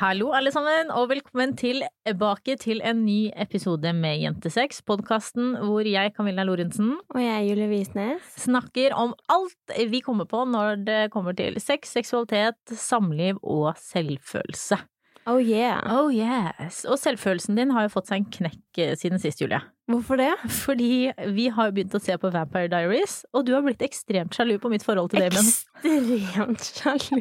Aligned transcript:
Hallo, 0.00 0.30
alle 0.32 0.48
sammen, 0.48 0.88
og 0.96 1.10
velkommen 1.10 1.50
tilbake 1.60 2.54
til 2.56 2.78
en 2.88 3.02
ny 3.04 3.26
episode 3.36 3.90
med 3.92 4.22
Jentesex, 4.22 4.78
podkasten 4.88 5.58
hvor 5.60 5.84
jeg, 5.84 6.14
Camilla 6.16 6.46
Lorentzen, 6.48 6.94
Og 7.12 7.20
jeg 7.20 7.50
Julie 7.50 7.68
Visnes. 7.68 8.30
snakker 8.40 8.94
om 8.96 9.12
alt 9.28 9.74
vi 9.92 10.00
kommer 10.00 10.24
på 10.24 10.46
når 10.48 10.80
det 10.86 11.00
kommer 11.12 11.36
til 11.36 11.60
sex, 11.60 11.92
seksualitet, 11.92 12.56
samliv 12.72 13.42
og 13.44 13.74
selvfølelse. 13.76 14.80
Oh 15.28 15.36
yeah. 15.38 15.80
Oh 15.92 16.08
yes! 16.10 16.84
Og 16.88 16.96
selvfølelsen 16.98 17.58
din 17.58 17.70
har 17.76 17.84
jo 17.84 17.90
fått 17.92 18.08
seg 18.08 18.22
en 18.22 18.30
knekk 18.32 18.78
eh, 18.80 18.94
siden 18.98 19.20
sist, 19.20 19.42
Julie. 19.42 19.60
Hvorfor 19.90 20.16
det? 20.20 20.30
Fordi 20.62 21.10
vi 21.36 21.48
har 21.52 21.68
jo 21.68 21.74
begynt 21.76 21.94
å 21.94 22.00
se 22.02 22.16
på 22.22 22.30
Vampire 22.32 22.70
Diaries, 22.72 23.20
og 23.36 23.44
du 23.46 23.52
har 23.56 23.62
blitt 23.66 23.82
ekstremt 23.84 24.34
sjalu 24.34 24.56
på 24.62 24.70
mitt 24.72 24.84
forhold 24.86 25.10
til 25.12 25.24
Damon. 25.26 25.50
Ekstremt 25.84 26.64
sjalu. 26.64 27.20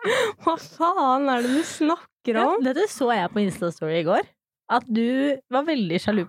Hva 0.44 0.54
faen 0.62 1.26
er 1.32 1.42
det 1.44 1.54
du 1.58 1.64
snakker 1.66 2.36
Ja, 2.38 2.44
om? 2.54 2.62
dette 2.64 2.86
så 2.92 3.10
jeg 3.16 3.32
på 3.34 3.42
Insta-story 3.42 3.98
i 4.00 4.06
går. 4.06 4.28
At 4.70 4.86
du 4.86 5.34
var 5.50 5.66
veldig 5.66 5.98
sjalu 6.00 6.22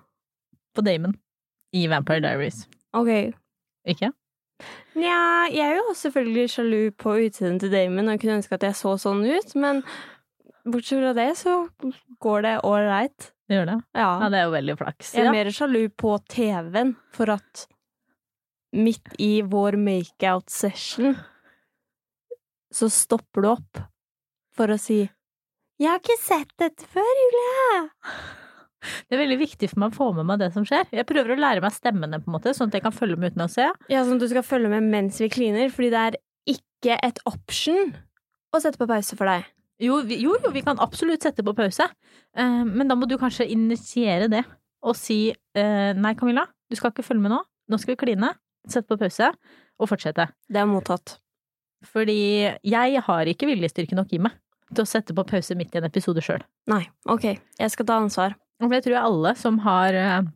på 0.74 0.84
Damon 0.84 1.14
i 1.76 1.86
Vampire 1.92 2.24
Diaries. 2.24 2.64
Ok. 2.96 3.12
Ikke? 3.88 4.10
Nja, 4.98 5.48
jeg 5.50 5.64
er 5.64 5.78
jo 5.78 5.94
selvfølgelig 5.98 6.50
sjalu 6.52 6.80
på 7.00 7.14
utseendet 7.26 7.64
til 7.64 7.72
Damon 7.72 8.10
og 8.12 8.20
kunne 8.22 8.40
ønske 8.40 8.56
at 8.58 8.66
jeg 8.66 8.76
så 8.78 8.92
sånn 9.00 9.22
ut, 9.26 9.54
men 9.58 9.80
bortsett 10.64 11.00
fra 11.02 11.12
det 11.16 11.28
så 11.40 11.54
går 12.22 12.42
det 12.46 12.54
ålreit. 12.66 13.30
Det 13.48 13.58
gjør 13.58 13.66
det? 13.72 13.78
Ja, 13.98 14.08
Ja. 14.20 14.28
det 14.32 14.38
er 14.40 14.44
jo 14.46 14.54
veldig 14.56 14.76
flaks. 14.78 15.14
Jeg 15.14 15.26
er 15.26 15.32
mer 15.34 15.50
sjalu 15.52 15.88
på 15.88 16.16
TV-en 16.28 16.94
for 17.12 17.30
at 17.34 17.66
midt 18.72 19.08
i 19.20 19.42
vår 19.42 19.76
makeout-session 19.76 21.16
så 22.72 22.88
stopper 22.88 23.42
du 23.44 23.48
opp 23.50 23.82
for 24.56 24.68
å 24.72 24.78
si 24.80 25.02
'Jeg 25.80 25.88
har 25.90 25.98
ikke 25.98 26.18
sett 26.20 26.52
dette 26.58 26.86
før, 26.86 27.02
Julie'. 27.02 27.90
Det 29.08 29.14
er 29.14 29.22
veldig 29.22 29.38
viktig 29.38 29.68
for 29.70 29.78
meg 29.78 29.92
å 29.92 29.94
få 29.96 30.14
med 30.14 30.26
meg 30.26 30.38
det 30.42 30.52
som 30.52 30.64
skjer. 30.64 30.86
Jeg 30.90 31.06
prøver 31.06 31.36
å 31.36 31.38
lære 31.38 31.62
meg 31.62 31.70
stemmene, 31.70 32.18
på 32.18 32.26
en 32.26 32.34
måte, 32.34 32.50
sånn 32.50 32.66
at 32.66 32.74
jeg 32.74 32.82
kan 32.82 32.92
følge 32.94 33.16
med 33.16 33.32
uten 33.32 33.44
å 33.44 33.50
se. 33.50 33.68
Ja, 33.88 34.02
sånn 34.02 34.18
at 34.18 34.20
du 34.20 34.28
skal 34.28 34.42
følge 34.42 34.68
med 34.68 34.82
mens 34.82 35.20
vi 35.22 35.28
kliner, 35.28 35.70
fordi 35.70 35.90
det 35.90 36.00
er 36.02 36.16
ikke 36.50 36.98
et 37.02 37.18
option 37.24 37.94
å 38.52 38.60
sette 38.60 38.78
på 38.78 38.88
pause 38.90 39.14
for 39.16 39.30
deg. 39.30 39.44
Jo, 39.82 39.98
vi, 40.06 40.20
jo, 40.22 40.36
jo, 40.38 40.50
vi 40.54 40.62
kan 40.62 40.78
absolutt 40.82 41.24
sette 41.24 41.42
på 41.42 41.54
pause, 41.58 41.88
eh, 42.38 42.60
men 42.68 42.90
da 42.90 42.96
må 42.98 43.08
du 43.10 43.16
kanskje 43.18 43.48
initiere 43.50 44.28
det 44.30 44.44
og 44.82 44.94
si 44.98 45.24
eh, 45.30 45.90
nei, 45.94 46.14
Camilla, 46.18 46.46
du 46.70 46.78
skal 46.78 46.92
ikke 46.92 47.04
følge 47.06 47.22
med 47.24 47.34
nå. 47.34 47.40
Nå 47.70 47.78
skal 47.78 47.94
vi 47.94 48.00
kline, 48.02 48.32
sette 48.68 48.88
på 48.90 48.98
pause 49.00 49.30
og 49.82 49.90
fortsette. 49.90 50.28
Det 50.50 50.60
er 50.60 50.68
mottatt. 50.70 51.16
Fordi 51.86 52.50
jeg 52.66 53.02
har 53.06 53.30
ikke 53.30 53.48
viljestyrke 53.50 53.98
nok 53.98 54.14
i 54.14 54.20
meg 54.22 54.38
til 54.72 54.84
å 54.84 54.88
sette 54.88 55.14
på 55.14 55.24
pause 55.28 55.56
midt 55.58 55.74
i 55.74 55.80
en 55.80 55.88
episode 55.88 56.22
sjøl. 56.24 56.42
Nei, 56.70 56.84
ok, 57.10 57.26
jeg 57.58 57.74
skal 57.74 57.88
ta 57.88 57.98
ansvar. 58.00 58.36
Og 58.62 58.70
det 58.72 58.84
tror 58.84 58.96
jeg 58.96 59.10
alle 59.10 59.34
som 59.38 59.58
har 59.64 59.98
eh, 59.98 60.30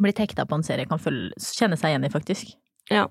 blitt 0.00 0.20
hekta 0.22 0.46
på 0.48 0.58
en 0.58 0.66
serie, 0.66 0.88
kan 0.88 1.00
følge, 1.02 1.32
kjenne 1.56 1.78
seg 1.80 1.92
igjen 1.94 2.06
i, 2.06 2.12
faktisk. 2.12 2.52
Ja. 2.92 3.06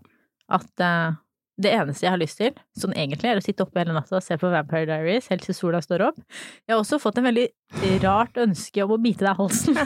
At 0.52 0.84
eh, 0.84 1.18
det 1.64 1.72
eneste 1.76 2.06
jeg 2.06 2.14
har 2.14 2.22
lyst 2.22 2.38
til, 2.42 2.52
sånn 2.78 2.96
egentlig, 2.98 3.30
er 3.32 3.40
å 3.40 3.44
sitte 3.46 3.64
oppe 3.66 3.82
hele 3.82 3.96
natta 3.96 4.14
og 4.20 4.26
se 4.26 4.38
på 4.42 4.52
Vampire 4.52 4.88
Diaries 4.90 5.30
helt 5.32 5.46
til 5.48 5.56
sola 5.58 5.80
står 5.84 6.02
opp. 6.10 6.20
Jeg 6.66 6.72
har 6.76 6.82
også 6.82 7.00
fått 7.02 7.18
en 7.22 7.28
veldig 7.30 7.48
rart 8.04 8.36
ønske 8.42 8.80
om 8.86 8.92
å 8.96 9.00
bite 9.02 9.26
deg 9.26 9.34
i 9.34 9.40
halsen. 9.40 9.74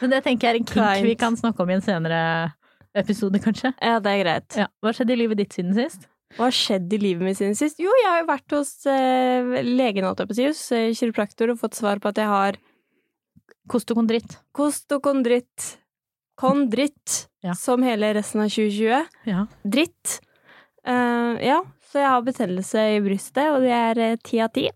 Men 0.00 0.08
det 0.12 0.20
tenker 0.24 0.48
jeg 0.48 0.54
er 0.54 0.58
en 0.60 0.66
kink 0.72 1.06
vi 1.06 1.14
kan 1.18 1.36
snakke 1.38 1.62
om 1.64 1.70
i 1.70 1.76
en 1.78 1.84
senere 1.84 2.18
episode, 2.94 3.38
kanskje. 3.42 3.72
Ja, 3.82 3.98
det 4.02 4.10
er 4.12 4.18
greit. 4.22 4.48
Ja. 4.58 4.66
Hva 4.82 4.90
skjedde 4.94 5.14
i 5.14 5.20
livet 5.24 5.36
ditt 5.40 5.52
siden 5.56 5.74
sist? 5.76 6.00
Hva 6.34 6.42
har 6.48 6.54
skjedd 6.56 6.88
i 6.96 6.98
livet 6.98 7.22
mitt 7.26 7.38
siden 7.38 7.54
sist? 7.58 7.78
Jo, 7.82 7.90
jeg 8.00 8.08
har 8.10 8.18
jo 8.22 8.28
vært 8.32 8.50
hos 8.56 8.72
eh, 8.90 9.42
legen, 9.66 10.06
holdt 10.06 10.20
jeg 10.24 10.28
på 10.30 10.34
å 10.34 10.38
si, 10.38 10.46
hos 10.50 10.62
eh, 10.74 10.90
kiropraktor, 10.98 11.46
og 11.52 11.60
fått 11.60 11.78
svar 11.78 11.96
på 12.02 12.10
at 12.10 12.18
jeg 12.18 12.26
har 12.30 12.52
Kostokondritt. 13.70 14.34
kostokondritt. 14.52 15.48
Kondritt, 15.48 15.68
Ja. 17.44 17.54
som 17.54 17.82
hele 17.86 18.12
resten 18.16 18.40
av 18.44 18.48
2020. 18.50 19.06
Ja. 19.28 19.46
Dritt. 19.62 20.18
Uh, 20.88 21.36
ja, 21.40 21.60
så 21.90 22.00
jeg 22.02 22.10
har 22.10 22.24
betennelse 22.26 22.84
i 22.96 23.00
brystet, 23.04 23.46
og 23.54 23.62
det 23.64 23.72
er 23.72 24.00
eh, 24.02 24.16
ti 24.24 24.40
av 24.42 24.50
ti. 24.52 24.66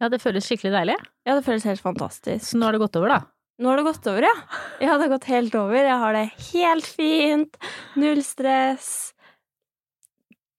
ja, 0.00 0.08
det 0.12 0.20
føles 0.22 0.46
skikkelig 0.46 0.72
deilig. 0.74 0.96
Ja, 1.26 1.34
det 1.38 1.44
føles 1.46 1.64
helt 1.68 1.82
fantastisk. 1.82 2.44
Så 2.46 2.58
nå 2.58 2.68
har 2.68 2.76
det 2.76 2.82
gått 2.82 2.98
over, 3.00 3.14
da. 3.14 3.20
Nå 3.60 3.68
har 3.68 3.80
det 3.80 3.86
gått 3.88 4.06
over, 4.08 4.24
ja. 4.24 4.34
Ja, 4.80 4.94
det 4.96 5.06
har 5.06 5.12
gått 5.12 5.28
helt 5.28 5.54
over. 5.58 5.76
Jeg 5.76 5.98
har 6.00 6.16
det 6.16 6.26
helt 6.52 6.86
fint. 6.88 7.58
Null 8.00 8.22
stress. 8.24 9.12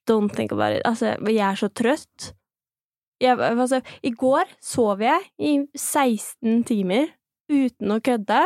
Don't 0.09 0.33
think 0.35 0.51
about 0.53 0.75
it. 0.77 0.83
Altså, 0.85 1.15
jeg 1.29 1.41
er 1.47 1.57
så 1.57 1.69
trøtt. 1.73 2.31
Jeg, 3.21 3.37
altså, 3.37 3.81
I 4.01 4.11
går 4.17 4.49
sov 4.61 5.01
jeg 5.05 5.25
i 5.37 5.55
16 5.77 6.63
timer 6.69 7.09
uten 7.51 7.93
å 7.93 7.99
kødde. 8.01 8.43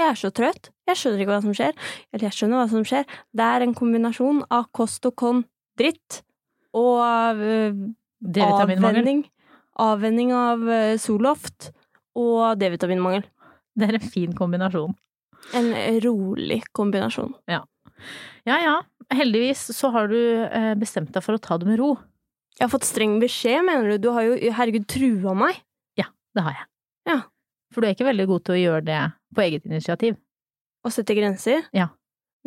Jeg 0.00 0.08
er 0.08 0.18
så 0.18 0.30
trøtt. 0.34 0.70
Jeg 0.88 0.98
skjønner 0.98 1.22
ikke 1.22 1.34
hva 1.34 1.40
som 1.44 1.56
skjer. 1.56 1.74
Eller 2.10 2.26
jeg 2.26 2.36
skjønner 2.38 2.62
hva 2.62 2.68
som 2.72 2.86
skjer. 2.88 3.04
Det 3.36 3.46
er 3.46 3.66
en 3.66 3.74
kombinasjon 3.76 4.40
av 4.48 4.70
kost 4.76 5.04
og 5.08 5.16
kon-dritt 5.20 6.22
og 6.76 7.44
øh, 7.44 7.84
avvenning. 8.46 9.26
Avvenning 9.80 10.32
av 10.36 10.64
Soloft 11.00 11.04
Zoloft 11.04 11.70
og 12.18 12.58
D-vitaminmangel. 12.60 13.28
Det 13.78 13.86
er 13.86 14.00
en 14.00 14.10
fin 14.12 14.32
kombinasjon. 14.36 14.96
En 15.56 15.70
rolig 16.04 16.62
kombinasjon. 16.76 17.36
Ja 18.48 18.58
ja, 18.64 18.76
heldigvis 19.14 19.70
så 19.76 19.90
har 19.94 20.08
du 20.10 20.18
eh, 20.18 20.72
bestemt 20.78 21.12
deg 21.14 21.24
for 21.24 21.36
å 21.36 21.42
ta 21.42 21.58
det 21.60 21.68
med 21.68 21.80
ro. 21.80 21.94
Jeg 22.56 22.66
har 22.66 22.72
fått 22.72 22.88
streng 22.88 23.18
beskjed, 23.22 23.62
mener 23.66 23.92
du? 23.92 24.04
Du 24.04 24.10
har 24.14 24.26
jo 24.26 24.36
herregud 24.56 24.86
trua 24.90 25.34
meg. 25.36 25.60
Ja, 26.00 26.10
Det 26.36 26.44
har 26.44 26.58
jeg. 26.58 26.69
For 27.70 27.80
du 27.82 27.88
er 27.88 27.94
ikke 27.94 28.08
veldig 28.08 28.26
god 28.30 28.44
til 28.46 28.56
å 28.56 28.60
gjøre 28.60 28.84
det 28.88 29.00
på 29.36 29.44
eget 29.46 29.66
initiativ. 29.68 30.18
Og 30.86 30.94
sette 30.94 31.14
grenser. 31.16 31.66
Ja. 31.76 31.90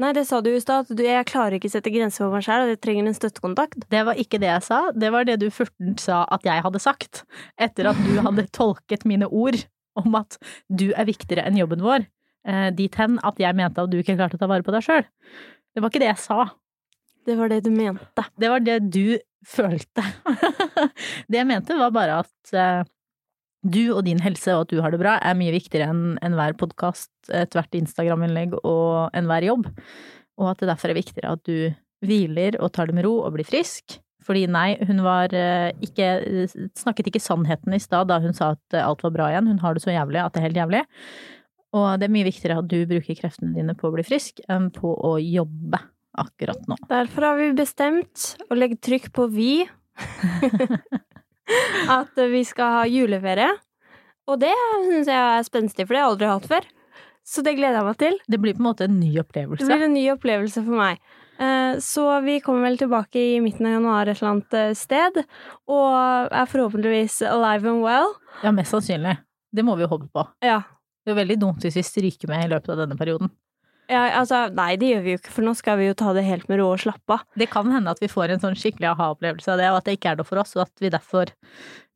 Nei, 0.01 0.09
det 0.17 0.23
sa 0.25 0.39
du 0.41 0.49
i 0.49 0.61
stad, 0.61 0.87
at 0.87 0.97
du, 0.97 1.03
jeg 1.05 1.25
klarer 1.29 1.59
ikke 1.59 1.69
å 1.69 1.73
sette 1.75 1.91
grenser 1.93 2.23
for 2.23 2.33
meg 2.33 2.45
sjæl, 2.47 2.63
og 2.65 2.71
jeg 2.71 2.79
trenger 2.81 3.09
en 3.09 3.17
støttekontakt. 3.17 3.85
Det 3.93 4.01
var 4.07 4.17
ikke 4.17 4.39
det 4.41 4.49
jeg 4.49 4.65
sa, 4.65 4.79
det 4.97 5.11
var 5.13 5.27
det 5.29 5.35
du 5.43 5.51
furtent 5.53 6.01
sa 6.01 6.23
at 6.33 6.47
jeg 6.49 6.63
hadde 6.65 6.81
sagt, 6.81 7.21
etter 7.61 7.91
at 7.91 7.99
du 8.01 8.15
hadde 8.25 8.47
tolket 8.57 9.05
mine 9.09 9.29
ord 9.29 9.59
om 10.01 10.17
at 10.17 10.39
du 10.73 10.87
er 10.97 11.05
viktigere 11.05 11.45
enn 11.45 11.59
jobben 11.61 11.85
vår, 11.85 12.07
eh, 12.49 12.71
dit 12.73 12.97
hen 12.97 13.19
at 13.21 13.37
jeg 13.37 13.59
mente 13.59 13.85
at 13.85 13.93
du 13.93 13.99
ikke 13.99 14.17
klarte 14.17 14.39
å 14.39 14.41
ta 14.41 14.49
vare 14.49 14.65
på 14.65 14.73
deg 14.73 14.87
sjøl. 14.87 15.05
Det 15.73 15.83
var 15.83 15.93
ikke 15.93 16.01
det 16.01 16.09
jeg 16.09 16.23
sa. 16.23 16.49
Det 17.23 17.37
var 17.37 17.53
det 17.53 17.61
du 17.63 17.69
mente. 17.71 18.25
Det 18.41 18.49
var 18.49 18.65
det 18.65 18.79
du 18.89 19.05
følte. 19.45 20.03
det 21.29 21.37
jeg 21.37 21.47
mente 21.47 21.77
var 21.77 21.93
bare 21.93 22.23
at 22.25 22.57
eh, 22.57 22.81
du 23.63 23.93
og 23.95 24.03
din 24.07 24.21
helse 24.23 24.53
og 24.53 24.65
at 24.65 24.73
du 24.73 24.81
har 24.83 24.93
det 24.93 25.01
bra 25.01 25.17
er 25.23 25.37
mye 25.39 25.53
viktigere 25.55 25.89
enn 25.91 26.17
enhver 26.25 26.55
podkast, 26.59 27.11
ethvert 27.31 27.75
Instagram-innlegg 27.79 28.57
og 28.61 29.13
enhver 29.15 29.47
jobb. 29.47 29.69
Og 30.41 30.49
at 30.51 30.61
det 30.61 30.71
derfor 30.71 30.91
er 30.91 30.99
viktigere 30.99 31.35
at 31.37 31.43
du 31.47 31.71
hviler 32.03 32.57
og 32.59 32.73
tar 32.75 32.89
det 32.89 32.97
med 32.97 33.07
ro 33.07 33.19
og 33.23 33.35
blir 33.37 33.47
frisk. 33.47 33.99
Fordi 34.23 34.45
nei, 34.51 34.77
hun 34.87 35.01
var 35.03 35.33
eh, 35.35 35.73
ikke 35.83 36.47
Snakket 36.79 37.09
ikke 37.09 37.19
sannheten 37.23 37.75
i 37.75 37.81
stad 37.81 38.07
da 38.07 38.21
hun 38.23 38.35
sa 38.35 38.53
at 38.55 38.77
alt 38.79 39.03
var 39.03 39.15
bra 39.15 39.29
igjen. 39.31 39.49
Hun 39.51 39.63
har 39.63 39.75
det 39.75 39.83
så 39.83 39.91
jævlig 39.91 40.21
at 40.23 40.35
det 40.35 40.41
er 40.41 40.47
helt 40.47 40.61
jævlig. 40.61 40.83
Og 41.73 41.87
det 41.99 42.07
er 42.07 42.13
mye 42.13 42.27
viktigere 42.27 42.59
at 42.61 42.69
du 42.69 42.83
bruker 42.89 43.17
kreftene 43.17 43.55
dine 43.55 43.75
på 43.77 43.89
å 43.89 43.95
bli 43.95 44.05
frisk 44.05 44.43
enn 44.51 44.69
på 44.75 44.93
å 44.93 45.15
jobbe 45.19 45.79
akkurat 46.21 46.67
nå. 46.69 46.77
Derfor 46.91 47.25
har 47.31 47.39
vi 47.39 47.49
bestemt 47.57 48.35
å 48.49 48.57
legge 48.57 48.77
trykk 48.83 49.09
på 49.15 49.27
vi. 49.33 49.63
at 51.99 52.21
vi 52.31 52.43
skal 52.47 52.77
ha 52.79 52.83
juleferie. 52.89 53.49
Og 54.31 54.39
det 54.39 54.53
syns 54.87 55.09
jeg 55.11 55.19
er 55.19 55.43
spenstig, 55.47 55.85
for 55.87 55.93
det 55.95 55.99
har 56.01 56.07
jeg 56.07 56.13
aldri 56.13 56.31
hatt 56.31 56.47
før. 56.51 56.69
Så 57.23 57.43
det 57.43 57.53
gleder 57.55 57.79
jeg 57.79 57.87
meg 57.87 57.97
til. 57.99 58.15
Det 58.27 58.39
blir 58.43 58.55
på 58.55 58.63
en 58.63 58.67
måte 58.69 58.87
en 58.87 58.95
ny 58.99 59.11
opplevelse? 59.21 59.63
Det 59.63 59.69
blir 59.71 59.85
en 59.87 59.93
ny 59.95 60.05
opplevelse 60.11 60.63
for 60.63 60.75
meg. 60.79 60.99
Eh, 61.39 61.75
Så 61.83 62.03
vi 62.23 62.37
kommer 62.43 62.67
vel 62.67 62.77
tilbake 62.77 63.19
i 63.19 63.39
midten 63.43 63.67
av 63.67 63.77
januar 63.77 64.07
et 64.11 64.19
eller 64.19 64.31
annet 64.33 64.57
eh, 64.59 64.73
sted, 64.77 65.21
og 65.71 66.31
er 66.35 66.49
forhåpentligvis 66.51 67.21
alive 67.31 67.69
and 67.71 67.83
well. 67.83 68.11
Ja, 68.43 68.51
mest 68.51 68.75
sannsynlig. 68.75 69.17
Det 69.53 69.63
må 69.65 69.75
vi 69.79 69.85
jo 69.85 69.91
håpe 69.91 70.09
på. 70.11 70.25
Ja. 70.43 70.61
Det 71.03 71.11
er 71.11 71.19
veldig 71.19 71.39
dumt 71.41 71.63
hvis 71.63 71.75
vi 71.79 71.83
stryker 71.83 72.31
med 72.31 72.45
i 72.45 72.51
løpet 72.53 72.69
av 72.75 72.83
denne 72.83 72.95
perioden. 72.99 73.31
Ja, 73.93 74.01
altså 74.19 74.47
nei, 74.55 74.73
det 74.81 74.89
gjør 74.89 75.05
vi 75.05 75.13
jo 75.13 75.21
ikke, 75.21 75.35
for 75.35 75.45
nå 75.45 75.53
skal 75.57 75.79
vi 75.79 75.87
jo 75.87 75.97
ta 75.99 76.15
det 76.17 76.25
helt 76.27 76.49
med 76.51 76.59
ro 76.61 76.71
og 76.73 76.81
slappe 76.83 77.17
av. 77.17 77.23
Det 77.39 77.49
kan 77.53 77.69
hende 77.73 77.93
at 77.93 78.01
vi 78.03 78.11
får 78.11 78.33
en 78.33 78.43
sånn 78.43 78.57
skikkelig 78.59 78.91
aha-opplevelse 78.93 79.53
av 79.53 79.61
det, 79.61 79.69
og 79.71 79.79
at 79.79 79.87
det 79.87 79.97
ikke 79.99 80.13
er 80.13 80.19
noe 80.19 80.27
for 80.27 80.41
oss, 80.41 80.55
og 80.57 80.65
at 80.65 80.83
vi 80.83 80.91
derfor 80.93 81.31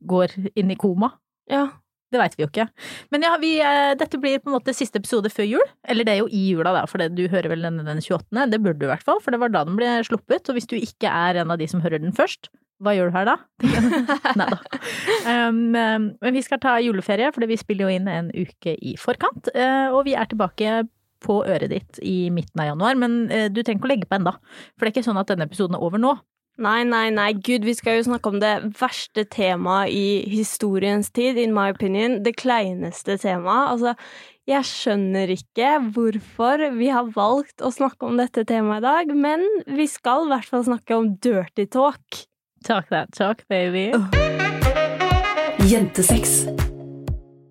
går 0.07 0.37
inn 0.53 0.73
i 0.73 0.79
koma. 0.79 1.15
Ja. 1.51 1.67
Det 2.07 2.21
veit 2.21 2.37
vi 2.37 2.45
jo 2.45 2.47
ikke. 2.47 2.69
Men 3.11 3.25
ja, 3.25 3.33
vi, 3.41 3.49
eh, 3.59 3.93
dette 3.99 4.19
blir 4.23 4.39
på 4.39 4.47
en 4.47 4.55
måte 4.55 4.71
siste 4.75 5.01
episode 5.01 5.27
før 5.33 5.43
jul. 5.49 5.65
Eller 5.91 6.07
det 6.07 6.13
er 6.13 6.21
jo 6.21 6.29
i 6.31 6.45
jula, 6.53 6.71
da, 6.71 6.85
for 6.87 7.03
det, 7.03 7.09
du 7.17 7.25
hører 7.27 7.51
vel 7.51 7.65
denne 7.67 7.83
den 7.83 7.99
28. 7.99 8.45
Det 8.47 8.61
burde 8.63 8.79
du 8.79 8.85
i 8.87 8.91
hvert 8.93 9.03
fall, 9.03 9.19
for 9.23 9.35
det 9.35 9.41
var 9.41 9.51
da 9.51 9.65
den 9.67 9.75
ble 9.75 9.89
sluppet. 10.07 10.47
Og 10.47 10.55
hvis 10.55 10.69
du 10.71 10.77
ikke 10.79 11.11
er 11.11 11.41
en 11.41 11.51
av 11.51 11.59
de 11.59 11.67
som 11.67 11.83
hører 11.83 11.99
den 11.99 12.15
først, 12.15 12.47
hva 12.79 12.93
gjør 12.93 13.09
du 13.09 13.17
her 13.17 13.27
da? 13.27 13.35
Nei 14.39 14.47
da. 14.53 14.59
Um, 15.27 15.59
um, 15.73 16.05
men 16.23 16.37
vi 16.37 16.45
skal 16.45 16.61
ta 16.63 16.77
juleferie, 16.79 17.33
for 17.35 17.43
vi 17.49 17.59
spiller 17.59 17.87
jo 17.87 17.97
inn 17.97 18.07
en 18.11 18.29
uke 18.31 18.77
i 18.77 18.95
forkant. 19.01 19.51
eh, 19.51 19.89
og 19.89 20.05
vi 20.07 20.15
er 20.15 20.29
tilbake 20.29 20.83
på 21.23 21.41
øret 21.45 21.71
ditt 21.73 22.01
i 22.05 22.29
midten 22.33 22.63
av 22.63 22.71
januar, 22.71 22.97
men 22.99 23.19
eh, 23.33 23.47
du 23.51 23.61
trenger 23.61 23.81
ikke 23.81 23.89
å 23.89 23.93
legge 23.93 24.09
på 24.09 24.19
enda. 24.19 24.37
For 24.75 24.85
det 24.85 24.91
er 24.91 24.95
ikke 24.97 25.07
sånn 25.09 25.21
at 25.21 25.31
denne 25.31 25.47
episoden 25.49 25.77
er 25.77 25.85
over 25.87 26.01
nå. 26.01 26.17
Nei, 26.57 26.81
nei, 26.89 27.11
nei, 27.13 27.35
gud, 27.45 27.67
vi 27.67 27.75
skal 27.77 27.99
jo 27.99 28.07
snakke 28.07 28.31
om 28.31 28.39
det 28.41 28.55
verste 28.79 29.27
temaet 29.29 29.93
i 29.93 30.23
historiens 30.31 31.11
tid, 31.13 31.37
in 31.37 31.53
my 31.53 31.67
opinion. 31.69 32.17
Det 32.25 32.33
kleineste 32.39 33.19
temaet. 33.21 33.75
Altså, 33.75 33.93
jeg 34.49 34.65
skjønner 34.65 35.29
ikke 35.35 35.75
hvorfor 35.93 36.63
vi 36.79 36.89
har 36.89 37.11
valgt 37.13 37.61
å 37.61 37.69
snakke 37.73 38.09
om 38.09 38.17
dette 38.17 38.41
temaet 38.49 38.81
i 38.81 38.87
dag, 38.87 39.13
men 39.13 39.45
vi 39.69 39.85
skal 39.91 40.25
i 40.25 40.31
hvert 40.33 40.49
fall 40.49 40.65
snakke 40.65 40.97
om 40.97 41.11
dirty 41.21 41.67
talk. 41.69 42.23
Talk 42.65 42.89
that 42.89 43.13
talk, 43.13 43.45
baby. 43.53 43.91
Jentesex. 45.69 46.47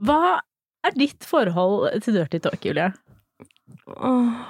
Hva 0.03 0.41
er 0.83 0.99
ditt 0.99 1.23
forhold 1.23 2.03
til 2.03 2.19
dirty 2.19 2.43
talk, 2.43 2.59
Julie? 2.67 2.91
Åh, 3.97 4.47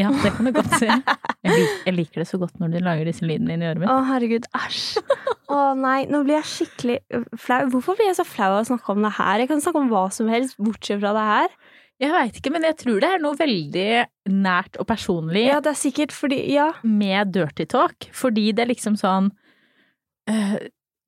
Ja, 0.00 0.08
det 0.22 0.30
kan 0.32 0.46
du 0.48 0.52
godt 0.56 0.72
si. 0.80 0.86
Jeg, 0.88 1.52
lik, 1.52 1.72
jeg 1.84 1.94
liker 1.98 2.22
det 2.22 2.28
så 2.30 2.38
godt 2.40 2.54
når 2.62 2.70
du 2.72 2.78
lager 2.80 3.04
disse 3.10 3.26
lydene 3.28 3.58
i 3.58 3.66
øret 3.68 3.82
mitt. 3.82 3.90
Å, 3.92 3.98
herregud, 4.08 4.46
æsj. 4.56 5.02
Å 5.52 5.58
nei, 5.76 5.98
nå 6.08 6.22
blir 6.24 6.38
jeg 6.38 6.48
skikkelig 6.48 6.96
flau. 7.42 7.58
Hvorfor 7.74 7.98
blir 7.98 8.08
jeg 8.08 8.16
så 8.16 8.24
flau 8.24 8.54
av 8.54 8.62
å 8.62 8.68
snakke 8.70 8.94
om 8.94 9.04
det 9.04 9.10
her? 9.18 9.42
Jeg 9.42 9.50
kan 9.50 9.60
snakke 9.60 9.82
om 9.82 9.90
hva 9.92 10.06
som 10.16 10.30
helst, 10.32 10.56
bortsett 10.56 11.02
fra 11.02 11.12
det 11.18 11.26
her. 11.28 11.56
Jeg 12.00 12.10
veit 12.14 12.38
ikke, 12.40 12.50
men 12.54 12.64
jeg 12.66 12.78
tror 12.80 13.02
det 13.04 13.10
er 13.14 13.20
noe 13.22 13.36
veldig 13.38 13.84
nært 14.32 14.78
og 14.80 14.88
personlig 14.88 15.44
Ja, 15.44 15.60
det 15.62 15.74
er 15.74 15.78
sikkert 15.82 16.16
fordi 16.16 16.40
Ja. 16.54 16.70
med 16.82 17.34
dirty 17.36 17.66
talk, 17.70 18.08
fordi 18.16 18.48
det 18.56 18.64
er 18.64 18.72
liksom 18.72 18.96
sånn 18.98 19.28
øh, 20.32 20.56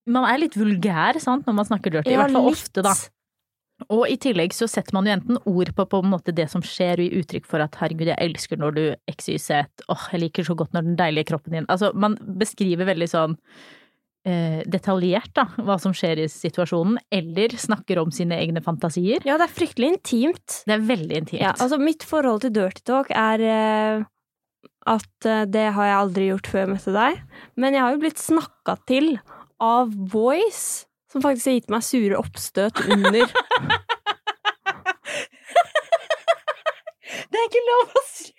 Man 0.06 0.28
er 0.28 0.38
litt 0.44 0.54
vulgær, 0.60 1.16
sant, 1.24 1.46
når 1.48 1.56
man 1.56 1.64
snakker 1.66 1.90
dirty. 1.96 2.12
I 2.12 2.20
hvert 2.20 2.34
fall 2.36 2.50
litt. 2.50 2.60
ofte, 2.60 2.84
da. 2.84 2.92
Og 3.92 4.06
i 4.08 4.16
tillegg 4.20 4.54
så 4.56 4.68
setter 4.70 4.96
man 4.96 5.08
jo 5.08 5.14
enten 5.16 5.40
ord 5.50 5.70
på 5.76 5.86
på 5.90 6.00
en 6.02 6.10
måte 6.12 6.34
det 6.36 6.46
som 6.52 6.64
skjer, 6.64 7.00
og 7.00 7.06
gir 7.06 7.22
uttrykk 7.22 7.48
for 7.48 7.64
at 7.64 7.78
herregud, 7.80 8.10
jeg 8.12 8.30
elsker 8.30 8.60
når 8.60 8.76
du 8.76 8.82
XYZ, 9.12 9.64
åh, 9.92 10.04
jeg 10.12 10.24
liker 10.26 10.46
så 10.46 10.56
godt 10.58 10.76
når 10.76 10.88
den 10.88 11.00
deilige 11.00 11.30
kroppen 11.32 11.56
din 11.58 11.70
Altså, 11.72 11.92
man 11.94 12.16
beskriver 12.40 12.88
veldig 12.88 13.08
sånn 13.10 13.36
eh, 14.28 14.62
detaljert, 14.70 15.32
da, 15.36 15.46
hva 15.66 15.76
som 15.82 15.94
skjer 15.96 16.24
i 16.24 16.30
situasjonen, 16.30 16.98
eller 17.12 17.56
snakker 17.60 18.00
om 18.02 18.12
sine 18.14 18.38
egne 18.40 18.62
fantasier. 18.64 19.24
Ja, 19.26 19.38
det 19.40 19.48
er 19.48 19.56
fryktelig 19.58 19.94
intimt. 19.96 20.62
Det 20.64 20.78
er 20.78 20.88
veldig 20.88 21.20
intimt. 21.22 21.42
Ja, 21.42 21.54
altså 21.58 21.80
mitt 21.82 22.06
forhold 22.06 22.44
til 22.44 22.54
dirty 22.56 22.84
talk 22.88 23.12
er 23.14 23.44
eh, 23.44 24.08
at 24.90 25.28
eh, 25.28 25.44
det 25.50 25.68
har 25.76 25.90
jeg 25.90 26.00
aldri 26.00 26.30
gjort 26.30 26.50
før 26.50 26.64
jeg 26.64 26.72
møtte 26.74 26.96
deg. 26.96 27.22
Men 27.60 27.76
jeg 27.76 27.84
har 27.84 27.94
jo 27.94 28.02
blitt 28.04 28.22
snakka 28.22 28.78
til 28.88 29.14
av 29.62 29.92
boys 30.12 30.84
som 31.14 31.22
faktisk 31.22 31.46
har 31.46 31.54
gitt 31.60 31.70
meg 31.70 31.84
sure 31.86 32.18
oppstøt 32.18 32.80
under. 32.90 33.30
Det 37.30 37.38
er 37.40 37.46
ikke 37.48 37.64
lov 37.66 37.94
å 37.94 38.02
si! 38.08 38.32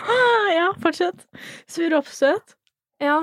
ah, 0.00 0.48
ja, 0.54 0.66
fortsett. 0.80 1.26
Sure 1.68 2.00
oppstøt. 2.00 2.56
ja. 3.04 3.22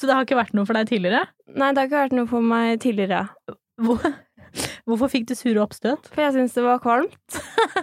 Så 0.00 0.08
det 0.08 0.16
har 0.16 0.24
ikke 0.24 0.38
vært 0.38 0.54
noe 0.56 0.66
for 0.66 0.74
deg 0.74 0.88
tidligere? 0.88 1.26
Nei, 1.52 1.68
det 1.70 1.82
har 1.82 1.88
ikke 1.90 2.00
vært 2.00 2.14
noe 2.16 2.28
for 2.30 2.44
meg 2.44 2.80
tidligere. 2.82 3.26
Hvor, 3.82 4.00
hvorfor 4.88 5.10
fikk 5.12 5.28
du 5.28 5.34
sure 5.36 5.60
oppstøt? 5.62 6.08
For 6.14 6.24
jeg 6.24 6.34
syns 6.38 6.56
det 6.56 6.64
var 6.64 6.80
kvalmt. 6.82 7.36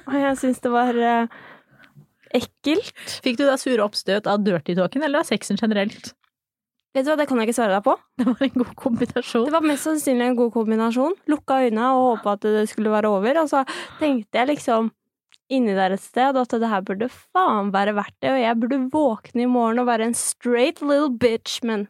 Og 0.10 0.18
jeg 0.18 0.34
syns 0.42 0.60
det 0.66 0.72
var 0.74 0.98
eh, 0.98 1.38
ekkelt. 2.42 3.04
Fikk 3.24 3.40
du 3.40 3.46
da 3.46 3.56
sure 3.62 3.86
oppstøt 3.86 4.28
av 4.30 4.42
dirty 4.46 4.76
talken 4.78 5.06
eller 5.06 5.22
av 5.22 5.30
sexen 5.30 5.62
generelt? 5.62 6.12
Vet 6.96 7.06
du 7.06 7.12
hva, 7.12 7.18
det 7.20 7.28
kan 7.30 7.38
jeg 7.38 7.50
ikke 7.50 7.58
svare 7.60 7.76
deg 7.78 7.84
på. 7.86 7.94
Det 8.18 8.26
var 8.26 8.40
en 8.48 8.56
god 8.64 8.72
kombinasjon. 8.82 9.44
Det 9.46 9.54
var 9.54 9.66
mest 9.70 9.86
sannsynlig 9.86 10.26
en 10.26 10.38
god 10.40 10.50
kombinasjon. 10.56 11.14
Lukka 11.30 11.60
øynene 11.68 11.90
og 11.94 12.06
håpa 12.08 12.34
at 12.38 12.48
det 12.48 12.64
skulle 12.72 12.90
være 12.94 13.12
over. 13.14 13.38
Og 13.44 13.52
så 13.52 13.62
tenkte 14.00 14.40
jeg 14.42 14.50
liksom 14.50 14.90
inni 15.54 15.74
der 15.78 15.94
et 15.96 16.02
sted 16.02 16.38
at 16.38 16.56
det 16.62 16.70
her 16.70 16.82
burde 16.86 17.08
faen 17.10 17.70
være 17.74 17.94
verdt 17.98 18.16
det, 18.22 18.34
og 18.36 18.42
jeg 18.42 18.58
burde 18.62 18.80
våkne 18.94 19.46
i 19.46 19.50
morgen 19.50 19.82
og 19.82 19.88
være 19.90 20.06
en 20.10 20.18
straight 20.18 20.82
little 20.82 21.10
bitch, 21.10 21.60
men 21.66 21.88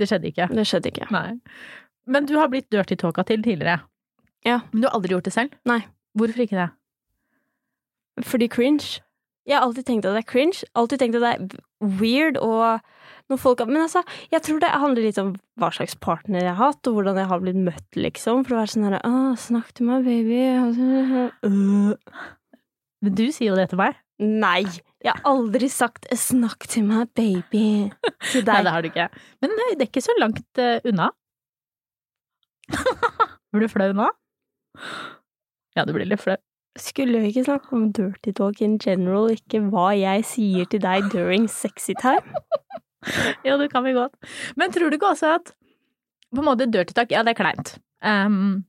Det 0.00 0.08
skjedde 0.08 0.30
ikke. 0.30 0.46
det 0.56 0.64
skjedde 0.68 0.88
ikke. 0.92 1.08
Nei. 1.12 1.40
Men 2.08 2.24
du 2.28 2.36
har 2.40 2.48
blitt 2.48 2.70
dirty 2.72 2.96
talka 2.96 3.24
til 3.28 3.42
tidligere. 3.44 3.82
Ja. 4.48 4.60
Men 4.72 4.80
du 4.80 4.88
har 4.88 4.96
aldri 4.96 5.12
gjort 5.12 5.28
det 5.28 5.34
selv? 5.36 5.52
Nei. 5.68 5.82
Hvorfor 6.16 6.40
ikke 6.44 6.56
det? 6.56 6.70
Fordi 8.24 8.48
cringe. 8.48 9.00
Jeg 9.50 9.58
har 9.58 9.66
alltid 9.66 9.86
tenkt 9.88 10.06
at 10.06 10.14
det 10.14 10.22
er 10.22 10.30
cringe. 10.30 10.62
Alltid 10.78 11.02
tenkt 11.02 11.18
at 11.18 11.24
det 11.24 11.30
er 11.34 11.94
weird 11.98 12.36
og 12.38 12.78
noen 13.30 13.40
folk 13.40 13.62
Men 13.66 13.84
altså, 13.84 14.02
jeg 14.30 14.42
tror 14.46 14.60
det 14.62 14.70
handler 14.82 15.06
litt 15.06 15.18
om 15.22 15.32
hva 15.60 15.70
slags 15.74 15.96
partner 16.02 16.42
jeg 16.42 16.54
har 16.54 16.72
hatt, 16.72 16.86
og 16.86 16.98
hvordan 16.98 17.18
jeg 17.18 17.30
har 17.30 17.42
blitt 17.42 17.58
møtt, 17.58 17.88
liksom. 17.98 18.44
For 18.46 18.54
å 18.54 18.60
være 18.60 18.72
sånn 18.74 18.86
herre 18.88 19.02
Å, 19.06 19.34
snakk 19.38 19.72
til 19.74 19.90
meg, 19.90 20.06
baby. 20.06 20.38
Men 23.00 23.16
du 23.16 23.26
sier 23.32 23.50
jo 23.50 23.58
det 23.58 23.70
til 23.72 23.80
meg. 23.80 23.98
Nei, 24.20 24.66
jeg 25.00 25.14
har 25.14 25.22
aldri 25.24 25.70
sagt 25.72 26.04
'snakk 26.12 26.66
til 26.68 26.84
meg, 26.84 27.08
baby' 27.16 27.88
til 28.28 28.44
deg. 28.44 28.52
Nei, 28.52 28.64
det 28.66 28.74
har 28.74 28.82
du 28.84 28.88
ikke. 28.90 29.06
Men 29.40 29.54
det 29.56 29.64
er 29.78 29.86
ikke 29.86 30.04
så 30.04 30.12
langt 30.20 30.60
eh, 30.60 30.84
unna. 30.84 31.08
Blir 33.50 33.64
du 33.64 33.72
flau 33.72 33.88
nå? 33.96 34.10
Ja, 35.74 35.86
du 35.88 35.94
blir 35.96 36.04
litt 36.04 36.20
flau. 36.20 36.36
Skulle 36.78 37.18
vi 37.18 37.32
ikke 37.32 37.46
snakke 37.48 37.72
om 37.74 37.88
dirty 37.92 38.32
talk 38.36 38.60
in 38.62 38.76
general, 38.78 39.30
ikke 39.34 39.62
hva 39.72 39.90
jeg 39.98 40.26
sier 40.28 40.68
til 40.70 40.82
deg 40.84 41.08
during 41.14 41.48
sexy 41.50 41.96
time? 41.98 42.22
Ja, 43.46 43.54
det 43.56 43.70
kan 43.72 43.80
vi 43.80 43.94
godt. 43.96 44.12
Men 44.60 44.74
tror 44.74 44.90
du 44.92 44.98
ikke 44.98 45.14
også 45.14 45.30
at 45.38 45.54
på 46.34 46.42
en 46.42 46.44
måte 46.50 46.66
dirty 46.68 46.92
talk, 46.92 47.08
ja, 47.08 47.22
det 47.24 47.32
er 47.32 47.38
kleint. 47.38 47.70
Um, 48.04 48.66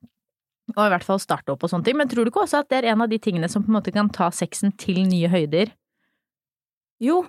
og 0.72 0.86
i 0.86 0.92
hvert 0.94 1.04
fall 1.04 1.20
starte 1.20 1.52
opp 1.52 1.66
og 1.66 1.72
sånne 1.72 1.84
ting. 1.84 1.98
Men 2.00 2.08
tror 2.08 2.24
du 2.24 2.32
ikke 2.32 2.46
også 2.46 2.62
at 2.64 2.70
det 2.72 2.80
er 2.80 2.94
en 2.94 3.04
av 3.04 3.12
de 3.12 3.20
tingene 3.20 3.50
som 3.52 3.66
på 3.66 3.68
en 3.68 3.76
måte 3.76 3.92
kan 3.92 4.08
ta 4.14 4.30
sexen 4.32 4.72
til 4.80 5.04
nye 5.10 5.28
høyder? 5.32 5.74
Jo. 7.04 7.26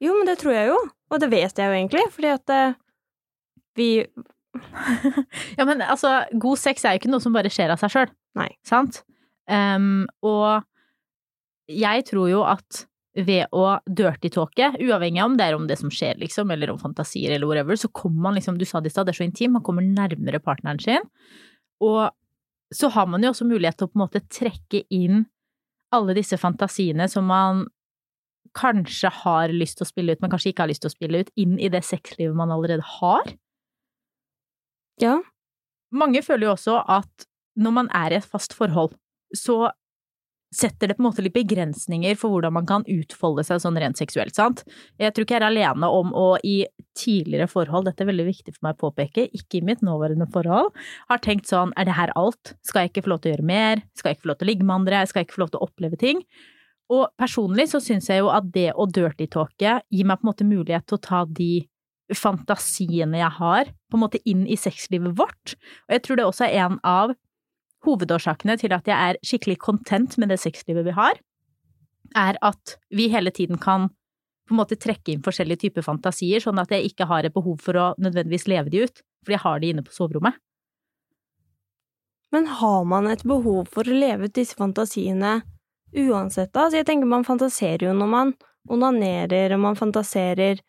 Jo, 0.00 0.16
men 0.16 0.30
det 0.30 0.38
tror 0.40 0.56
jeg 0.56 0.70
jo. 0.70 0.80
Og 1.12 1.20
det 1.20 1.28
vet 1.28 1.60
jeg 1.60 1.68
jo 1.68 1.76
egentlig, 1.76 2.06
fordi 2.14 2.32
at 2.32 2.56
uh, 2.56 2.78
vi 3.76 3.90
Ja, 5.58 5.68
men 5.68 5.84
altså, 5.84 6.22
god 6.40 6.58
sex 6.58 6.84
er 6.84 6.96
jo 6.96 7.02
ikke 7.04 7.12
noe 7.12 7.22
som 7.22 7.36
bare 7.36 7.52
skjer 7.52 7.76
av 7.76 7.84
seg 7.84 7.92
sjøl. 7.92 8.16
Sant? 8.66 9.04
Um, 9.50 10.06
og 10.22 10.62
jeg 11.70 12.06
tror 12.10 12.30
jo 12.30 12.44
at 12.46 12.84
ved 13.18 13.50
å 13.56 13.80
dirty-talke, 13.90 14.70
uavhengig 14.78 15.20
av 15.22 15.32
om 15.32 15.36
det 15.38 15.48
er 15.48 15.56
om 15.56 15.66
det 15.66 15.76
som 15.80 15.90
skjer, 15.92 16.20
liksom, 16.22 16.52
eller 16.54 16.70
om 16.70 16.78
fantasier 16.78 17.34
eller 17.34 17.50
whatever, 17.50 17.78
så 17.78 17.90
kommer 17.90 18.28
man 18.28 18.38
liksom, 18.38 18.58
du 18.58 18.64
sa 18.68 18.80
det 18.80 18.92
i 18.92 18.94
stad, 18.94 19.08
det 19.08 19.16
er 19.16 19.18
så 19.18 19.26
intim, 19.26 19.56
man 19.56 19.64
kommer 19.66 19.86
nærmere 19.86 20.40
partneren 20.42 20.78
sin. 20.82 21.10
Og 21.82 22.06
så 22.74 22.90
har 22.94 23.08
man 23.10 23.24
jo 23.24 23.32
også 23.32 23.48
mulighet 23.48 23.80
til 23.80 23.88
å 23.88 23.90
på 23.90 23.98
en 23.98 24.04
måte 24.04 24.22
trekke 24.30 24.84
inn 24.94 25.24
alle 25.94 26.14
disse 26.14 26.38
fantasiene 26.38 27.08
som 27.10 27.26
man 27.26 27.64
kanskje 28.54 29.10
har 29.22 29.52
lyst 29.54 29.78
til 29.78 29.86
å 29.86 29.90
spille 29.90 30.14
ut, 30.14 30.22
men 30.22 30.30
kanskje 30.30 30.52
ikke 30.52 30.64
har 30.64 30.70
lyst 30.70 30.84
til 30.84 30.90
å 30.90 30.94
spille 30.94 31.22
ut, 31.22 31.34
inn 31.38 31.58
i 31.58 31.70
det 31.72 31.82
sexlivet 31.86 32.36
man 32.38 32.52
allerede 32.54 32.86
har. 32.98 33.34
Ja. 35.02 35.18
Mange 35.90 36.22
føler 36.22 36.48
jo 36.48 36.54
også 36.54 36.80
at 36.86 37.26
når 37.58 37.74
man 37.74 37.90
er 37.96 38.14
i 38.14 38.18
et 38.20 38.26
fast 38.26 38.54
forhold, 38.54 38.94
så 39.36 39.68
setter 40.50 40.90
det 40.90 40.96
på 40.98 41.04
en 41.04 41.06
måte 41.06 41.22
litt 41.22 41.34
begrensninger 41.36 42.16
for 42.18 42.34
hvordan 42.34 42.54
man 42.56 42.66
kan 42.66 42.84
utfolde 42.90 43.44
seg 43.46 43.60
sånn 43.62 43.78
rent 43.78 44.00
seksuelt, 44.00 44.34
sant? 44.34 44.64
Jeg 44.98 45.14
tror 45.14 45.26
ikke 45.26 45.36
jeg 45.36 45.42
er 45.44 45.46
alene 45.46 45.90
om 45.94 46.10
å 46.16 46.26
i 46.42 46.64
tidligere 46.98 47.46
forhold, 47.50 47.86
dette 47.86 48.02
er 48.02 48.10
veldig 48.10 48.26
viktig 48.26 48.56
for 48.56 48.66
meg 48.66 48.74
å 48.74 48.88
påpeke, 48.88 49.28
ikke 49.30 49.60
i 49.60 49.64
mitt 49.68 49.84
nåværende 49.86 50.26
forhold, 50.34 50.74
har 51.10 51.22
tenkt 51.22 51.50
sånn, 51.50 51.74
er 51.78 51.86
det 51.86 51.94
her 51.94 52.10
alt? 52.18 52.56
Skal 52.66 52.84
jeg 52.84 52.92
ikke 52.92 53.06
få 53.06 53.14
lov 53.14 53.22
til 53.22 53.30
å 53.30 53.36
gjøre 53.36 53.50
mer? 53.52 53.84
Skal 53.94 54.10
jeg 54.10 54.18
ikke 54.18 54.26
få 54.26 54.32
lov 54.32 54.40
til 54.40 54.48
å 54.48 54.50
ligge 54.50 54.66
med 54.66 54.78
andre? 54.80 55.04
Skal 55.06 55.22
jeg 55.22 55.30
ikke 55.30 55.38
få 55.38 55.44
lov 55.44 55.54
til 55.54 55.62
å 55.62 55.70
oppleve 55.70 56.02
ting? 56.02 56.24
Og 56.90 57.06
personlig 57.20 57.68
så 57.70 57.78
syns 57.82 58.10
jeg 58.10 58.24
jo 58.24 58.32
at 58.34 58.50
det 58.50 58.72
å 58.74 58.88
dirty-talke 58.90 59.78
gir 59.86 60.08
meg 60.08 60.18
på 60.18 60.26
en 60.26 60.32
måte 60.32 60.48
mulighet 60.48 60.88
til 60.90 60.98
å 60.98 61.04
ta 61.04 61.22
de 61.30 61.52
fantasiene 62.18 63.20
jeg 63.20 63.34
har, 63.38 63.70
på 63.86 63.94
en 63.94 64.02
måte 64.02 64.18
inn 64.26 64.42
i 64.50 64.58
sexlivet 64.58 65.14
vårt. 65.14 65.54
Og 65.86 65.94
jeg 65.94 66.02
tror 66.02 66.18
det 66.18 66.26
også 66.26 66.48
er 66.48 66.64
en 66.66 66.80
av 66.82 67.14
hovedårsakene 67.86 68.56
til 68.60 68.74
at 68.76 68.88
jeg 68.88 68.96
er 68.96 69.18
skikkelig 69.24 69.58
content 69.62 70.16
med 70.20 70.32
det 70.32 70.40
sexlivet 70.42 70.86
vi 70.86 70.96
har, 70.96 71.20
er 72.16 72.36
at 72.42 72.76
vi 72.90 73.08
hele 73.12 73.30
tiden 73.30 73.60
kan 73.60 73.88
på 74.48 74.54
en 74.56 74.58
måte 74.58 74.78
trekke 74.80 75.12
inn 75.12 75.22
forskjellige 75.22 75.62
typer 75.66 75.84
fantasier, 75.86 76.42
sånn 76.42 76.58
at 76.58 76.72
jeg 76.74 76.90
ikke 76.90 77.06
har 77.06 77.24
et 77.24 77.34
behov 77.34 77.60
for 77.62 77.78
å 77.78 77.86
nødvendigvis 78.02 78.48
leve 78.50 78.72
de 78.72 78.84
ut, 78.86 79.02
fordi 79.22 79.36
jeg 79.36 79.44
har 79.44 79.60
de 79.62 79.70
inne 79.70 79.84
på 79.86 79.94
soverommet. 79.94 80.38
Men 82.34 82.46
har 82.58 82.84
man 82.86 83.06
et 83.10 83.22
behov 83.26 83.70
for 83.70 83.86
å 83.86 83.94
leve 83.94 84.26
ut 84.26 84.34
disse 84.34 84.58
fantasiene 84.58 85.40
uansett, 85.94 86.52
da? 86.52 86.66
Altså, 86.66 86.80
jeg 86.80 86.88
tenker 86.90 87.10
man 87.10 87.26
fantaserer 87.26 87.88
jo 87.88 87.94
når 87.96 88.10
man 88.10 88.34
onanerer, 88.70 89.54
og 89.54 89.64
man 89.68 89.78
fantaserer 89.78 90.62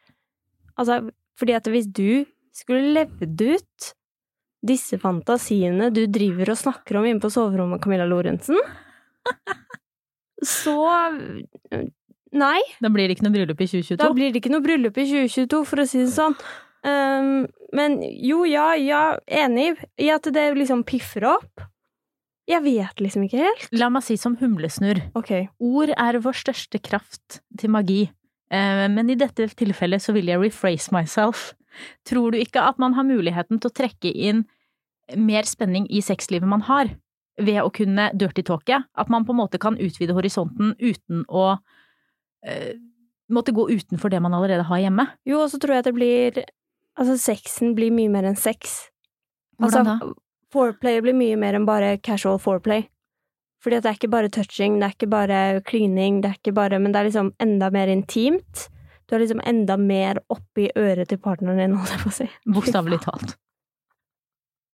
Altså, 0.79 1.11
fordi 1.37 1.53
at 1.53 1.67
hvis 1.67 1.85
du 1.91 2.23
skulle 2.55 2.93
levd 2.95 3.41
ut 3.43 3.89
disse 4.61 4.99
fantasiene 5.01 5.89
du 5.93 6.03
driver 6.11 6.53
og 6.53 6.59
snakker 6.59 6.99
om 6.99 7.07
inne 7.09 7.23
på 7.23 7.31
soverommet, 7.33 7.81
Camilla 7.83 8.07
Lorentzen, 8.09 8.59
så 10.41 10.77
Nei. 12.31 12.61
Da 12.79 12.87
blir 12.87 13.09
det 13.09 13.17
ikke 13.17 13.25
noe 13.25 13.35
bryllup 13.35 13.59
i 13.59 13.65
2022. 13.67 13.97
Da 13.99 14.07
blir 14.15 14.31
det 14.31 14.39
ikke 14.39 14.53
noe 14.53 14.63
bryllup 14.63 14.95
i 15.01 15.03
2022, 15.09 15.57
for 15.67 15.81
å 15.83 15.85
si 15.89 15.99
det 15.99 16.13
sånn. 16.13 16.37
Um, 16.87 17.41
men 17.75 17.97
jo, 18.23 18.45
ja, 18.47 18.69
ja, 18.79 19.01
enig 19.27 19.73
i 19.99 20.07
at 20.15 20.29
det 20.31 20.45
liksom 20.55 20.85
piffer 20.87 21.27
opp. 21.33 21.65
Jeg 22.47 22.63
vet 22.63 23.03
liksom 23.03 23.27
ikke 23.27 23.43
helt. 23.43 23.67
La 23.75 23.91
meg 23.91 24.07
si 24.07 24.15
som 24.15 24.39
humlesnurr. 24.39 25.03
Okay. 25.19 25.49
Ord 25.59 25.91
er 25.91 26.21
vår 26.23 26.39
største 26.39 26.79
kraft 26.79 27.41
til 27.59 27.75
magi, 27.75 28.05
Eh, 28.51 28.87
men 28.91 29.09
i 29.09 29.15
dette 29.19 29.47
tilfellet 29.55 30.03
så 30.03 30.13
vil 30.15 30.31
jeg 30.31 30.41
rephrase 30.41 30.91
myself. 30.95 31.51
Tror 32.07 32.33
du 32.33 32.39
ikke 32.41 32.63
at 32.63 32.79
man 32.81 32.95
har 32.97 33.07
muligheten 33.07 33.61
til 33.61 33.71
å 33.71 33.77
trekke 33.81 34.11
inn 34.11 34.45
mer 35.17 35.47
spenning 35.47 35.87
i 35.91 36.03
sexlivet 36.03 36.47
man 36.47 36.63
har, 36.67 36.93
ved 37.41 37.61
å 37.63 37.71
kunne 37.73 38.09
dirty 38.17 38.43
talke? 38.47 38.83
At 38.93 39.11
man 39.11 39.25
på 39.27 39.35
en 39.35 39.41
måte 39.41 39.59
kan 39.61 39.79
utvide 39.79 40.15
horisonten 40.17 40.75
uten 40.79 41.25
å 41.27 41.45
eh, 42.45 42.75
måtte 43.31 43.55
gå 43.55 43.69
utenfor 43.71 44.11
det 44.11 44.21
man 44.23 44.35
allerede 44.37 44.67
har 44.67 44.83
hjemme? 44.83 45.07
Jo, 45.27 45.43
og 45.45 45.51
så 45.51 45.59
tror 45.61 45.79
jeg 45.79 45.89
det 45.89 45.97
blir 45.97 46.43
Altså, 46.99 47.15
sexen 47.15 47.71
blir 47.71 47.87
mye 47.95 48.11
mer 48.11 48.25
enn 48.27 48.35
sex. 48.35 48.73
Hvordan 49.63 49.87
altså, 49.93 50.09
Foreplay 50.51 50.99
blir 50.99 51.15
mye 51.15 51.37
mer 51.39 51.55
enn 51.55 51.63
bare 51.65 51.93
casual 52.03 52.35
foreplay. 52.43 52.83
Fordi 53.63 53.77
at 53.77 53.85
det 53.85 53.91
er 53.93 53.99
ikke 53.99 54.09
bare 54.11 54.31
touching, 54.33 54.75
det 54.81 54.89
er 54.89 54.95
ikke 54.97 55.09
bare 55.13 55.39
klining, 55.69 56.19
det 56.19 56.33
er 56.33 56.39
ikke 56.41 56.53
bare 56.57 56.79
Men 56.83 56.91
det 56.91 56.99
er 56.99 57.07
liksom 57.07 57.31
enda 57.39 57.69
mer 57.71 57.87
intimt. 57.87 58.67
Du 59.11 59.17
er 59.17 59.25
liksom 59.25 59.41
enda 59.43 59.75
mer 59.75 60.21
oppi 60.31 60.69
øret 60.79 61.09
til 61.11 61.19
partneren 61.19 61.59
din, 61.59 61.73
holdt 61.75 61.91
jeg 61.91 61.99
på 61.99 62.11
å 62.13 62.15
si. 62.15 62.27
Bokstavelig 62.55 63.01
talt. 63.03 63.33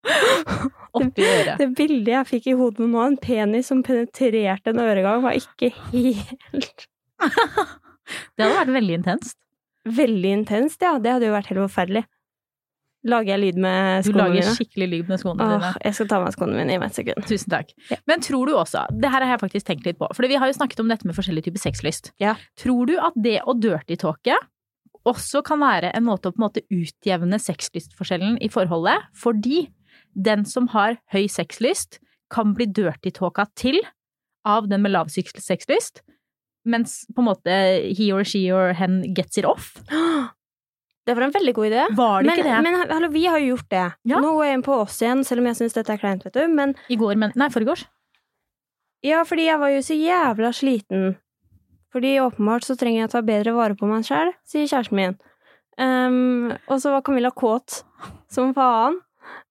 Oppi 0.97 1.25
øret. 1.25 1.57
Det 1.57 1.67
bildet 1.73 2.11
jeg 2.13 2.29
fikk 2.29 2.51
i 2.51 2.53
hodet 2.59 2.85
nå, 2.85 3.01
en 3.01 3.17
penis 3.17 3.71
som 3.73 3.81
penetrerte 3.85 4.69
en 4.71 4.83
øregang, 4.83 5.23
var 5.25 5.39
ikke 5.41 5.71
helt 5.89 6.85
Det 8.37 8.45
hadde 8.45 8.53
vært 8.59 8.75
veldig 8.77 8.99
intenst. 9.01 9.35
Veldig 9.97 10.35
intenst, 10.37 10.85
ja. 10.85 10.93
Det 11.01 11.15
hadde 11.15 11.27
jo 11.27 11.33
vært 11.33 11.49
helt 11.49 11.63
forferdelig. 11.65 12.05
Lager 13.05 13.35
jeg 13.35 13.39
lyd 13.39 13.59
med 13.61 14.03
Du 14.03 14.11
lager 14.11 14.33
mine? 14.33 14.53
skikkelig 14.57 14.87
lyd 14.89 15.09
med 15.11 15.19
skoene 15.21 15.43
Åh, 15.45 15.51
dine. 15.53 15.69
jeg 15.85 15.93
skal 15.93 16.07
ta 16.09 16.17
av 16.17 16.23
meg 16.25 16.33
skoene 16.33 16.57
mine 16.57 16.73
i 16.73 16.79
et 16.81 16.97
sekund. 16.97 17.27
Tusen 17.29 17.53
takk. 17.53 17.69
Ja. 17.91 17.97
Men 18.09 18.23
tror 18.25 18.49
du 18.49 18.55
også, 18.57 18.85
det 18.91 19.11
her 19.13 19.21
har 19.23 19.35
jeg 19.35 19.43
faktisk 19.45 19.67
tenkt 19.69 19.85
litt 19.85 19.99
på, 19.99 20.09
for 20.17 20.27
vi 20.27 20.35
har 20.35 20.49
jo 20.49 20.57
snakket 20.57 20.81
om 20.81 20.89
dette 20.89 21.07
med 21.07 21.15
forskjellige 21.15 21.47
typer 21.47 21.61
sexlyst. 21.61 22.11
Ja. 22.19 22.35
Tror 22.59 22.89
du 22.89 22.97
at 22.99 23.13
det 23.15 23.39
å 23.45 23.53
dirty-talke 23.53 24.35
også 25.07 25.43
kan 25.45 25.61
være 25.61 25.93
en 25.95 26.03
måte 26.03 26.27
å 26.27 26.35
på 26.35 26.41
en 26.41 26.47
måte 26.49 26.65
utjevne 26.73 27.37
sexlystforskjellen 27.39 28.41
i 28.43 28.49
forholdet, 28.51 29.05
fordi 29.15 29.69
den 30.17 30.43
som 30.49 30.67
har 30.73 30.97
høy 31.13 31.27
sexlyst, 31.31 32.01
kan 32.33 32.51
bli 32.57 32.65
dirty-talka 32.67 33.45
til 33.55 33.77
av 34.43 34.67
den 34.67 34.81
med 34.83 34.91
lav 34.91 35.07
sexlyst, 35.13 36.01
mens 36.67 37.05
på 37.15 37.23
en 37.23 37.29
måte 37.29 37.53
he 37.95 38.09
or 38.11 38.25
she 38.27 38.49
or 38.51 38.73
hen 38.75 39.13
gets 39.15 39.37
it 39.39 39.45
off? 39.47 39.77
Det 41.07 41.13
var 41.15 41.23
en 41.23 41.31
veldig 41.31 41.53
god 41.55 41.67
idé. 41.69 41.83
Var 41.95 42.23
det 42.23 42.27
Men, 42.27 42.39
ikke 42.39 42.47
det? 42.49 42.55
men 42.65 42.75
hallo, 42.91 43.09
vi 43.13 43.21
har 43.25 43.39
jo 43.39 43.53
gjort 43.53 43.69
det. 43.71 43.83
Ja. 44.11 44.19
Nå 44.19 44.33
går 44.35 44.45
jeg 44.49 44.57
inn 44.57 44.65
på 44.65 44.73
oss 44.81 44.97
igjen, 45.01 45.21
selv 45.27 45.39
om 45.43 45.47
jeg 45.47 45.59
syns 45.61 45.77
dette 45.77 45.93
er 45.95 46.01
kleint, 46.01 46.25
vet 46.27 46.35
du. 46.35 46.43
Men 46.51 46.73
I 46.91 46.97
går, 46.99 47.15
men 47.21 47.31
Nei, 47.39 47.47
forgårs. 47.53 47.85
ja, 49.07 49.21
fordi 49.23 49.45
jeg 49.47 49.59
var 49.61 49.71
jo 49.71 49.79
så 49.87 49.95
jævla 49.95 50.51
sliten. 50.51 51.15
Fordi 51.95 52.17
åpenbart 52.19 52.67
så 52.67 52.75
trenger 52.75 53.05
jeg 53.05 53.09
å 53.09 53.13
ta 53.15 53.21
bedre 53.23 53.53
vare 53.55 53.77
på 53.79 53.87
meg 53.87 54.03
sjæl, 54.03 54.33
sier 54.45 54.67
kjæresten 54.67 54.99
min. 54.99 55.15
Um, 55.79 56.51
og 56.67 56.81
så 56.83 56.91
var 56.91 57.05
Camilla 57.05 57.31
kåt 57.31 57.83
som 58.33 58.51
faen. 58.57 58.99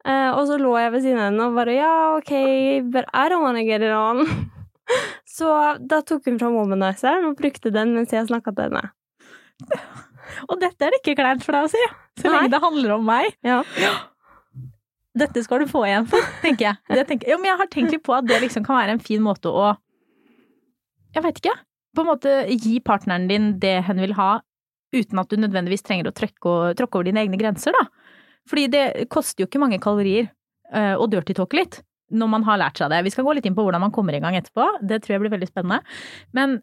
Uh, 0.07 0.37
og 0.37 0.45
så 0.51 0.59
lå 0.61 0.75
jeg 0.79 0.93
ved 0.93 1.03
siden 1.07 1.19
av 1.23 1.31
henne 1.31 1.47
og 1.49 1.57
bare 1.57 1.73
ja, 1.79 1.93
ok, 2.19 2.33
but 2.93 3.09
I 3.15 3.29
don't 3.33 3.43
wanna 3.47 3.65
get 3.65 3.81
it 3.83 3.95
on. 3.97 4.27
så 5.39 5.79
da 5.81 6.03
tok 6.05 6.29
hun 6.29 6.37
fram 6.43 6.55
womanizeren 6.59 7.31
og 7.31 7.41
brukte 7.41 7.73
den 7.75 7.97
mens 7.97 8.13
jeg 8.13 8.29
snakka 8.29 8.53
til 8.53 8.69
henne. 8.69 8.91
Og 10.49 10.61
dette 10.61 10.87
er 10.87 10.95
det 10.95 11.01
ikke 11.03 11.17
kleint 11.21 11.45
for 11.47 11.57
deg 11.57 11.69
å 11.69 11.73
si, 11.73 11.83
så 12.21 12.29
Nei. 12.29 12.35
lenge 12.37 12.53
det 12.55 12.63
handler 12.63 12.95
om 12.97 13.07
meg. 13.07 13.37
Ja. 13.47 13.63
Dette 15.17 15.43
skal 15.45 15.65
du 15.65 15.71
få 15.71 15.87
igjen 15.89 16.09
for, 16.11 16.25
tenker 16.45 16.71
jeg. 16.71 16.83
Det 16.93 17.07
tenker, 17.09 17.33
ja, 17.33 17.39
men 17.41 17.51
jeg 17.51 17.61
har 17.63 17.71
tenkt 17.73 17.95
litt 17.97 18.05
på 18.07 18.17
at 18.17 18.29
det 18.29 18.43
liksom 18.45 18.67
kan 18.67 18.81
være 18.81 18.97
en 18.97 19.03
fin 19.03 19.23
måte 19.25 19.53
å 19.53 19.73
Jeg 21.17 21.25
veit 21.25 21.39
ikke. 21.41 21.55
På 21.97 22.05
en 22.05 22.11
måte 22.11 22.33
gi 22.53 22.77
partneren 22.85 23.25
din 23.31 23.55
det 23.63 23.79
hen 23.87 24.03
vil 24.03 24.13
ha, 24.19 24.43
uten 24.93 25.21
at 25.23 25.31
du 25.33 25.41
nødvendigvis 25.41 25.85
trenger 25.87 26.11
å 26.11 26.15
tråkke 26.17 26.99
over 26.99 27.07
dine 27.09 27.23
egne 27.25 27.41
grenser, 27.41 27.73
da. 27.73 27.87
Fordi 28.47 28.67
det 28.71 28.85
koster 29.11 29.43
jo 29.43 29.49
ikke 29.49 29.63
mange 29.63 29.81
kalorier 29.83 30.29
uh, 30.75 30.95
å 31.01 31.09
dirty-talke 31.11 31.59
litt 31.59 31.81
når 32.15 32.29
man 32.31 32.45
har 32.47 32.61
lært 32.61 32.79
seg 32.79 32.93
det. 32.93 33.01
Vi 33.03 33.11
skal 33.11 33.27
gå 33.27 33.35
litt 33.35 33.47
inn 33.49 33.57
på 33.57 33.65
hvordan 33.67 33.83
man 33.83 33.95
kommer 33.95 34.15
i 34.15 34.21
gang 34.23 34.37
etterpå, 34.39 34.67
det 34.87 35.01
tror 35.03 35.17
jeg 35.17 35.25
blir 35.25 35.33
veldig 35.33 35.49
spennende. 35.49 35.81
Men 36.37 36.61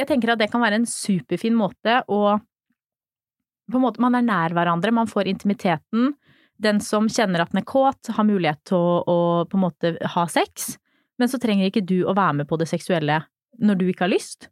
jeg 0.00 0.08
tenker 0.08 0.32
at 0.32 0.40
det 0.40 0.48
kan 0.52 0.62
være 0.64 0.80
en 0.80 0.88
superfin 0.88 1.56
måte 1.56 1.98
å 2.12 2.38
på 3.72 3.78
en 3.78 3.84
måte, 3.86 4.00
Man 4.02 4.14
er 4.14 4.24
nær 4.26 4.54
hverandre, 4.56 4.94
man 4.94 5.10
får 5.10 5.30
intimiteten. 5.30 6.14
Den 6.62 6.80
som 6.80 7.08
kjenner 7.08 7.42
at 7.42 7.52
den 7.52 7.60
er 7.60 7.68
kåt, 7.68 8.12
har 8.16 8.24
mulighet 8.24 8.62
til 8.68 8.78
å, 8.78 9.00
å 9.04 9.18
på 9.50 9.58
en 9.58 9.64
måte 9.66 9.96
ha 10.14 10.26
sex, 10.30 10.76
men 11.20 11.28
så 11.28 11.40
trenger 11.40 11.68
ikke 11.68 11.84
du 11.84 11.98
å 12.04 12.14
være 12.16 12.42
med 12.42 12.48
på 12.48 12.58
det 12.60 12.68
seksuelle 12.70 13.22
når 13.56 13.80
du 13.80 13.86
ikke 13.88 14.06
har 14.06 14.12
lyst. 14.12 14.48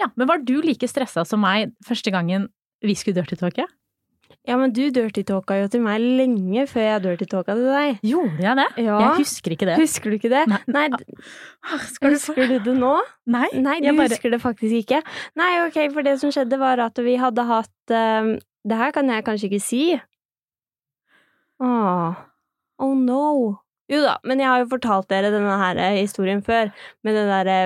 Ja, 0.00 0.08
men 0.16 0.28
var 0.28 0.40
du 0.44 0.60
like 0.64 0.88
stressa 0.88 1.26
som 1.28 1.42
meg 1.44 1.74
første 1.84 2.12
gangen 2.12 2.48
vi 2.80 2.96
skulle 2.96 3.20
dirty-talke? 3.20 3.66
Ja, 4.48 4.56
men 4.56 4.72
du 4.72 4.82
dirty-talka 4.94 5.58
jo 5.60 5.66
til 5.70 5.82
meg 5.84 6.00
lenge 6.00 6.64
før 6.70 6.86
jeg 6.86 7.02
dirty-talka 7.04 7.56
til 7.58 7.66
deg. 7.68 7.98
Gjorde 8.08 8.44
jeg 8.46 8.56
det? 8.60 8.68
Ja. 8.86 8.96
Jeg 9.02 9.18
husker 9.20 9.54
ikke 9.54 9.68
det. 9.68 9.76
Husker 9.82 10.10
du 10.10 10.16
ikke 10.16 10.32
det? 10.32 10.44
Nei. 10.48 10.60
Nei, 10.72 10.86
Skal 11.90 12.14
du 12.14 12.16
husker 12.16 12.48
du 12.48 12.56
det 12.70 12.76
nå? 12.78 12.94
Nei, 13.30 13.46
Nei, 13.60 13.76
du 13.82 13.90
jeg 13.90 13.98
bare 13.98 14.14
husker 14.16 14.32
det 14.32 14.40
faktisk 14.42 14.78
ikke. 14.80 15.02
Nei, 15.38 15.50
ok, 15.66 15.78
for 15.92 16.08
det 16.08 16.16
som 16.22 16.32
skjedde 16.34 16.60
var 16.62 16.80
at 16.86 17.02
vi 17.04 17.18
hadde 17.20 17.44
hatt 17.50 17.94
ehm, 17.94 18.38
Det 18.64 18.80
her 18.80 18.96
kan 18.96 19.12
jeg 19.12 19.26
kanskje 19.28 19.50
ikke 19.50 19.62
si. 19.64 19.84
Åh. 21.60 22.20
Oh 22.80 22.94
no. 22.96 23.24
Jo 23.90 24.00
da, 24.04 24.16
men 24.24 24.40
jeg 24.40 24.48
har 24.48 24.62
jo 24.62 24.70
fortalt 24.70 25.08
dere 25.10 25.32
denne 25.34 25.56
her 25.60 25.78
eh, 25.82 25.98
historien 26.00 26.40
før, 26.46 26.70
med 27.04 27.16
den 27.18 27.28
derre 27.28 27.58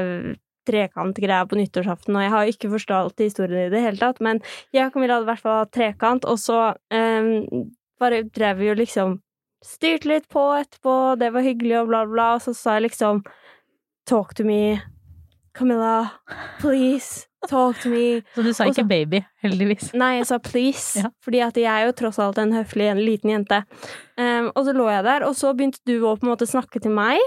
trekantgreia 0.66 1.44
på 1.50 1.59
nyttårsaften, 1.61 2.16
og 2.16 2.23
jeg 2.25 2.33
har 2.35 2.50
ikke 2.52 2.71
forstått 2.73 3.21
historien 3.25 3.66
i 3.68 3.73
det 3.73 3.83
hele 3.85 4.00
tatt, 4.00 4.21
men 4.25 4.40
jeg 4.75 4.87
og 4.88 4.92
Camilla 4.97 5.18
hadde 5.18 5.28
i 5.28 5.33
hvert 5.33 5.44
fall 5.44 5.61
hatt 5.62 5.73
trekant, 5.76 6.25
og 6.28 6.40
så 6.40 6.59
um, 6.94 7.68
bare 8.00 8.23
drev 8.35 8.59
vi 8.62 8.73
jo 8.73 8.80
liksom 8.80 9.21
Styrte 9.64 10.04
litt 10.11 10.26
på 10.28 10.42
etterpå, 10.59 10.94
det 11.16 11.30
var 11.33 11.40
hyggelig 11.40 11.78
og 11.78 11.87
bla, 11.88 12.02
bla, 12.04 12.26
og 12.37 12.42
så 12.44 12.52
sa 12.52 12.75
jeg 12.76 12.90
liksom 12.90 13.23
Talk 14.04 14.35
to 14.37 14.44
me, 14.44 14.83
Camilla, 15.56 16.11
please, 16.61 17.25
talk 17.49 17.78
to 17.80 17.88
me. 17.88 18.21
Så 18.35 18.42
du 18.44 18.50
sa 18.52 18.66
Og 18.66 18.75
ikke 18.75 18.85
baby, 18.90 19.23
heldigvis. 19.40 19.94
Nei, 19.97 20.18
jeg 20.18 20.26
sa 20.28 20.37
please, 20.42 20.99
Ja. 21.00 21.09
fordi 21.25 21.40
at 21.47 21.56
jeg 21.56 21.71
er 21.71 21.87
jo 21.88 21.94
tross 21.97 22.18
alt 22.21 22.37
en 22.42 22.52
høflig 22.52 22.90
en 22.90 23.00
liten 23.00 23.33
jente. 23.33 23.62
Um, 24.21 24.50
og 24.52 24.66
så 24.66 24.75
lå 24.76 24.90
jeg 24.92 25.06
der, 25.09 25.25
og 25.25 25.33
så 25.38 25.54
begynte 25.56 25.80
du 25.88 25.97
å 26.02 26.12
på 26.18 26.26
en 26.26 26.35
måte 26.35 26.50
snakke 26.50 26.83
til 26.85 26.92
meg. 26.92 27.23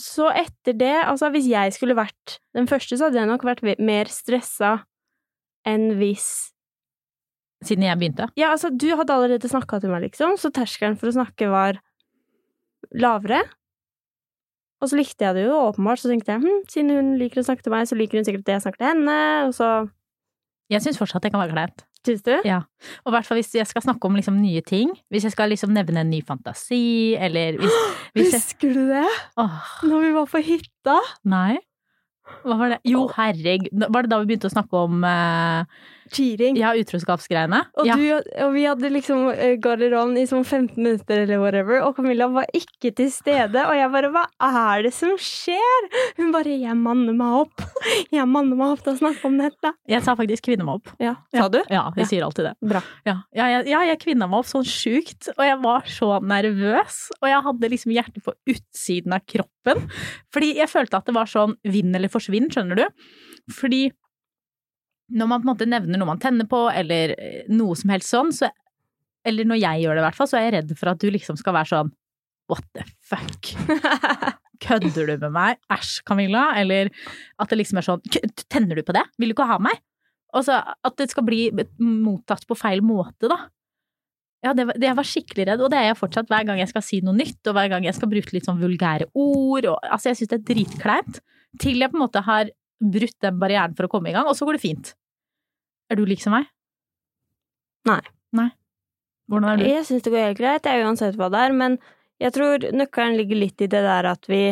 Så 0.00 0.28
etter 0.32 0.76
det, 0.76 0.94
altså 1.04 1.30
hvis 1.34 1.48
jeg 1.50 1.74
skulle 1.76 1.96
vært 1.98 2.38
den 2.56 2.68
første, 2.70 2.98
så 2.98 3.08
hadde 3.08 3.20
jeg 3.20 3.30
nok 3.30 3.46
vært 3.46 3.64
mer 3.82 4.10
stressa 4.12 4.78
enn 5.66 5.96
hvis 6.00 6.52
Siden 7.64 7.86
jeg 7.86 7.96
begynte. 7.96 8.26
Ja, 8.36 8.50
altså, 8.52 8.68
du 8.68 8.90
hadde 8.98 9.14
allerede 9.14 9.48
snakka 9.48 9.78
til 9.80 9.88
meg, 9.88 10.02
liksom, 10.04 10.34
så 10.36 10.50
terskelen 10.52 10.98
for 11.00 11.08
å 11.08 11.14
snakke 11.16 11.48
var 11.48 11.78
lavere. 12.92 13.40
Og 14.84 14.90
så 14.90 14.98
likte 14.98 15.24
jeg 15.24 15.38
det 15.38 15.46
jo 15.46 15.56
åpenbart, 15.70 16.02
så 16.02 16.10
tenkte 16.10 16.34
jeg 16.34 16.42
hm, 16.44 16.58
siden 16.68 16.92
hun 16.92 17.08
liker 17.20 17.40
å 17.40 17.46
snakke 17.46 17.64
til 17.64 17.72
meg, 17.72 17.88
så 17.88 17.96
liker 17.96 18.20
hun 18.20 18.26
sikkert 18.28 18.44
at 18.44 18.52
jeg 18.52 18.64
snakker 18.66 18.82
til 18.82 18.90
henne, 18.92 19.20
og 19.48 19.56
så 19.56 19.70
Jeg 20.72 20.82
syns 20.84 21.00
fortsatt 21.00 21.24
det 21.24 21.32
kan 21.32 21.40
være 21.40 21.54
kleint. 21.54 21.86
Syns 22.06 22.22
du? 22.26 22.32
Ja. 22.46 22.60
Og 23.04 23.10
i 23.10 23.14
hvert 23.16 23.26
fall 23.28 23.40
hvis 23.40 23.52
jeg 23.58 23.66
skal 23.68 23.82
snakke 23.84 24.06
om 24.08 24.14
liksom 24.18 24.36
nye 24.40 24.62
ting. 24.66 24.92
Hvis 25.10 25.26
jeg 25.26 25.34
skal 25.34 25.50
liksom 25.52 25.72
nevne 25.74 26.04
en 26.04 26.10
ny 26.12 26.20
fantasi, 26.26 27.16
eller 27.18 27.58
hvis, 27.60 27.78
hvis 28.14 28.30
jeg 28.32 28.42
Husker 28.44 28.76
du 28.76 28.84
det? 28.92 29.06
Åh, 29.42 29.72
Når 29.90 30.04
vi 30.06 30.12
var 30.16 30.30
på 30.30 30.42
hytta? 30.46 31.00
nei. 31.26 31.56
Hva 32.42 32.56
var 32.58 32.72
det? 32.74 32.80
Jo, 32.90 33.04
herregud. 33.14 33.84
Var 33.86 34.02
det 34.02 34.10
da 34.10 34.16
vi 34.18 34.26
begynte 34.32 34.48
å 34.48 34.54
snakke 34.56 34.80
om 34.88 35.04
eh, 35.06 35.84
cheating. 36.12 36.56
Ja, 36.60 36.72
utroskapsgreiene. 36.78 37.62
Og, 37.78 37.86
ja. 37.88 37.96
du, 37.96 38.30
og 38.44 38.52
vi 38.54 38.64
hadde 38.66 38.90
liksom 38.92 39.26
eh, 39.32 39.56
garderoben 39.62 40.16
i 40.20 40.26
sånn 40.28 40.44
15 40.44 40.76
minutter 40.78 41.22
eller 41.24 41.40
whatever, 41.42 41.80
og 41.86 41.96
Camilla 41.98 42.28
var 42.32 42.46
ikke 42.56 42.92
til 42.96 43.10
stede. 43.12 43.64
Og 43.66 43.74
jeg 43.78 43.90
bare 43.92 44.10
Hva 44.14 44.24
er 44.46 44.86
det 44.86 44.92
som 44.96 45.14
skjer? 45.20 45.88
Hun 46.20 46.32
bare 46.34 46.56
Jeg 46.56 46.76
manner 46.78 47.16
meg 47.16 47.40
opp. 47.42 47.64
Jeg 48.16 48.26
manner 48.30 48.56
meg 48.58 48.76
opp 48.76 48.84
til 48.86 48.94
å 48.94 49.00
snakke 49.00 49.26
om 49.28 49.36
dette. 49.40 49.72
Jeg 49.90 50.04
sa 50.06 50.14
faktisk 50.18 50.46
kvinne 50.48 50.66
meg 50.66 50.80
opp. 50.80 50.92
Ja, 51.02 51.16
Sa 51.34 51.48
du? 51.52 51.60
Ja, 51.72 51.88
vi 51.96 52.04
Ja. 52.04 52.08
sier 52.10 52.26
alltid 52.26 52.48
det. 52.50 52.54
Bra. 52.70 52.82
Ja, 53.06 53.16
ja, 53.36 53.48
jeg, 53.56 53.66
ja, 53.72 53.82
jeg 53.90 54.00
kvinna 54.04 54.28
meg 54.30 54.40
opp 54.44 54.50
sånn 54.50 54.66
sjukt, 54.66 55.28
og 55.36 55.42
jeg 55.44 55.58
var 55.64 55.86
så 55.90 56.10
nervøs. 56.22 56.98
Og 57.20 57.28
jeg 57.30 57.42
hadde 57.48 57.70
liksom 57.72 57.94
hjertet 57.96 58.24
på 58.24 58.34
utsiden 58.52 59.16
av 59.16 59.24
kroppen. 59.28 59.86
Fordi 60.34 60.54
jeg 60.60 60.70
følte 60.72 61.00
at 61.00 61.06
det 61.10 61.16
var 61.16 61.30
sånn 61.30 61.56
vinn 61.66 61.94
eller 61.96 62.12
forsvinn, 62.12 62.48
skjønner 62.52 62.82
du. 62.84 63.06
Fordi 63.52 63.88
når 65.12 65.28
man 65.30 65.42
på 65.42 65.46
en 65.46 65.52
måte 65.52 65.68
nevner 65.70 66.00
noe 66.00 66.08
man 66.08 66.22
tenner 66.22 66.48
på, 66.50 66.66
eller 66.72 67.14
eh, 67.14 67.44
noe 67.52 67.76
som 67.78 67.92
helst 67.94 68.12
sånn, 68.12 68.32
så 68.34 68.50
Eller 69.26 69.42
når 69.42 69.58
jeg 69.58 69.82
gjør 69.82 69.96
det, 69.96 70.02
i 70.02 70.06
hvert 70.06 70.16
fall, 70.16 70.28
så 70.30 70.36
er 70.38 70.44
jeg 70.44 70.52
redd 70.54 70.76
for 70.78 70.90
at 70.92 71.00
du 71.02 71.08
liksom 71.10 71.38
skal 71.38 71.54
være 71.56 71.70
sånn 71.72 71.94
What 72.46 72.66
the 72.78 72.84
fuck? 73.02 73.48
Kødder 74.64 75.10
du 75.10 75.16
med 75.24 75.32
meg? 75.34 75.58
Æsj, 75.72 76.04
Camilla? 76.06 76.52
Eller 76.56 76.92
at 77.42 77.50
det 77.50 77.58
liksom 77.58 77.80
er 77.80 77.86
sånn 77.86 78.04
Tenner 78.46 78.78
du 78.78 78.84
på 78.86 78.94
det? 78.94 79.02
Vil 79.18 79.32
du 79.32 79.34
ikke 79.34 79.48
ha 79.50 79.58
meg? 79.62 79.82
Og 80.36 80.46
så 80.46 80.60
at 80.62 80.96
det 81.00 81.08
skal 81.10 81.26
bli 81.26 81.48
mottatt 81.80 82.46
på 82.46 82.58
feil 82.58 82.82
måte, 82.84 83.30
da. 83.30 83.46
Ja, 84.44 84.52
det 84.54 84.68
det 84.76 84.90
jeg 84.90 84.98
var 84.98 85.08
skikkelig 85.08 85.46
redd, 85.48 85.62
og 85.64 85.72
det 85.72 85.78
er 85.80 85.88
jeg 85.88 85.98
fortsatt 85.98 86.28
hver 86.30 86.44
gang 86.46 86.60
jeg 86.60 86.70
skal 86.70 86.84
si 86.84 87.00
noe 87.04 87.16
nytt, 87.16 87.40
og 87.48 87.56
hver 87.56 87.70
gang 87.72 87.86
jeg 87.86 87.96
skal 87.96 88.10
bruke 88.10 88.34
litt 88.36 88.46
sånn 88.46 88.60
vulgære 88.60 89.08
ord, 89.14 89.68
og 89.72 89.78
altså, 89.80 90.10
jeg 90.10 90.20
syns 90.20 90.32
det 90.32 90.38
er 90.38 90.46
dritkleint. 90.50 91.20
Til 91.62 91.80
jeg 91.80 91.90
på 91.92 91.98
en 91.98 92.04
måte 92.04 92.22
har 92.26 92.52
brutt 92.80 93.16
den 93.24 93.40
barrieren 93.40 93.76
for 93.76 93.86
å 93.86 93.92
komme 93.92 94.10
i 94.10 94.14
gang, 94.16 94.28
og 94.28 94.36
så 94.38 94.48
går 94.48 94.58
det 94.58 94.64
fint. 94.64 94.92
Er 95.90 95.98
du 95.98 96.04
lik 96.08 96.22
som 96.22 96.34
meg? 96.36 96.48
Nei. 97.86 98.02
Nei. 98.36 98.50
Hvordan 99.30 99.52
er 99.52 99.60
du? 99.60 99.66
Jeg 99.70 99.86
syns 99.88 100.04
det 100.04 100.12
går 100.12 100.28
helt 100.28 100.40
greit, 100.40 100.66
jeg, 100.66 100.82
er 100.82 100.86
uansett 100.86 101.18
hva 101.18 101.30
det 101.32 101.42
er, 101.46 101.56
men 101.56 101.78
jeg 102.22 102.32
tror 102.36 102.70
nøkkelen 102.74 103.18
ligger 103.18 103.42
litt 103.42 103.62
i 103.64 103.70
det 103.70 103.82
der 103.84 104.08
at 104.12 104.30
vi 104.30 104.44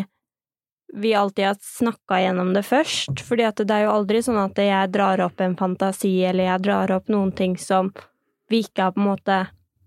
vi 0.95 1.15
alltid 1.15 1.45
har 1.45 1.57
snakka 1.61 2.21
gjennom 2.21 2.53
det 2.55 2.63
først, 2.63 3.19
fordi 3.27 3.47
at 3.49 3.59
det 3.59 3.75
er 3.75 3.87
jo 3.87 3.95
aldri 3.97 4.21
sånn 4.23 4.39
at 4.39 4.59
jeg 4.61 4.93
drar 4.95 5.25
opp 5.25 5.41
en 5.43 5.57
fantasi, 5.59 6.13
eller 6.29 6.47
jeg 6.47 6.63
drar 6.67 6.93
opp 6.95 7.11
noen 7.11 7.33
ting 7.35 7.57
som 7.59 7.91
vi 8.53 8.61
ikke 8.63 8.87
har 8.87 8.95
på 8.95 9.03
en 9.03 9.09
måte 9.09 9.39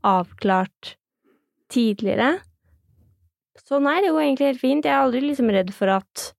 avklart 0.08 0.98
tidligere. 1.72 2.42
Så 3.64 3.80
nei, 3.84 4.02
det 4.04 4.12
går 4.12 4.26
egentlig 4.26 4.50
helt 4.52 4.64
fint. 4.64 4.88
Jeg 4.88 4.96
er 4.96 5.06
aldri 5.06 5.24
liksom 5.24 5.52
redd 5.54 5.72
for 5.76 5.94
at, 5.96 6.32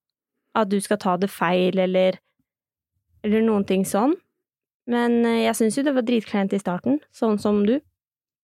at 0.64 0.70
du 0.70 0.78
skal 0.84 1.00
ta 1.02 1.16
det 1.20 1.30
feil, 1.32 1.78
eller, 1.78 2.18
eller 3.26 3.46
noen 3.46 3.66
ting 3.68 3.86
sånn. 3.88 4.16
Men 4.88 5.20
eh, 5.28 5.44
jeg 5.46 5.58
syns 5.58 5.78
jo 5.78 5.86
det 5.86 5.96
var 5.96 6.06
dritkleint 6.08 6.54
i 6.56 6.62
starten, 6.62 7.00
sånn 7.14 7.38
som 7.42 7.64
du. 7.68 7.78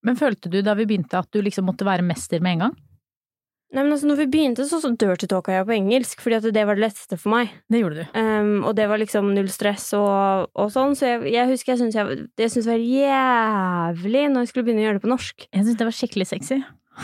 Men 0.04 0.18
følte 0.20 0.50
du 0.52 0.60
da 0.62 0.76
vi 0.76 0.86
begynte 0.88 1.20
at 1.20 1.30
du 1.32 1.40
liksom 1.42 1.64
måtte 1.70 1.86
være 1.88 2.04
mester 2.04 2.42
med 2.44 2.58
en 2.58 2.66
gang? 2.66 2.74
Nei, 3.74 3.82
men 3.82 3.96
altså, 3.96 4.06
når 4.06 4.20
vi 4.20 4.26
begynte, 4.30 4.64
så, 4.68 4.78
så 4.78 4.92
dirty 4.94 5.26
talka 5.26 5.50
jeg 5.50 5.66
på 5.66 5.74
engelsk, 5.74 6.20
fordi 6.22 6.36
at 6.36 6.44
det 6.54 6.62
var 6.68 6.78
det 6.78 6.84
letteste 6.84 7.16
for 7.18 7.32
meg. 7.32 7.54
Det 7.72 7.80
gjorde 7.80 8.04
du. 8.04 8.12
Um, 8.14 8.52
og 8.68 8.76
det 8.78 8.86
var 8.90 9.00
liksom 9.02 9.32
null 9.34 9.48
stress 9.50 9.88
og, 9.98 10.52
og 10.54 10.70
sånn, 10.70 10.94
så 10.98 11.08
jeg, 11.08 11.24
jeg 11.34 11.50
husker 11.50 11.72
jeg 11.72 11.80
syntes 11.80 11.98
jeg, 11.98 12.20
jeg 12.38 12.52
syntes 12.52 12.68
det 12.68 12.76
var 12.76 12.84
jævlig 12.84 14.24
når 14.30 14.44
jeg 14.44 14.52
skulle 14.52 14.68
begynne 14.68 14.84
å 14.84 14.86
gjøre 14.86 15.00
det 15.00 15.06
på 15.06 15.10
norsk. 15.10 15.48
Jeg 15.48 15.64
syntes 15.64 15.80
det 15.80 15.88
var 15.88 15.98
skikkelig 15.98 16.28
sexy. 16.30 16.60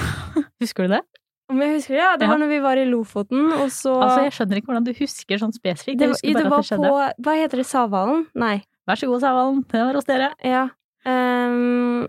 Husker 0.63 0.87
du 0.87 0.95
det? 0.95 1.03
Om 1.51 1.61
jeg 1.65 1.73
husker 1.75 1.95
det, 1.97 2.01
ja, 2.03 2.11
det 2.21 2.29
var 2.31 2.39
når 2.39 2.49
vi 2.53 2.59
var 2.63 2.79
i 2.79 2.85
Lofoten, 2.87 3.49
og 3.57 3.69
så 3.75 3.93
Altså, 4.05 4.23
jeg 4.29 4.33
skjønner 4.37 4.61
ikke 4.61 4.71
hvordan 4.71 4.85
du 4.87 4.93
husker 4.95 5.41
sånn 5.43 5.55
spesifikt. 5.57 5.99
det, 5.99 6.09
var- 6.13 6.21
det 6.23 6.45
var 6.47 6.63
det 6.63 6.79
på 6.79 7.25
Hva 7.27 7.35
heter 7.41 7.57
det, 7.63 7.67
Savalen? 7.67 8.27
Nei. 8.39 8.57
Vær 8.89 9.01
så 9.01 9.09
god, 9.11 9.21
Savalen. 9.25 9.65
Det 9.71 9.83
var 9.83 9.99
hos 9.99 10.07
dere. 10.09 10.31
Ja. 10.47 10.69
Um, 11.05 12.07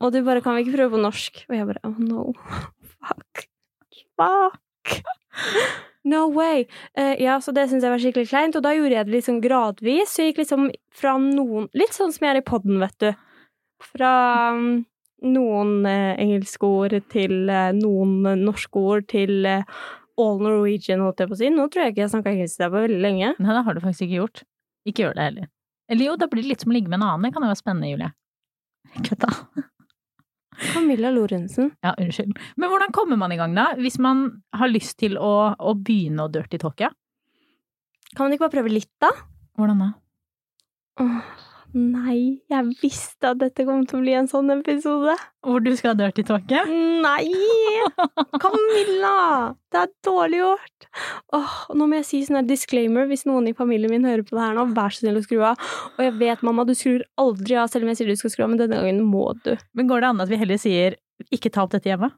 og 0.00 0.12
du 0.12 0.22
bare 0.22 0.40
'Kan 0.40 0.54
vi 0.56 0.62
ikke 0.64 0.76
prøve 0.78 0.92
på 0.94 1.02
norsk?' 1.02 1.44
Og 1.50 1.56
jeg 1.56 1.66
bare 1.66 1.82
'Oh 1.84 1.98
no. 1.98 2.32
Fuck. 3.02 3.48
Fuck. 4.16 5.02
No 6.04 6.26
way. 6.28 6.66
Uh, 6.96 7.14
ja, 7.20 7.38
så 7.40 7.52
det 7.52 7.68
syns 7.68 7.82
jeg 7.82 7.90
var 7.92 7.98
skikkelig 7.98 8.28
kleint, 8.30 8.56
og 8.56 8.62
da 8.62 8.70
gjorde 8.74 8.94
jeg 8.96 9.06
det 9.06 9.14
liksom 9.14 9.40
gradvis. 9.42 10.08
Så 10.14 10.22
jeg 10.22 10.32
gikk 10.34 10.38
liksom 10.44 10.70
fra 10.94 11.16
noen 11.18 11.68
Litt 11.74 11.92
sånn 11.92 12.12
som 12.14 12.24
jeg 12.26 12.36
er 12.36 12.40
i 12.40 12.46
podden, 12.46 12.78
vet 12.80 12.96
du. 12.98 13.10
Fra 13.82 14.12
um, 14.54 14.86
noen 15.24 15.86
eh, 15.88 16.18
engelske 16.20 16.68
ord 16.68 16.94
til 17.12 17.50
eh, 17.50 17.70
noen 17.76 18.42
norske 18.42 18.82
ord 18.82 19.08
til 19.10 19.46
eh, 19.48 19.78
all 20.18 20.42
Norwegian, 20.42 21.02
holdt 21.04 21.22
jeg 21.22 21.30
på 21.30 21.36
å 21.36 21.40
si. 21.40 21.50
Nå 21.54 21.68
tror 21.70 21.86
jeg 21.86 21.94
ikke 21.94 22.04
jeg 22.04 22.12
snakka 22.14 22.34
engelsk 22.34 22.60
der 22.60 22.72
på 22.72 22.84
veldig 22.84 23.00
lenge. 23.02 23.32
Nei, 23.38 23.54
det 23.54 23.64
har 23.66 23.76
du 23.76 23.82
faktisk 23.84 24.06
ikke 24.08 24.20
gjort. 24.20 24.44
Ikke 24.88 25.04
gjør 25.04 25.18
det 25.18 25.26
heller. 25.28 25.50
Eller 25.88 26.10
jo, 26.10 26.16
da 26.20 26.28
blir 26.30 26.44
det 26.44 26.52
litt 26.52 26.64
som 26.64 26.72
å 26.72 26.76
ligge 26.76 26.90
med 26.90 27.00
en 27.00 27.08
annen. 27.08 27.26
Det 27.28 27.34
kan 27.34 27.44
jo 27.44 27.50
være 27.50 27.60
spennende, 27.60 27.90
Julie. 27.92 28.10
Kødda. 29.06 29.30
Camilla 30.58 31.10
Lorentzen. 31.14 31.70
Ja, 31.86 31.94
unnskyld. 31.94 32.34
Men 32.58 32.72
hvordan 32.72 32.94
kommer 32.94 33.18
man 33.20 33.32
i 33.32 33.38
gang, 33.38 33.54
da? 33.56 33.70
Hvis 33.78 33.98
man 34.02 34.24
har 34.58 34.70
lyst 34.72 34.98
til 34.98 35.14
å, 35.22 35.54
å 35.54 35.74
begynne 35.78 36.26
å 36.26 36.32
dirty 36.32 36.58
talke? 36.60 36.90
Kan 38.14 38.26
man 38.26 38.34
ikke 38.34 38.48
bare 38.48 38.56
prøve 38.58 38.72
litt, 38.72 38.90
da? 39.02 39.12
Hvordan 39.58 39.84
da? 39.84 39.90
Åh, 41.04 41.18
nei, 41.76 42.40
jeg 42.48 42.76
visste 42.80 43.32
at 43.32 43.40
dette 43.40 43.64
kom 43.68 43.84
til 43.88 43.98
å 43.98 44.02
bli 44.02 44.14
en 44.16 44.28
sånn 44.30 44.50
episode. 44.54 45.14
Hvor 45.44 45.62
du 45.64 45.70
skal 45.78 45.92
ha 45.92 45.98
dirty 45.98 46.24
talke? 46.26 46.62
Nei! 46.68 47.28
Camilla! 48.42 49.54
Det 49.68 49.82
er 49.82 49.92
dårlig 50.06 50.40
gjort. 50.40 50.88
Åh, 51.36 51.56
nå 51.76 51.88
må 51.88 51.98
jeg 52.00 52.08
si 52.08 52.22
sånn 52.26 52.40
her 52.40 52.46
disclaimer 52.48 53.08
hvis 53.10 53.26
noen 53.28 53.50
i 53.50 53.56
familien 53.56 53.92
min 53.92 54.06
hører 54.08 54.24
på 54.26 54.38
det 54.38 54.44
her 54.46 54.56
nå. 54.56 54.68
Vær 54.76 54.94
så 54.94 55.04
snill 55.04 55.20
å 55.20 55.24
skru 55.26 55.42
av. 55.50 55.60
Og 55.96 56.06
jeg 56.06 56.16
vet, 56.20 56.46
mamma, 56.46 56.64
du 56.68 56.72
skrur 56.78 57.04
aldri 57.20 57.58
av 57.60 57.68
selv 57.72 57.86
om 57.86 57.92
jeg 57.92 58.00
sier 58.00 58.12
du 58.12 58.20
skal 58.20 58.34
skru 58.34 58.46
av, 58.46 58.54
men 58.54 58.62
denne 58.62 58.80
gangen 58.80 59.04
må 59.04 59.28
du. 59.44 59.52
Men 59.76 59.92
går 59.92 60.02
det 60.04 60.10
an 60.14 60.24
at 60.24 60.32
vi 60.32 60.40
heller 60.40 60.60
sier 60.62 60.98
ikke 61.34 61.52
ta 61.52 61.66
opp 61.66 61.76
dette 61.76 61.92
hjemme? 61.92 62.10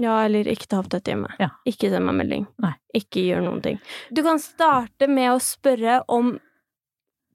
Ja, 0.00 0.14
eller 0.24 0.48
ikke 0.48 0.68
ta 0.70 0.78
opp 0.80 0.88
dette 0.92 1.12
hjemme. 1.12 1.32
Ja. 1.40 1.50
Ikke 1.68 1.90
send 1.92 2.06
meg 2.08 2.16
melding. 2.22 2.46
Nei. 2.64 2.72
Ikke 2.96 3.24
gjør 3.24 3.44
noen 3.44 3.60
ting. 3.64 3.82
Du 4.12 4.22
kan 4.24 4.40
starte 4.40 5.08
med 5.10 5.34
å 5.34 5.42
spørre 5.44 6.00
om 6.08 6.38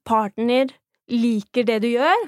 partner 0.06 0.74
liker 1.12 1.66
det 1.68 1.80
du 1.84 1.88
gjør. 1.92 2.26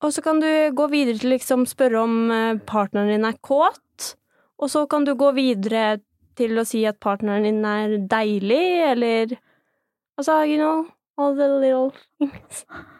Og 0.00 0.14
så 0.16 0.22
kan 0.24 0.40
du 0.40 0.48
gå 0.72 0.86
videre 0.92 1.20
til 1.20 1.34
liksom 1.34 1.66
spørre 1.68 2.04
om 2.06 2.14
eh, 2.32 2.60
partneren 2.68 3.12
din 3.12 3.26
er 3.28 3.36
kåt. 3.44 4.14
Og 4.60 4.72
så 4.72 4.86
kan 4.88 5.04
du 5.04 5.12
gå 5.18 5.30
videre 5.36 6.00
til 6.38 6.56
å 6.60 6.64
si 6.68 6.82
at 6.88 7.00
partneren 7.02 7.44
din 7.44 7.64
er 7.68 7.98
deilig, 8.08 8.64
eller 8.92 9.38
Altså, 10.20 10.42
you 10.44 10.58
know, 10.58 10.84
all 11.16 11.32
the 11.36 11.48
little 11.48 11.90
things. 12.18 12.64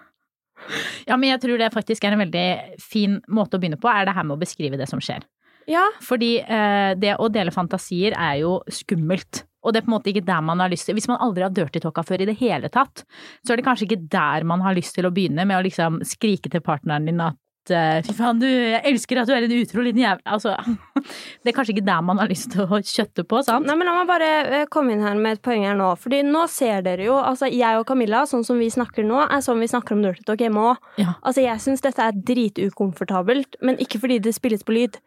Ja, 1.09 1.17
men 1.17 1.31
jeg 1.31 1.41
tror 1.41 1.57
det 1.57 1.71
faktisk 1.73 2.05
er 2.05 2.13
en 2.13 2.21
veldig 2.21 2.77
fin 2.85 3.15
måte 3.33 3.57
å 3.57 3.61
begynne 3.63 3.79
på, 3.81 3.89
er 3.89 4.05
det 4.05 4.13
her 4.13 4.27
med 4.29 4.37
å 4.37 4.43
beskrive 4.43 4.77
det 4.77 4.87
som 4.91 5.01
skjer. 5.01 5.25
Ja, 5.71 5.87
Fordi 6.05 6.35
eh, 6.41 6.91
det 7.01 7.15
å 7.17 7.31
dele 7.33 7.53
fantasier 7.55 8.13
er 8.13 8.43
jo 8.43 8.59
skummelt. 8.69 9.47
Og 9.61 9.75
det 9.75 9.83
er 9.83 9.87
på 9.87 9.93
en 9.93 9.97
måte 9.99 10.13
ikke 10.13 10.25
der 10.27 10.41
man 10.45 10.63
har 10.63 10.73
lyst 10.73 10.89
til 10.89 10.97
Hvis 10.97 11.09
man 11.11 11.21
aldri 11.21 11.45
har 11.45 11.53
dirty 11.55 11.83
talka 11.83 12.05
før 12.07 12.25
i 12.25 12.31
det 12.31 12.39
hele 12.41 12.71
tatt, 12.73 13.05
så 13.45 13.53
er 13.53 13.61
det 13.61 13.67
kanskje 13.67 13.89
ikke 13.89 14.03
der 14.13 14.49
man 14.49 14.65
har 14.65 14.77
lyst 14.77 14.97
til 14.97 15.09
å 15.09 15.15
begynne 15.15 15.47
med 15.49 15.61
å 15.61 15.65
liksom 15.67 16.01
skrike 16.07 16.53
til 16.53 16.65
partneren 16.65 17.09
din 17.09 17.21
at 17.25 17.73
eh, 17.75 18.01
fy 18.07 18.15
faen, 18.17 18.41
du, 18.41 18.47
jeg 18.49 18.81
elsker 18.89 19.21
at 19.21 19.29
du 19.29 19.35
er 19.37 19.45
en 19.47 19.55
utro 19.59 19.85
liten 19.85 20.03
jævel 20.03 20.23
Altså, 20.25 20.55
det 21.43 21.53
er 21.53 21.57
kanskje 21.57 21.75
ikke 21.77 21.87
der 21.91 22.07
man 22.07 22.23
har 22.23 22.31
lyst 22.31 22.51
til 22.55 22.65
å 22.65 22.81
kjøtte 22.81 23.27
på, 23.29 23.43
sant? 23.47 23.69
Nei, 23.69 23.77
men 23.79 23.91
La 23.91 23.97
meg 23.99 24.09
bare 24.11 24.31
eh, 24.63 24.67
komme 24.73 24.95
inn 24.95 25.05
her 25.05 25.19
med 25.21 25.39
et 25.39 25.45
poeng 25.45 25.67
her 25.69 25.77
nå. 25.79 25.93
Fordi 26.01 26.23
nå 26.27 26.47
ser 26.53 26.85
dere 26.87 27.07
jo 27.09 27.19
Altså, 27.21 27.51
jeg 27.53 27.81
og 27.81 27.87
Camilla, 27.89 28.25
sånn 28.31 28.47
som 28.47 28.61
vi 28.61 28.71
snakker 28.73 29.07
nå, 29.07 29.21
er 29.27 29.45
sånn 29.45 29.61
vi 29.61 29.71
snakker 29.71 29.97
om 29.97 30.05
Dirty 30.07 30.25
Talk 30.27 30.43
hjemme 30.43 30.71
òg. 30.73 30.91
Ja. 31.01 31.15
Altså, 31.21 31.45
jeg 31.45 31.63
syns 31.63 31.85
dette 31.85 32.09
er 32.09 32.17
dritukomfortabelt, 32.33 33.61
men 33.67 33.81
ikke 33.83 34.01
fordi 34.03 34.21
det 34.25 34.37
spilles 34.37 34.65
på 34.65 34.77
lyd. 34.77 35.01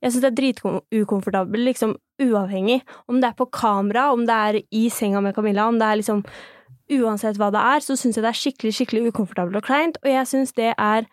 Jeg 0.00 0.12
syns 0.12 0.22
det 0.24 0.30
er 0.30 0.38
dritukomfortabelt, 0.38 1.64
liksom 1.66 1.96
uavhengig. 2.22 2.80
Om 3.08 3.20
det 3.20 3.28
er 3.30 3.36
på 3.36 3.46
kamera, 3.52 4.06
om 4.14 4.24
det 4.28 4.36
er 4.36 4.60
i 4.72 4.86
senga 4.92 5.20
med 5.20 5.34
Camilla, 5.36 5.66
om 5.68 5.78
det 5.80 5.88
er 5.88 6.00
liksom 6.00 6.24
Uansett 6.90 7.36
hva 7.38 7.52
det 7.54 7.60
er, 7.62 7.82
så 7.86 7.94
syns 7.94 8.16
jeg 8.18 8.24
det 8.24 8.30
er 8.32 8.38
skikkelig, 8.38 8.70
skikkelig 8.74 9.12
ukomfortabelt 9.12 9.60
og 9.60 9.62
kleint, 9.62 9.98
og 10.02 10.08
jeg 10.10 10.26
syns 10.26 10.50
det 10.56 10.72
er 10.74 11.04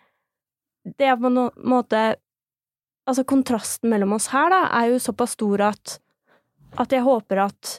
Det 0.98 1.06
er 1.06 1.14
på 1.20 1.30
en 1.30 1.50
måte 1.62 2.00
Altså, 3.08 3.22
kontrasten 3.24 3.88
mellom 3.88 4.16
oss 4.16 4.26
her, 4.34 4.50
da, 4.52 4.64
er 4.80 4.90
jo 4.90 4.98
såpass 5.00 5.36
stor 5.38 5.62
at 5.70 5.98
at 6.78 6.92
jeg 6.92 7.00
håper 7.00 7.38
at 7.46 7.78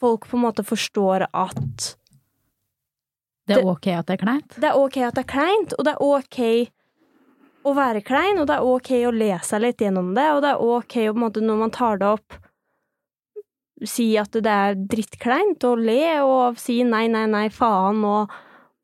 folk 0.00 0.24
på 0.30 0.38
en 0.38 0.44
måte 0.46 0.64
forstår 0.64 1.26
at 1.28 1.96
Det 3.48 3.58
er 3.58 3.66
ok 3.68 3.86
at 3.92 4.06
det 4.08 4.14
er 4.14 4.22
kleint? 4.22 4.56
det 4.56 4.70
er 4.70 4.78
ok 4.78 4.96
at 5.04 5.18
det 5.18 5.24
er 5.26 5.32
kleint, 5.34 5.74
og 5.76 5.84
det 5.84 5.92
er 5.92 6.00
ok 6.00 6.38
å 7.64 7.72
være 7.76 8.02
klein, 8.04 8.38
og 8.42 8.46
det 8.50 8.56
er 8.58 8.66
ok 8.68 8.90
å 9.08 9.12
le 9.14 9.30
seg 9.46 9.62
litt 9.64 9.80
gjennom 9.80 10.10
det, 10.16 10.26
og 10.34 10.42
det 10.44 10.50
er 10.54 10.64
ok 10.64 10.96
å 11.08 11.12
på 11.14 11.16
en 11.18 11.22
måte, 11.24 11.40
når 11.44 11.60
man 11.62 11.72
tar 11.74 12.00
det 12.02 12.10
opp, 12.18 12.36
si 13.84 14.06
at 14.20 14.32
det 14.44 14.50
er 14.52 14.76
drittkleint, 14.78 15.64
og 15.68 15.80
le, 15.84 16.00
og 16.24 16.58
si 16.60 16.78
nei, 16.86 17.06
nei, 17.12 17.24
nei, 17.30 17.46
faen, 17.52 18.02
og 18.06 18.32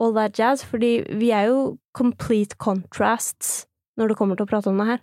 all 0.00 0.14
that 0.16 0.36
jazz, 0.40 0.64
fordi 0.66 0.94
vi 1.20 1.30
er 1.36 1.50
jo 1.50 1.60
complete 1.96 2.56
contrasts 2.60 3.66
når 4.00 4.12
det 4.12 4.16
kommer 4.18 4.38
til 4.38 4.46
å 4.48 4.50
prate 4.50 4.70
om 4.72 4.80
det 4.80 4.88
her. 4.94 5.02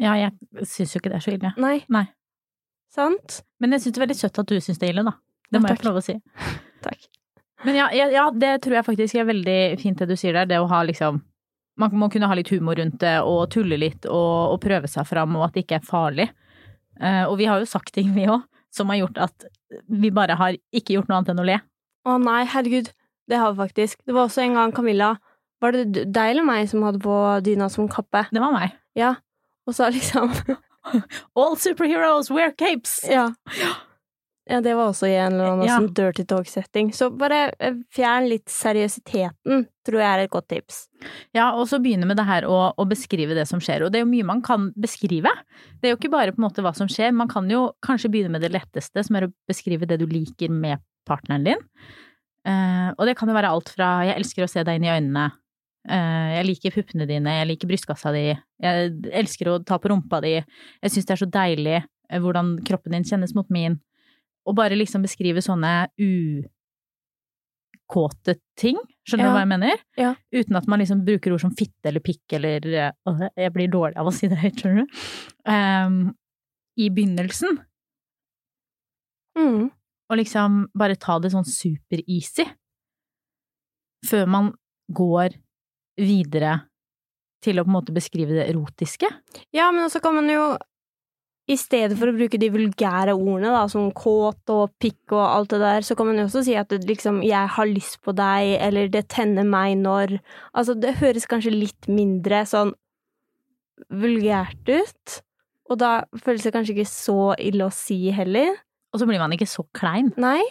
Ja, 0.00 0.14
jeg 0.20 0.66
syns 0.68 0.92
jo 0.94 1.00
ikke 1.00 1.12
det 1.12 1.18
er 1.20 1.24
så 1.24 1.34
ille. 1.36 1.52
Nei. 1.60 1.78
Nei. 1.92 2.06
Sant? 2.92 3.40
Men 3.60 3.72
jeg 3.76 3.84
syns 3.84 3.94
det 3.96 4.00
er 4.00 4.06
veldig 4.06 4.18
søtt 4.18 4.40
at 4.40 4.48
du 4.50 4.56
syns 4.60 4.80
det 4.80 4.88
er 4.88 4.94
ille, 4.96 5.04
da. 5.08 5.14
Det 5.46 5.56
Ja, 5.56 5.62
må 5.62 5.68
jeg 5.70 5.76
takk. 5.76 5.84
få 5.84 5.88
lov 5.90 6.00
å 6.00 6.04
si. 6.04 6.16
Takk. 6.86 7.06
Men 7.64 7.78
ja, 7.78 7.86
ja, 7.96 8.06
ja, 8.12 8.24
det 8.32 8.50
tror 8.64 8.76
jeg 8.78 8.86
faktisk 8.88 9.16
er 9.20 9.28
veldig 9.30 9.58
fint 9.80 10.00
det 10.02 10.08
du 10.10 10.16
sier 10.20 10.36
der, 10.36 10.48
det 10.50 10.58
å 10.60 10.66
ha 10.70 10.82
liksom 10.84 11.22
Man 11.76 11.94
må 12.00 12.08
kunne 12.12 12.28
ha 12.30 12.36
litt 12.38 12.50
humor 12.54 12.78
rundt 12.80 12.98
det 13.02 13.18
og 13.26 13.50
tulle 13.52 13.78
litt 13.80 14.06
og, 14.08 14.54
og 14.54 14.60
prøve 14.62 14.88
seg 14.88 15.06
fram, 15.08 15.36
og 15.36 15.48
at 15.48 15.56
det 15.56 15.66
ikke 15.66 15.80
er 15.80 15.88
farlig. 15.88 16.28
Uh, 16.96 17.24
og 17.28 17.36
vi 17.40 17.48
har 17.50 17.60
jo 17.60 17.68
sagt 17.68 17.92
ting, 17.92 18.14
vi 18.16 18.28
òg, 18.32 18.46
som 18.72 18.88
har 18.92 19.02
gjort 19.02 19.20
at 19.26 19.48
vi 19.92 20.12
bare 20.14 20.36
har 20.38 20.56
ikke 20.72 20.96
gjort 20.96 21.10
noe 21.10 21.20
annet 21.20 21.34
enn 21.34 21.42
å 21.42 21.48
le. 21.48 21.58
Å 22.06 22.16
nei, 22.22 22.42
herregud. 22.48 22.92
Det 23.26 23.40
har 23.42 23.52
vi 23.52 23.64
faktisk. 23.64 24.00
Det 24.06 24.14
var 24.14 24.28
også 24.28 24.44
en 24.44 24.54
gang 24.54 24.72
Camilla 24.74 25.16
Var 25.58 25.72
det 25.74 26.04
deg 26.14 26.30
eller 26.30 26.44
meg 26.46 26.68
som 26.70 26.84
hadde 26.86 27.00
på 27.02 27.14
dyna 27.42 27.66
som 27.72 27.88
kappe? 27.90 28.26
Det 28.30 28.42
var 28.42 28.54
meg. 28.54 28.76
Ja. 28.94 29.16
Og 29.66 29.74
så 29.74 29.88
liksom 29.90 30.30
All 31.40 31.56
superheroes 31.58 32.30
wear 32.30 32.52
capes! 32.54 33.00
Ja. 33.10 33.32
Ja, 34.46 34.60
det 34.62 34.76
var 34.78 34.92
også 34.92 35.08
i 35.10 35.16
en 35.18 35.34
eller 35.34 35.48
annen 35.50 35.66
Ja. 35.66 35.78
sånn 35.80 35.92
dirty 35.92 36.22
talk-setting. 36.24 36.92
Så 36.94 37.08
bare 37.10 37.50
eh, 37.58 37.74
fjern 37.90 38.28
litt 38.30 38.46
seriøsiteten, 38.46 39.66
tror 39.82 39.98
jeg 40.00 40.06
er 40.06 40.22
et 40.22 40.30
godt 40.30 40.46
tips. 40.52 40.86
Ja, 41.34 41.48
og 41.58 41.66
så 41.66 41.80
begynne 41.82 42.06
med 42.06 42.16
det 42.16 42.26
her 42.28 42.46
å, 42.46 42.72
å 42.78 42.84
beskrive 42.86 43.34
det 43.34 43.48
som 43.50 43.58
skjer. 43.58 43.82
Og 43.82 43.90
det 43.90 43.98
er 43.98 44.04
jo 44.04 44.12
mye 44.12 44.28
man 44.28 44.42
kan 44.46 44.68
beskrive. 44.78 45.32
Det 45.80 45.88
er 45.90 45.96
jo 45.96 45.98
ikke 45.98 46.12
bare 46.14 46.30
på 46.30 46.38
en 46.38 46.46
måte 46.46 46.62
hva 46.62 46.72
som 46.78 46.86
skjer, 46.86 47.10
man 47.10 47.28
kan 47.28 47.50
jo 47.50 47.72
kanskje 47.82 48.10
begynne 48.12 48.30
med 48.30 48.46
det 48.46 48.52
letteste, 48.54 49.02
som 49.02 49.18
er 49.18 49.26
å 49.26 49.32
beskrive 49.50 49.88
det 49.90 49.98
du 49.98 50.06
liker 50.06 50.54
med 50.54 50.78
partneren 51.06 51.46
din. 51.46 51.66
Uh, 52.46 52.94
og 52.94 53.06
det 53.08 53.16
kan 53.18 53.26
jo 53.26 53.34
være 53.34 53.50
alt 53.50 53.72
fra 53.74 54.06
'jeg 54.06 54.14
elsker 54.20 54.44
å 54.44 54.48
se 54.50 54.62
deg 54.62 54.78
inn 54.78 54.86
i 54.86 54.94
øynene', 54.94 55.32
uh, 55.90 56.28
'jeg 56.38 56.46
liker 56.46 56.70
puppene 56.70 57.06
dine', 57.10 57.26
'jeg 57.26 57.48
liker 57.50 57.66
brystkassa 57.66 58.12
di', 58.14 58.38
'jeg 58.62 59.10
elsker 59.10 59.50
å 59.50 59.64
ta 59.66 59.78
på 59.78 59.90
rumpa 59.90 60.22
di', 60.22 60.44
'jeg 60.82 60.90
syns 60.92 61.06
det 61.06 61.10
er 61.10 61.26
så 61.26 61.30
deilig 61.30 61.84
hvordan 62.14 62.62
kroppen 62.62 62.92
din 62.92 63.02
kjennes 63.02 63.34
mot 63.34 63.48
min'. 63.50 63.80
Og 64.46 64.54
bare 64.54 64.76
liksom 64.78 65.02
beskrive 65.02 65.42
sånne 65.42 65.88
ukåte 67.86 68.36
ting, 68.58 68.76
skjønner 69.08 69.24
Ja. 69.24 69.30
du 69.30 69.34
hva 69.36 69.42
jeg 69.44 69.48
mener? 69.52 69.76
Ja. 69.98 70.14
Uten 70.32 70.56
at 70.56 70.66
man 70.68 70.78
liksom 70.80 71.04
bruker 71.04 71.32
ord 71.34 71.40
som 71.42 71.54
fitte 71.54 71.86
eller 71.90 72.00
pikk 72.00 72.32
eller 72.38 72.60
Jeg 73.36 73.52
blir 73.52 73.68
dårlig 73.68 73.96
av 73.96 74.06
å 74.06 74.12
si 74.14 74.28
det 74.28 74.38
høyt, 74.38 74.60
skjønner 74.62 74.84
du. 74.84 74.88
Um, 75.50 76.14
I 76.78 76.88
begynnelsen. 76.90 77.58
Mm. 79.38 79.70
Og 80.10 80.16
liksom 80.16 80.66
bare 80.76 80.96
ta 80.96 81.18
det 81.18 81.30
sånn 81.32 81.44
super-easy. 81.44 82.46
Før 84.06 84.26
man 84.28 84.52
går 84.92 85.34
videre 85.98 86.68
til 87.42 87.58
å 87.58 87.64
på 87.64 87.70
en 87.70 87.76
måte 87.78 87.92
beskrive 87.96 88.34
det 88.36 88.48
erotiske. 88.50 89.08
Ja, 89.52 89.70
men 89.72 89.84
også 89.88 90.00
kan 90.02 90.14
man 90.14 90.28
jo 90.30 90.56
i 91.46 91.54
stedet 91.54 91.94
for 91.98 92.10
å 92.10 92.14
bruke 92.16 92.38
de 92.42 92.48
vulgære 92.50 93.14
ordene, 93.14 93.52
da, 93.54 93.66
som 93.70 93.92
kåt 93.94 94.50
og 94.50 94.72
pikk 94.82 95.14
og 95.14 95.22
alt 95.22 95.52
det 95.54 95.60
der, 95.62 95.84
så 95.86 95.94
kan 95.98 96.08
man 96.08 96.18
jo 96.18 96.24
også 96.26 96.42
si 96.42 96.56
at 96.58 96.72
det, 96.72 96.82
liksom 96.88 97.22
'jeg 97.22 97.48
har 97.54 97.66
lyst 97.66 98.02
på 98.02 98.12
deg', 98.12 98.58
eller 98.60 98.88
'det 98.88 99.08
tenner 99.08 99.44
meg 99.44 99.78
når' 99.78 100.18
Altså, 100.54 100.74
det 100.74 100.98
høres 100.98 101.26
kanskje 101.26 101.54
litt 101.54 101.86
mindre 101.86 102.42
sånn 102.42 102.74
vulgært 103.90 104.66
ut, 104.66 105.22
og 105.70 105.78
da 105.78 106.04
føles 106.16 106.42
det 106.42 106.52
kanskje 106.52 106.74
ikke 106.74 106.90
så 106.90 107.34
ille 107.38 107.64
å 107.66 107.72
si 107.72 108.10
heller. 108.10 108.56
Og 108.92 109.00
så 109.00 109.06
blir 109.06 109.18
man 109.18 109.30
ikke 109.30 109.46
så 109.46 109.64
klein. 109.72 110.12
Nei? 110.16 110.42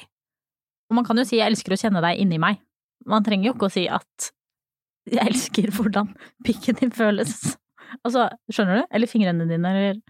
Og 0.89 0.95
man 0.95 1.03
kan 1.03 1.17
jo 1.17 1.25
si 1.25 1.37
'jeg 1.37 1.51
elsker 1.51 1.73
å 1.73 1.81
kjenne 1.81 2.01
deg 2.01 2.19
inni 2.19 2.37
meg'. 2.37 2.59
Man 3.05 3.23
trenger 3.23 3.47
jo 3.47 3.53
ikke 3.53 3.67
å 3.67 3.71
si 3.71 3.87
at 3.87 4.31
'jeg 5.11 5.27
elsker 5.27 5.71
hvordan 5.71 6.15
pikken 6.45 6.75
din 6.75 6.91
føles'. 6.91 7.57
Altså, 8.03 8.29
skjønner 8.51 8.81
du? 8.81 8.87
Eller 8.91 9.07
fingrene 9.07 9.47
dine, 9.47 9.65
eller 9.65 10.01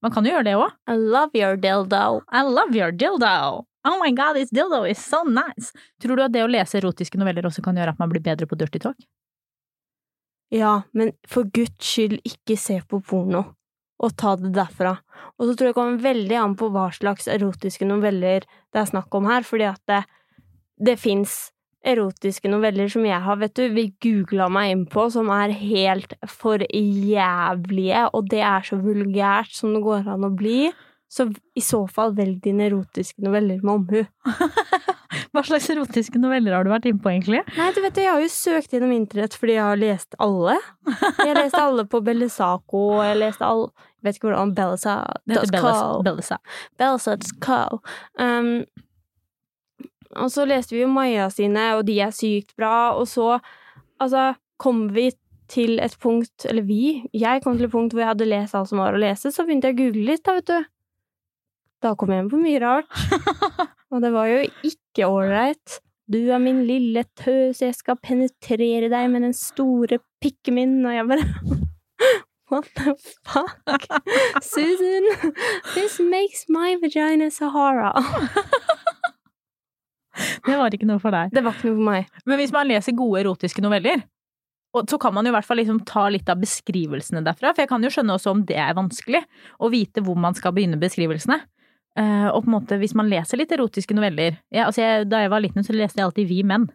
Man 0.00 0.12
kan 0.14 0.24
jo 0.24 0.32
gjøre 0.32 0.46
det 0.48 0.56
òg. 0.56 0.76
I 0.88 0.96
love 0.96 1.36
your 1.36 1.58
dildo. 1.60 2.22
I 2.32 2.42
love 2.46 2.76
your 2.76 2.92
dildo! 2.92 3.66
Oh 3.84 3.96
my 3.96 4.10
god, 4.12 4.36
this 4.36 4.50
dildo 4.52 4.84
is 4.88 5.00
so 5.00 5.22
nice! 5.24 5.72
Tror 6.02 6.16
du 6.16 6.24
at 6.24 6.34
det 6.34 6.44
å 6.44 6.50
lese 6.50 6.76
erotiske 6.80 7.20
noveller 7.20 7.46
også 7.48 7.64
kan 7.64 7.76
gjøre 7.76 7.94
at 7.94 8.00
man 8.00 8.12
blir 8.12 8.22
bedre 8.24 8.48
på 8.48 8.58
dirty 8.60 8.80
talk? 8.82 8.98
Ja, 10.52 10.82
men 10.92 11.12
for 11.30 11.48
guds 11.54 11.86
skyld 11.86 12.18
ikke 12.26 12.56
se 12.58 12.80
på 12.90 13.00
porno, 13.06 13.44
og 14.02 14.16
ta 14.20 14.34
det 14.40 14.50
derfra. 14.56 14.96
Og 15.38 15.46
så 15.46 15.54
tror 15.54 15.70
jeg 15.70 15.72
det 15.72 15.78
kommer 15.78 16.02
veldig 16.02 16.38
an 16.40 16.56
på 16.58 16.68
hva 16.74 16.88
slags 16.96 17.28
erotiske 17.30 17.88
noveller 17.88 18.44
det 18.44 18.82
er 18.82 18.90
snakk 18.90 19.14
om 19.16 19.28
her, 19.30 19.46
fordi 19.46 19.68
at 19.70 19.80
det, 19.88 20.02
det 20.76 20.98
fins 21.00 21.52
erotiske 21.86 22.50
noveller 22.52 22.90
som 22.92 23.06
jeg 23.06 23.20
har, 23.24 23.38
vet 23.40 23.56
du, 23.56 23.64
vi 23.72 23.86
googla 24.02 24.50
meg 24.52 24.74
inn 24.74 24.84
på, 24.90 25.06
som 25.12 25.30
er 25.32 25.54
helt 25.56 26.14
for 26.28 26.62
jævlige, 26.68 28.04
og 28.12 28.30
det 28.32 28.42
er 28.44 28.66
så 28.66 28.78
vulgært 28.80 29.52
som 29.56 29.74
det 29.74 29.82
går 29.86 30.08
an 30.12 30.28
å 30.28 30.32
bli. 30.36 30.70
Så 31.10 31.26
i 31.58 31.62
så 31.64 31.82
fall 31.90 32.12
velg 32.14 32.38
dine 32.44 32.68
erotiske 32.68 33.24
noveller 33.24 33.58
med 33.64 33.72
omhu. 33.80 34.04
Hva 35.34 35.42
slags 35.46 35.66
erotiske 35.72 36.20
noveller 36.22 36.54
har 36.54 36.66
du 36.66 36.70
vært 36.70 36.86
inne 36.86 37.02
på, 37.02 37.10
egentlig? 37.10 37.40
Nei, 37.56 37.70
du 37.74 37.80
vet 37.82 37.98
jeg 37.98 38.10
har 38.10 38.22
jo 38.22 38.28
søkt 38.30 38.74
gjennom 38.74 38.92
internett 38.94 39.34
fordi 39.38 39.56
jeg 39.56 39.64
har 39.66 39.80
lest 39.80 40.14
alle. 40.22 40.54
Jeg 40.86 41.32
har 41.32 41.40
lest 41.40 41.58
alle 41.58 41.86
på 41.90 42.02
Bellesaco, 42.06 42.84
og 42.92 43.02
jeg 43.02 43.14
har 43.14 43.20
lest 43.24 43.42
alle 43.46 43.70
Jeg 44.00 44.06
vet 44.06 44.18
ikke 44.18 44.28
hvordan 44.30 44.54
Bellesa 44.56 44.94
Det 45.24 45.36
heter 45.36 45.52
Bellas, 45.56 45.80
Co. 45.82 46.38
Bellasa. 46.78 47.18
Co. 47.42 47.80
Um, 48.22 48.52
og 50.18 50.30
så 50.32 50.46
leste 50.48 50.74
vi 50.74 50.82
jo 50.82 50.90
Maja 50.90 51.28
sine, 51.30 51.72
og 51.78 51.84
de 51.86 51.98
er 52.02 52.14
sykt 52.14 52.56
bra, 52.58 52.92
og 52.98 53.06
så 53.08 53.36
altså 54.02 54.32
kom 54.60 54.88
vi 54.94 55.10
til 55.50 55.80
et 55.82 55.96
punkt, 56.02 56.46
eller 56.46 56.66
vi, 56.66 57.02
jeg 57.16 57.42
kom 57.44 57.56
til 57.58 57.66
et 57.66 57.72
punkt 57.72 57.94
hvor 57.94 58.04
jeg 58.04 58.12
hadde 58.12 58.30
lest 58.30 58.54
alt 58.54 58.70
som 58.70 58.82
var 58.82 58.94
å 58.94 59.02
lese, 59.02 59.32
så 59.34 59.46
begynte 59.46 59.70
jeg 59.70 59.78
å 59.78 59.80
google 59.82 60.06
litt, 60.12 60.24
da, 60.26 60.36
vet 60.38 60.50
du. 60.50 60.70
Da 61.80 61.94
kom 61.98 62.12
jeg 62.12 62.24
inn 62.24 62.32
på 62.32 62.40
mye 62.40 62.60
rart. 62.62 62.90
Og 63.90 64.02
det 64.04 64.12
var 64.14 64.28
jo 64.30 64.42
ikke 64.68 65.08
ålreit. 65.08 65.80
Du 66.10 66.18
er 66.18 66.42
min 66.42 66.64
lille 66.66 67.04
tøs, 67.18 67.62
jeg 67.62 67.74
skal 67.74 67.98
penetrere 68.02 68.90
deg 68.92 69.10
med 69.10 69.24
den 69.26 69.34
store 69.34 70.00
pikken 70.22 70.58
min, 70.58 70.80
og 70.84 70.94
jeg 70.94 71.06
bare 71.10 71.26
What 72.50 72.66
the 72.74 72.96
fuck? 73.22 73.86
Susan, 74.42 75.06
this 75.74 76.00
makes 76.00 76.46
my 76.48 76.74
vagina 76.82 77.30
Sahara. 77.30 77.92
Det 80.46 80.56
var 80.58 80.74
ikke 80.74 80.88
noe 80.88 81.02
for 81.02 81.14
deg. 81.14 81.30
Det 81.34 81.42
var 81.44 81.54
ikke 81.54 81.70
noe 81.70 81.78
for 81.78 81.90
meg. 81.90 82.08
Men 82.26 82.40
hvis 82.40 82.54
man 82.54 82.68
leser 82.68 82.96
gode 82.98 83.22
erotiske 83.22 83.62
noveller, 83.62 84.02
og 84.76 84.90
så 84.90 84.98
kan 85.02 85.14
man 85.14 85.26
jo 85.26 85.32
i 85.32 85.34
hvert 85.34 85.46
fall 85.46 85.58
liksom 85.58 85.80
ta 85.86 86.04
litt 86.12 86.28
av 86.30 86.38
beskrivelsene 86.42 87.22
derfra, 87.26 87.50
for 87.54 87.64
jeg 87.64 87.70
kan 87.72 87.82
jo 87.82 87.90
skjønne 87.90 88.14
også 88.14 88.34
om 88.34 88.44
det 88.46 88.58
er 88.62 88.76
vanskelig, 88.78 89.22
å 89.58 89.70
vite 89.72 90.02
hvor 90.06 90.18
man 90.18 90.36
skal 90.38 90.54
begynne 90.54 90.78
beskrivelsene. 90.80 91.40
Eh, 91.98 92.28
og 92.30 92.44
på 92.44 92.50
en 92.50 92.54
måte, 92.54 92.78
hvis 92.78 92.94
man 92.98 93.10
leser 93.10 93.40
litt 93.40 93.50
erotiske 93.50 93.96
noveller 93.98 94.36
ja, 94.54 94.68
altså 94.68 94.78
jeg, 94.78 95.08
Da 95.10 95.24
jeg 95.24 95.30
var 95.32 95.42
liten, 95.42 95.64
så 95.66 95.74
leste 95.74 95.98
jeg 95.98 96.06
alltid 96.06 96.28
Vi 96.30 96.44
menn. 96.46 96.68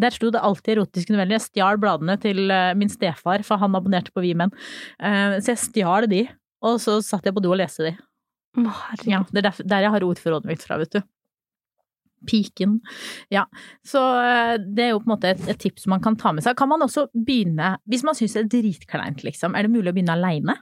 Der 0.00 0.10
sto 0.10 0.32
det 0.34 0.42
alltid 0.42 0.74
erotiske 0.74 1.14
noveller. 1.14 1.36
Jeg 1.36 1.46
stjal 1.46 1.78
bladene 1.78 2.16
til 2.18 2.50
eh, 2.50 2.74
min 2.78 2.90
stefar, 2.90 3.44
for 3.46 3.62
han 3.62 3.78
abonnerte 3.78 4.10
på 4.14 4.24
Vi 4.24 4.34
menn. 4.38 4.50
Eh, 4.98 5.38
så 5.38 5.54
jeg 5.54 5.62
stjal 5.68 6.08
de, 6.10 6.24
og 6.66 6.80
så 6.82 6.98
satt 7.04 7.28
jeg 7.28 7.36
på 7.36 7.44
do 7.44 7.54
og 7.54 7.60
leste 7.62 7.86
de. 7.86 7.94
Herregud. 8.58 9.12
Ja, 9.12 9.22
det 9.30 9.44
er 9.44 9.62
der 9.62 9.86
jeg 9.86 9.94
har 9.94 10.06
ordforrådet 10.08 10.50
mitt 10.50 10.66
fra, 10.66 10.80
vet 10.82 10.98
du. 10.98 11.02
Piken. 12.28 12.78
Ja. 13.32 13.46
Så 13.86 14.02
eh, 14.20 14.56
det 14.60 14.86
er 14.86 14.92
jo 14.94 15.00
på 15.02 15.08
en 15.08 15.14
måte 15.14 15.32
et, 15.32 15.42
et 15.50 15.60
tips 15.60 15.86
man 15.90 16.02
kan 16.04 16.18
ta 16.20 16.34
med 16.36 16.44
seg. 16.44 16.58
Kan 16.58 16.72
man 16.72 16.84
også 16.84 17.08
begynne, 17.14 17.76
hvis 17.90 18.04
man 18.06 18.18
syns 18.18 18.36
det 18.36 18.44
er 18.44 18.50
dritkleint, 18.56 19.24
liksom, 19.26 19.56
er 19.56 19.66
det 19.66 19.72
mulig 19.72 19.92
å 19.92 19.96
begynne 19.96 20.16
aleine? 20.18 20.58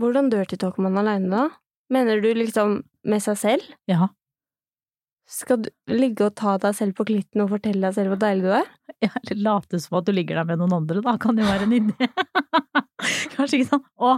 Hvordan 0.00 0.30
dirty 0.32 0.58
talker 0.58 0.82
man 0.82 0.98
aleine, 0.98 1.30
da? 1.30 1.46
Mener 1.92 2.22
du 2.24 2.30
liksom 2.34 2.80
med 3.06 3.22
seg 3.22 3.38
selv? 3.38 3.74
Ja. 3.90 4.08
Skal 5.30 5.62
du 5.64 5.70
ligge 5.88 6.26
og 6.26 6.34
ta 6.36 6.56
deg 6.60 6.74
selv 6.76 6.96
på 6.98 7.06
klitten 7.08 7.44
og 7.44 7.52
fortelle 7.54 7.86
deg 7.86 7.96
selv 7.96 8.12
hvor 8.12 8.20
deilig 8.20 8.44
du 8.44 8.52
er? 8.58 8.70
ja. 9.06 9.10
Eller 9.22 9.40
late 9.46 9.80
som 9.80 9.98
at 10.00 10.08
du 10.08 10.12
ligger 10.12 10.40
der 10.40 10.48
med 10.48 10.60
noen 10.60 10.76
andre, 10.82 11.04
da 11.04 11.16
kan 11.20 11.38
det 11.38 11.46
være 11.48 11.68
en 11.68 11.76
idé. 11.78 12.08
Kanskje 13.34 13.60
ikke 13.60 13.70
sånn 13.70 13.84
Å, 14.00 14.16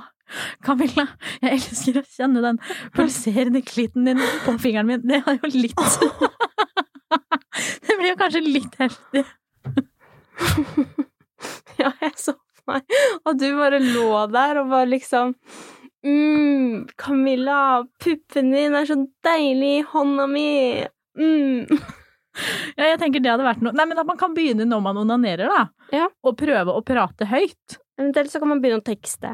Camilla, 0.67 1.07
jeg 1.43 1.59
elsker 1.59 2.01
å 2.01 2.05
kjenne 2.17 2.43
den 2.45 2.61
pulserende 2.97 3.63
klitten 3.67 4.09
din 4.09 4.23
på 4.45 4.57
fingeren 4.63 4.91
min. 4.91 5.05
Det 5.07 5.23
er 5.23 5.39
jo 5.39 5.53
litt 5.55 5.77
Det 7.87 7.95
blir 7.97 8.11
jo 8.13 8.19
kanskje 8.21 8.43
litt 8.45 8.75
heftig. 8.81 9.25
Ja, 11.77 11.91
jeg 12.01 12.15
så 12.17 12.33
for 12.57 12.73
meg 12.73 12.97
at 13.29 13.39
du 13.41 13.47
bare 13.59 13.79
lå 13.83 14.11
der 14.33 14.63
og 14.63 14.71
bare 14.73 14.89
liksom 14.89 15.35
mm, 16.07 16.87
Camilla, 16.99 17.85
puppen 18.03 18.53
din 18.55 18.77
er 18.77 18.89
så 18.89 18.97
deilig 19.27 19.73
i 19.81 19.87
hånda 19.93 20.27
mi. 20.31 20.49
Mm. 21.21 21.81
Ja, 22.77 22.91
jeg 22.91 23.01
tenker 23.01 23.23
det 23.25 23.31
hadde 23.33 23.47
vært 23.47 23.63
noe 23.65 23.73
Nei, 23.73 23.87
men 23.89 23.97
at 23.97 24.09
man 24.09 24.19
kan 24.21 24.35
begynne 24.37 24.67
når 24.69 24.83
man 24.85 24.99
onanerer, 25.01 25.49
da. 25.49 25.63
Ja. 25.95 26.09
Og 26.27 26.37
prøve 26.37 26.75
å 26.75 26.85
prate 26.85 27.29
høyt. 27.31 27.79
Eventuelt 27.97 28.33
så 28.33 28.43
kan 28.43 28.51
man 28.53 28.61
begynne 28.61 28.83
å 28.83 28.85
tekste. 28.85 29.31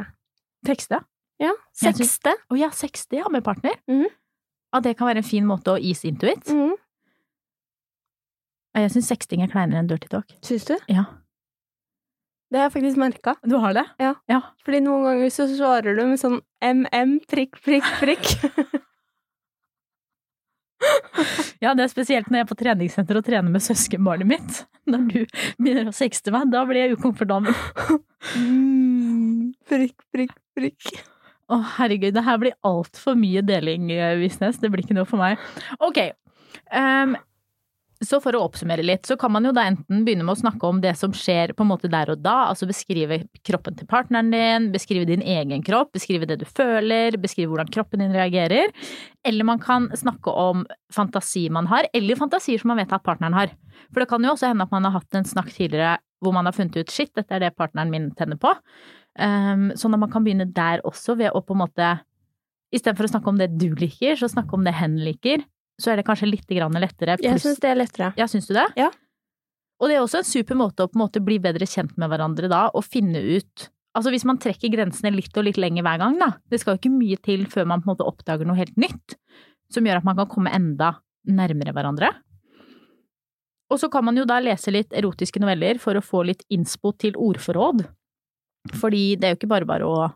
Tekste. 0.67 1.03
Ja, 1.43 1.53
Sekste. 1.75 2.35
Å 2.53 2.59
ja, 2.59 2.69
sekste, 2.71 3.19
ja, 3.19 3.31
med 3.33 3.45
partner. 3.45 3.75
Mhm. 3.91 4.11
At 4.73 4.87
det 4.87 4.95
kan 4.97 5.11
være 5.11 5.21
en 5.21 5.27
fin 5.27 5.45
måte 5.45 5.75
å 5.75 5.81
ease 5.81 6.09
into 6.09 6.31
it. 6.31 6.47
Mm. 6.49 6.77
Jeg 8.73 8.93
syns 8.95 9.11
sexting 9.11 9.43
er 9.45 9.51
kleinere 9.53 9.83
enn 9.83 9.91
dirty 9.91 10.09
talk. 10.09 10.31
Syns 10.41 10.65
du? 10.65 10.79
Ja. 10.89 11.05
Det 12.49 12.61
har 12.61 12.71
jeg 12.71 12.75
faktisk 12.79 13.01
merka. 13.01 13.35
Du 13.45 13.59
har 13.61 13.77
det? 13.77 13.85
Ja. 14.01 14.15
ja. 14.33 14.41
Fordi 14.65 14.81
noen 14.85 15.05
ganger 15.09 15.33
så 15.33 15.45
svarer 15.51 15.97
du 15.97 16.03
med 16.09 16.21
sånn 16.21 16.39
MM, 16.65 17.19
prikk, 17.29 17.61
prikk, 17.65 17.89
prikk. 18.01 18.33
Ja, 21.63 21.77
det 21.79 21.85
er 21.85 21.91
spesielt 21.93 22.27
når 22.27 22.41
jeg 22.41 22.45
er 22.45 22.49
på 22.51 22.57
treningssenter 22.59 23.19
og 23.21 23.23
trener 23.27 23.53
med 23.55 23.63
søskenbarnet 23.63 24.27
mitt. 24.27 24.63
Når 24.91 25.05
du 25.13 25.19
begynner 25.63 25.93
å 25.93 25.95
sexte 25.95 26.33
meg, 26.35 26.49
da 26.51 26.65
blir 26.67 26.81
jeg 26.81 26.97
ukomfortabel. 26.97 27.55
Mm, 28.35 28.91
prikk, 29.69 29.99
prikk, 30.15 30.37
prikk. 30.57 30.95
Å, 31.53 31.59
herregud, 31.77 32.15
det 32.17 32.25
her 32.25 32.41
blir 32.41 32.57
altfor 32.67 33.19
mye 33.19 33.43
deling, 33.45 33.91
eh, 33.93 34.17
Visnes. 34.21 34.61
Det 34.63 34.71
blir 34.73 34.85
ikke 34.85 34.97
noe 34.97 35.09
for 35.09 35.21
meg. 35.21 35.41
Ok. 35.85 36.01
Um, 36.73 37.17
så 38.03 38.19
for 38.23 38.35
å 38.35 38.43
oppsummere 38.49 38.83
litt, 38.83 39.07
så 39.07 39.15
kan 39.21 39.31
man 39.35 39.45
jo 39.47 39.53
da 39.55 39.65
enten 39.69 40.03
begynne 40.03 40.25
med 40.27 40.35
å 40.35 40.41
snakke 40.41 40.67
om 40.67 40.81
det 40.83 40.95
som 40.99 41.13
skjer 41.15 41.53
på 41.55 41.63
en 41.63 41.71
måte 41.71 41.91
der 41.93 42.11
og 42.11 42.23
da, 42.25 42.49
altså 42.51 42.67
beskrive 42.67 43.21
kroppen 43.47 43.77
til 43.79 43.87
partneren 43.91 44.33
din, 44.33 44.71
beskrive 44.75 45.07
din 45.07 45.23
egen 45.23 45.63
kropp, 45.63 45.93
beskrive 45.95 46.27
det 46.27 46.41
du 46.41 46.47
føler, 46.49 47.15
beskrive 47.23 47.53
hvordan 47.53 47.71
kroppen 47.73 48.03
din 48.03 48.17
reagerer. 48.17 48.73
Eller 49.23 49.47
man 49.47 49.63
kan 49.63 49.87
snakke 49.99 50.35
om 50.35 50.65
fantasi 50.95 51.47
man 51.55 51.71
har, 51.71 51.87
eller 51.95 52.19
fantasier 52.19 52.63
som 52.63 52.73
man 52.73 52.83
vet 52.83 52.95
at 52.95 53.07
partneren 53.07 53.39
har. 53.39 53.55
For 53.93 54.03
det 54.03 54.11
kan 54.11 54.25
jo 54.25 54.35
også 54.35 54.51
hende 54.51 54.67
at 54.67 54.75
man 54.75 54.89
har 54.89 54.99
hatt 54.99 55.21
en 55.21 55.29
snakk 55.29 55.53
tidligere 55.55 56.01
hvor 56.23 56.35
man 56.35 56.47
har 56.47 56.55
funnet 56.55 56.77
ut 56.79 56.91
shit, 56.91 57.11
dette 57.19 57.35
er 57.35 57.43
det 57.43 57.55
partneren 57.59 57.91
min 57.91 58.11
tenner 58.19 58.39
på. 58.39 58.51
Um, 59.19 59.67
sånn 59.77 59.93
at 59.93 60.01
man 60.01 60.11
kan 60.13 60.25
begynne 60.25 60.47
der 60.57 60.81
også, 60.89 61.19
ved 61.21 61.35
å 61.37 61.43
på 61.45 61.53
en 61.57 61.63
måte 61.67 61.91
Istedenfor 62.73 63.05
å 63.05 63.11
snakke 63.13 63.29
om 63.29 63.37
det 63.37 63.51
du 63.61 63.75
liker, 63.77 64.15
så 64.17 64.31
snakke 64.33 64.57
om 64.57 64.63
det 64.65 64.73
hen 64.73 64.95
liker. 65.05 65.43
Så 65.77 65.91
er 65.93 65.99
det 66.01 66.07
kanskje 66.07 66.31
litt 66.31 66.49
grann 66.49 66.73
lettere. 66.81 67.19
Jeg 67.21 67.35
Pluss- 67.35 67.45
syns 67.45 67.61
det 67.61 67.69
er 67.69 67.77
lettere. 67.77 68.13
ja, 68.17 68.25
syns 68.25 68.47
du 68.49 68.55
det? 68.57 68.65
Ja. 68.81 68.87
Og 69.79 69.91
det 69.91 69.99
er 69.99 70.01
også 70.01 70.23
en 70.23 70.25
super 70.25 70.57
måte 70.57 70.81
å 70.81 70.89
på 70.89 70.97
en 70.97 71.03
måte 71.05 71.21
bli 71.21 71.37
bedre 71.39 71.69
kjent 71.69 71.93
med 72.01 72.09
hverandre 72.09 72.49
da, 72.49 72.71
og 72.73 72.85
finne 72.85 73.21
ut 73.21 73.69
Altså 73.95 74.09
hvis 74.09 74.25
man 74.25 74.39
trekker 74.41 74.73
grensene 74.73 75.11
litt 75.13 75.37
og 75.37 75.45
litt 75.45 75.59
lenger 75.61 75.85
hver 75.85 75.99
gang, 76.01 76.15
da. 76.17 76.31
Det 76.49 76.63
skal 76.63 76.79
jo 76.79 76.81
ikke 76.81 76.97
mye 76.97 77.19
til 77.21 77.43
før 77.45 77.67
man 77.69 77.83
på 77.83 77.91
en 77.91 77.93
måte 77.93 78.07
oppdager 78.09 78.49
noe 78.49 78.57
helt 78.57 78.79
nytt, 78.81 79.19
som 79.69 79.85
gjør 79.85 79.99
at 80.01 80.07
man 80.09 80.17
kan 80.17 80.31
komme 80.33 80.49
enda 80.49 80.95
nærmere 81.29 81.75
hverandre. 81.77 82.09
Og 83.69 83.77
så 83.81 83.91
kan 83.93 84.05
man 84.05 84.17
jo 84.17 84.25
da 84.25 84.39
lese 84.41 84.73
litt 84.73 84.97
erotiske 84.97 85.41
noveller 85.45 85.77
for 85.81 85.93
å 85.93 86.01
få 86.05 86.23
litt 86.25 86.41
innspo 86.49 86.95
til 86.97 87.13
ordforråd. 87.21 87.85
Fordi 88.79 89.17
det 89.19 89.27
er 89.27 89.35
jo 89.35 89.39
ikke 89.41 89.51
bare 89.51 89.67
bare 89.69 89.87
å, 89.89 90.09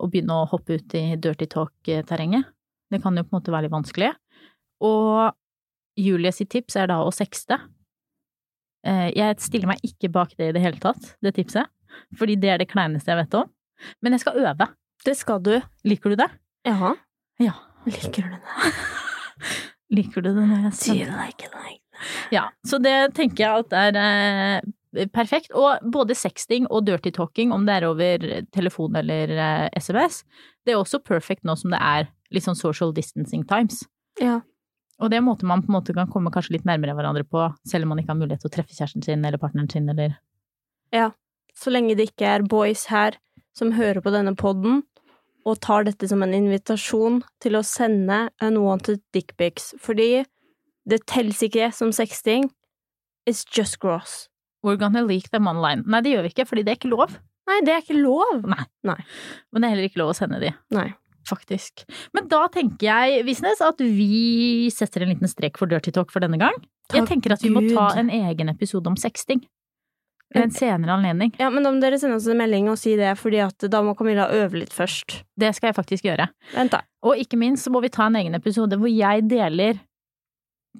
å 0.00 0.08
begynne 0.10 0.36
å 0.40 0.46
hoppe 0.50 0.78
ut 0.78 0.94
i 0.96 1.02
dirty 1.20 1.46
talk-terrenget. 1.52 2.48
Det 2.92 3.00
kan 3.02 3.16
jo 3.18 3.24
på 3.26 3.34
en 3.34 3.38
måte 3.40 3.52
være 3.52 3.66
litt 3.66 3.74
vanskelig. 3.74 4.12
Og 4.84 5.34
Julie 6.00 6.32
sitt 6.34 6.50
tips 6.54 6.76
er 6.80 6.88
da 6.90 7.00
å 7.04 7.12
sexte. 7.14 7.58
Eh, 8.86 9.10
Jeg 9.16 9.36
stiller 9.42 9.70
meg 9.70 9.84
ikke 9.86 10.10
bak 10.12 10.32
det 10.38 10.50
i 10.50 10.54
det 10.56 10.62
hele 10.64 10.80
tatt, 10.82 11.14
det 11.24 11.34
tipset. 11.36 11.68
Fordi 12.18 12.36
det 12.40 12.50
er 12.54 12.58
det 12.62 12.70
kleineste 12.72 13.12
jeg 13.12 13.20
vet 13.22 13.36
om. 13.38 13.50
Men 14.02 14.16
jeg 14.16 14.24
skal 14.24 14.40
øve. 14.42 14.68
Det 15.04 15.14
skal 15.18 15.42
du. 15.44 15.54
Liker 15.84 16.14
du 16.14 16.16
det? 16.22 16.30
Jaha. 16.66 16.94
Ja. 17.42 17.52
Liker 17.86 18.24
du 18.24 18.34
det? 18.34 18.74
Liker 19.94 20.24
du 20.24 20.30
det 20.32 20.46
når 20.48 20.68
jeg 20.70 20.76
sier 20.80 21.10
det? 21.10 21.18
like 21.20 21.50
like 21.52 21.80
Ja, 22.34 22.48
så 22.66 22.78
det 22.82 22.94
tenker 23.14 23.44
jeg 23.44 23.64
at 23.66 23.74
er 23.78 23.98
eh, 24.00 24.70
perfekt. 25.14 25.52
Og 25.56 25.84
både 25.92 26.16
sexting 26.18 26.68
og 26.70 26.86
dirty 26.86 27.12
talking, 27.14 27.52
om 27.52 27.66
det 27.66 27.78
er 27.78 27.88
over 27.88 28.26
telefon 28.54 28.96
eller 29.00 29.32
eh, 29.34 29.68
SMS, 29.80 30.22
det 30.64 30.74
er 30.74 30.80
også 30.80 31.02
perfect 31.04 31.44
nå 31.44 31.56
som 31.60 31.74
det 31.74 31.80
er 31.82 32.08
litt 32.34 32.46
sånn 32.46 32.58
social 32.58 32.94
distancing 32.96 33.44
times. 33.48 33.82
Ja. 34.22 34.40
Og 35.02 35.10
det 35.10 35.18
er 35.18 35.24
en 35.24 35.28
måte 35.28 35.46
man 35.48 35.62
på 35.64 35.72
en 35.72 35.78
måte 35.78 35.94
kan 35.96 36.10
komme 36.10 36.32
kanskje 36.34 36.56
litt 36.56 36.68
nærmere 36.68 36.94
hverandre 36.94 37.26
på, 37.26 37.48
selv 37.66 37.86
om 37.86 37.94
man 37.94 38.02
ikke 38.02 38.14
har 38.14 38.20
mulighet 38.20 38.44
til 38.44 38.52
å 38.52 38.54
treffe 38.56 38.76
kjæresten 38.76 39.04
sin 39.04 39.24
eller 39.26 39.42
partneren 39.42 39.70
sin 39.70 39.90
eller 39.90 40.18
Så 41.54 41.70
lenge 41.70 41.94
det 41.94 42.10
ikke 42.10 42.26
er 42.26 42.42
boys 42.42 42.86
her 42.90 43.18
som 43.54 43.74
hører 43.74 44.00
på 44.02 44.10
denne 44.10 44.34
podden 44.34 44.82
og 45.44 45.60
tar 45.60 45.84
dette 45.84 46.08
som 46.08 46.22
en 46.24 46.34
invitasjon 46.34 47.20
til 47.42 47.58
å 47.58 47.62
sende 47.62 48.30
unwanted 48.42 49.02
dickpics, 49.12 49.74
fordi 49.78 50.24
det 50.88 51.04
telles 51.06 51.42
ikke 51.42 51.70
som 51.72 51.92
sexting. 51.92 52.50
It's 53.26 53.44
just 53.44 53.78
gross. 53.80 54.28
We're 54.64 54.80
gonna 54.80 55.04
leak 55.04 55.28
them 55.30 55.46
online. 55.50 55.84
Nei, 55.86 56.00
det 56.04 56.14
gjør 56.14 56.24
vi 56.24 56.32
ikke, 56.32 56.48
fordi 56.48 56.64
det 56.64 56.72
er 56.72 56.80
ikke 56.80 56.92
lov. 56.94 57.14
Nei, 57.50 57.60
det 57.66 57.74
er 57.74 57.82
ikke 57.84 57.98
lov. 58.00 58.44
Men 58.48 58.96
det 58.96 59.66
er 59.66 59.72
heller 59.74 59.88
ikke 59.90 60.00
lov 60.00 60.14
å 60.14 60.16
sende 60.16 60.40
de. 60.40 60.54
Nei. 60.72 60.88
Faktisk. 61.28 61.86
Men 62.16 62.26
da 62.28 62.42
tenker 62.52 62.84
jeg, 62.84 63.24
Visnes, 63.24 63.60
at 63.64 63.78
vi 63.80 64.68
setter 64.72 65.04
en 65.04 65.12
liten 65.14 65.28
strek 65.30 65.56
for 65.60 65.70
Dirty 65.70 65.92
Talk 65.92 66.12
for 66.12 66.24
denne 66.24 66.40
gang. 66.40 66.56
Jeg 66.92 67.06
tenker 67.08 67.32
at 67.32 67.44
vi 67.44 67.52
må 67.52 67.62
ta 67.70 67.90
en 67.96 68.10
egen 68.12 68.52
episode 68.52 68.90
om 68.90 68.96
sexting. 69.00 69.40
En 70.34 70.50
senere 70.52 70.96
anledning. 70.96 71.30
Ja, 71.38 71.48
men 71.52 71.64
da 71.64 71.70
må 71.70 71.78
dere 71.80 71.96
sende 72.00 72.18
oss 72.18 72.26
en 72.28 72.40
melding 72.40 72.66
og 72.72 72.76
si 72.80 72.96
det, 72.98 73.12
fordi 73.20 73.38
at 73.44 73.68
da 73.70 73.80
må 73.86 73.94
Camilla 73.96 74.26
øve 74.34 74.58
litt 74.64 74.72
først. 74.74 75.20
Det 75.38 75.52
skal 75.54 75.70
jeg 75.70 75.78
faktisk 75.78 76.08
gjøre. 76.08 76.26
Vent, 76.56 76.74
da. 76.74 76.82
Og 77.06 77.20
ikke 77.22 77.38
minst 77.40 77.68
så 77.68 77.72
må 77.72 77.84
vi 77.84 77.92
ta 77.94 78.08
en 78.08 78.18
egen 78.18 78.34
episode 78.36 78.76
hvor 78.80 78.90
jeg 78.90 79.28
deler 79.30 79.78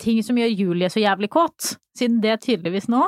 ting 0.03 0.19
som 0.27 0.41
gjør 0.41 0.51
Julie 0.51 0.91
så 0.91 1.01
jævlig 1.05 1.31
kåt, 1.31 1.77
siden 1.97 2.19
det 2.25 2.41
tydeligvis 2.43 2.91
nå 2.91 3.07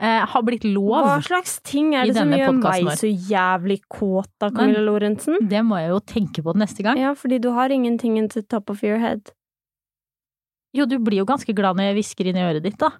eh, 0.00 0.24
har 0.26 0.42
blitt 0.46 0.64
lov. 0.66 1.04
Hva 1.06 1.20
slags 1.24 1.58
ting 1.66 1.94
er 1.94 2.08
det 2.08 2.16
som 2.16 2.32
gjør 2.34 2.56
meg 2.60 2.90
så 3.00 3.10
jævlig 3.10 3.80
kåt 3.92 4.30
da, 4.42 4.50
Camilla 4.54 4.82
Lorentzen? 4.84 5.38
Det 5.50 5.62
må 5.66 5.78
jeg 5.80 5.92
jo 5.92 6.00
tenke 6.14 6.44
på 6.44 6.54
neste 6.58 6.86
gang. 6.86 7.00
Ja, 7.00 7.14
fordi 7.18 7.40
du 7.42 7.50
har 7.56 7.70
ingenting 7.74 8.18
in 8.18 8.28
top 8.28 8.70
of 8.70 8.82
your 8.84 8.98
head. 8.98 9.32
Jo, 10.74 10.86
du 10.90 10.98
blir 10.98 11.22
jo 11.22 11.28
ganske 11.28 11.54
glad 11.54 11.78
når 11.78 11.92
jeg 11.92 11.98
hvisker 12.00 12.26
inn 12.30 12.40
i 12.40 12.46
øret 12.46 12.64
ditt, 12.64 12.78
da. 12.82 12.90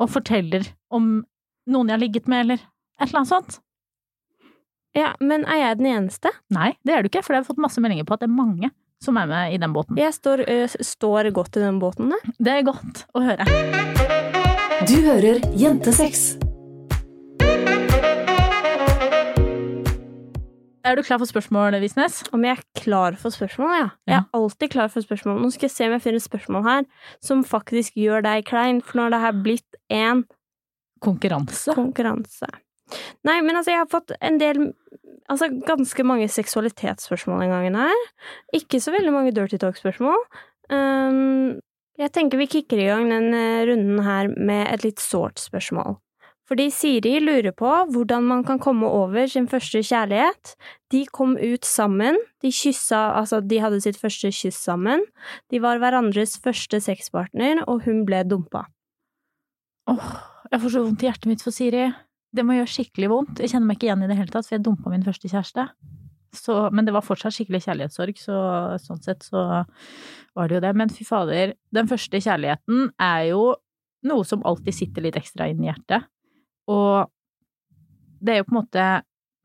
Og 0.00 0.08
forteller 0.12 0.68
om 0.94 1.24
noen 1.70 1.90
jeg 1.90 1.96
har 1.98 2.02
ligget 2.04 2.30
med, 2.30 2.44
eller 2.46 2.62
et 3.00 3.08
eller 3.08 3.22
annet 3.22 3.32
sånt. 3.32 3.58
Ja, 4.96 5.12
men 5.22 5.44
er 5.46 5.60
jeg 5.60 5.78
den 5.78 5.90
eneste? 5.90 6.32
Nei, 6.54 6.72
det 6.86 6.94
er 6.94 7.02
du 7.02 7.10
ikke, 7.10 7.22
for 7.26 7.34
jeg 7.36 7.44
har 7.44 7.50
fått 7.50 7.62
masse 7.62 7.82
meldinger 7.82 8.06
på 8.08 8.16
at 8.16 8.24
det 8.24 8.30
er 8.30 8.34
mange 8.38 8.70
som 9.02 9.16
er 9.16 9.30
med 9.30 9.54
i 9.54 9.60
den 9.60 9.72
båten. 9.72 9.96
Jeg 10.00 10.12
står, 10.16 10.44
ø, 10.50 10.58
står 10.66 11.30
godt 11.36 11.56
i 11.56 11.64
den 11.64 11.78
båten, 11.82 12.12
det. 12.12 12.36
Det 12.38 12.58
er 12.58 12.68
godt 12.68 13.06
å 13.16 13.24
høre. 13.24 14.39
Du 14.88 14.94
hører 15.04 15.42
Jentesex. 15.60 16.38
Er 20.80 20.96
du 20.96 21.02
klar 21.04 21.20
for 21.20 21.28
spørsmål, 21.28 21.76
Visnes? 21.82 22.22
Om 22.32 22.46
jeg 22.48 22.56
er 22.56 22.62
klar 22.80 23.18
for 23.20 23.34
spørsmål, 23.34 23.74
ja. 23.76 23.90
Jeg 24.08 24.16
er 24.22 24.38
alltid 24.38 24.72
klar 24.72 24.88
for 24.88 25.04
spørsmål. 25.04 25.42
Nå 25.42 25.52
skal 25.52 25.68
jeg 25.68 25.74
se 25.74 25.90
om 25.90 25.92
jeg 25.98 26.04
finner 26.06 26.22
et 26.22 26.24
spørsmål 26.24 26.64
her 26.64 26.88
som 27.20 27.44
faktisk 27.44 28.00
gjør 28.00 28.24
deg 28.24 28.48
klein, 28.48 28.80
for 28.80 28.96
nå 28.96 29.06
har 29.06 29.14
det 29.14 29.22
her 29.26 29.44
blitt 29.44 29.80
en 29.92 30.24
Konkurranse. 31.04 31.76
konkurranse. 31.76 32.48
Nei, 33.28 33.38
men 33.44 33.56
altså, 33.60 33.74
jeg 33.74 33.84
har 33.84 33.90
fått 33.92 34.16
en 34.20 34.40
del 34.40 34.70
Altså 35.30 35.46
ganske 35.62 36.02
mange 36.02 36.26
seksualitetsspørsmål 36.26 37.44
den 37.44 37.52
gangen 37.52 37.74
her. 37.78 38.06
Ikke 38.56 38.80
så 38.82 38.90
veldig 38.90 39.12
mange 39.14 39.30
dirty 39.36 39.60
talk-spørsmål. 39.62 40.24
Um, 40.72 41.60
jeg 42.00 42.12
tenker 42.14 42.40
vi 42.40 42.48
kicker 42.48 42.80
i 42.80 42.86
gang 42.88 43.10
den 43.12 43.34
eh, 43.36 43.64
runden 43.68 44.00
her 44.04 44.30
med 44.36 44.68
et 44.70 44.86
litt 44.86 45.02
sårt 45.02 45.40
spørsmål. 45.42 45.98
Fordi 46.50 46.66
Siri 46.74 47.12
lurer 47.22 47.52
på 47.54 47.70
hvordan 47.92 48.24
man 48.26 48.40
kan 48.42 48.58
komme 48.58 48.88
over 48.90 49.28
sin 49.30 49.46
første 49.46 49.84
kjærlighet. 49.86 50.56
De 50.90 51.04
kom 51.06 51.36
ut 51.38 51.66
sammen, 51.68 52.18
de 52.42 52.50
kyssa, 52.50 53.04
altså 53.20 53.38
de 53.38 53.60
hadde 53.62 53.78
sitt 53.84 54.00
første 54.00 54.32
kyss 54.34 54.58
sammen. 54.58 55.04
De 55.54 55.60
var 55.62 55.78
hverandres 55.78 56.34
første 56.42 56.80
sexpartner, 56.82 57.62
og 57.70 57.84
hun 57.86 58.02
ble 58.08 58.24
dumpa. 58.26 58.64
Åh, 59.90 60.10
jeg 60.50 60.64
får 60.64 60.74
så 60.74 60.82
vondt 60.88 61.04
i 61.04 61.10
hjertet 61.10 61.30
mitt 61.30 61.46
for 61.46 61.54
Siri. 61.54 61.86
Det 62.34 62.42
må 62.46 62.58
gjøre 62.58 62.74
skikkelig 62.74 63.12
vondt. 63.14 63.44
Jeg 63.44 63.54
kjenner 63.54 63.70
meg 63.70 63.78
ikke 63.78 63.90
igjen 63.90 64.02
i 64.02 64.10
det 64.10 64.18
hele 64.18 64.34
tatt, 64.34 64.48
for 64.48 64.58
jeg 64.58 64.66
dumpa 64.66 64.90
min 64.90 65.06
første 65.06 65.30
kjæreste. 65.30 65.68
Så, 66.36 66.54
men 66.70 66.86
det 66.86 66.94
var 66.94 67.02
fortsatt 67.02 67.34
skikkelig 67.34 67.64
kjærlighetssorg, 67.64 68.18
så 68.20 68.36
sånn 68.78 69.02
sett 69.02 69.24
så 69.26 69.40
var 70.38 70.50
det 70.50 70.58
jo 70.58 70.62
det. 70.62 70.72
Men 70.78 70.92
fy 70.94 71.06
fader, 71.06 71.56
den 71.74 71.90
første 71.90 72.20
kjærligheten 72.22 72.92
er 73.02 73.24
jo 73.32 73.44
noe 74.06 74.26
som 74.26 74.44
alltid 74.46 74.76
sitter 74.76 75.04
litt 75.04 75.18
ekstra 75.18 75.48
inn 75.50 75.64
i 75.64 75.68
hjertet. 75.68 76.06
Og 76.70 77.10
det 78.20 78.34
er 78.34 78.42
jo 78.42 78.46
på 78.48 78.54
en 78.54 78.60
måte 78.60 78.84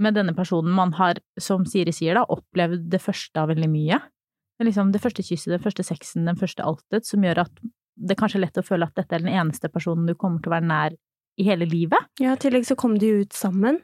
med 0.04 0.18
denne 0.18 0.36
personen 0.36 0.76
man 0.76 0.94
har, 0.98 1.20
som 1.40 1.64
Siri 1.68 1.94
sier, 1.96 2.20
da, 2.20 2.26
opplevd 2.28 2.90
det 2.92 3.02
første 3.02 3.40
av 3.40 3.50
veldig 3.54 3.72
mye. 3.72 4.00
Det 4.60 4.68
liksom 4.70 4.92
det 4.94 5.02
første 5.04 5.24
kysset, 5.24 5.54
den 5.56 5.64
første 5.64 5.84
sexen, 5.88 6.28
den 6.28 6.40
første 6.40 6.64
altet, 6.64 7.08
som 7.08 7.24
gjør 7.24 7.46
at 7.46 7.66
det 7.96 8.18
kanskje 8.20 8.42
er 8.42 8.46
lett 8.46 8.60
å 8.60 8.66
føle 8.66 8.88
at 8.88 8.96
dette 9.00 9.16
er 9.16 9.24
den 9.24 9.32
eneste 9.32 9.72
personen 9.72 10.08
du 10.08 10.16
kommer 10.20 10.44
til 10.44 10.52
å 10.52 10.56
være 10.58 10.68
nær 10.68 10.98
i 11.40 11.46
hele 11.48 11.68
livet. 11.68 12.12
Ja, 12.24 12.36
i 12.36 12.40
tillegg 12.40 12.68
så 12.68 12.78
kom 12.80 12.98
de 13.00 13.12
ut 13.22 13.36
sammen. 13.36 13.80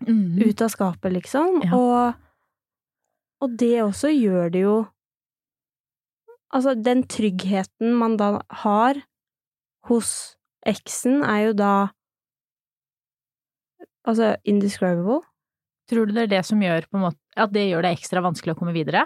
ut 0.52 0.62
av 0.64 0.72
skapet, 0.72 1.12
liksom. 1.16 1.62
Ja. 1.66 1.72
Og, 1.76 2.28
og 3.42 3.56
det 3.60 3.76
også 3.84 4.14
gjør 4.16 4.52
det 4.54 4.66
jo 4.66 4.80
Altså, 6.52 6.74
den 6.76 7.06
tryggheten 7.08 7.94
man 7.96 8.18
da 8.20 8.42
har 8.66 8.98
hos 9.88 10.36
eksen, 10.68 11.22
er 11.24 11.46
jo 11.48 11.54
da 11.56 11.74
Altså 14.04 14.34
indescribable. 14.44 15.22
Tror 15.88 16.10
du 16.10 16.16
det 16.16 16.26
er 16.26 16.32
det 16.34 16.42
som 16.48 16.60
gjør 16.60 16.90
på 16.90 16.98
en 16.98 17.06
måte, 17.06 17.20
at 17.38 17.54
det 17.54 17.70
gjør 17.70 17.86
det 17.86 17.94
ekstra 17.96 18.24
vanskelig 18.26 18.56
å 18.56 18.60
komme 18.60 18.74
videre? 18.76 19.06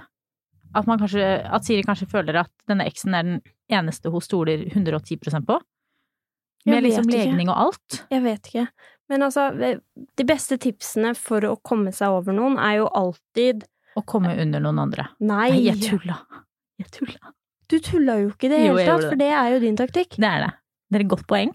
At, 0.76 0.88
man 0.88 0.98
kanskje, 1.00 1.26
at 1.44 1.68
Siri 1.68 1.84
kanskje 1.86 2.08
føler 2.10 2.40
at 2.42 2.52
denne 2.70 2.88
eksen 2.88 3.14
er 3.14 3.28
den 3.28 3.42
eneste 3.72 4.10
hun 4.10 4.24
stoler 4.24 4.64
110% 4.72 5.46
på? 5.48 5.60
Med 6.66 6.82
liksom 6.82 7.12
legning 7.12 7.52
og 7.52 7.68
alt? 7.68 8.00
Jeg 8.10 8.24
vet 8.24 8.50
ikke. 8.50 8.66
Men 9.12 9.28
altså, 9.28 9.50
de 9.54 10.26
beste 10.26 10.58
tipsene 10.62 11.14
for 11.20 11.46
å 11.46 11.58
komme 11.62 11.94
seg 11.94 12.16
over 12.16 12.34
noen 12.34 12.58
er 12.58 12.80
jo 12.80 12.90
alltid 12.90 13.68
Å 13.96 14.04
komme 14.04 14.34
under 14.42 14.64
noen 14.64 14.82
andre. 14.88 15.08
Nei! 15.24 15.50
Nei, 15.54 15.62
jeg 15.70 15.82
tulla. 15.84 16.20
Jeg 16.82 16.92
tulla. 16.98 17.32
Du 17.72 17.78
tulla 17.82 18.18
jo 18.22 18.32
ikke 18.34 18.50
i 18.50 18.52
det 18.52 18.60
hele 18.62 18.84
tatt, 18.86 19.08
for 19.08 19.20
det 19.20 19.30
er 19.34 19.54
jo 19.56 19.62
din 19.64 19.78
taktikk. 19.80 20.18
Det 20.20 20.28
er 20.30 20.44
det. 20.46 20.52
Det 20.92 21.00
er 21.00 21.06
et 21.06 21.14
godt 21.16 21.26
poeng. 21.30 21.54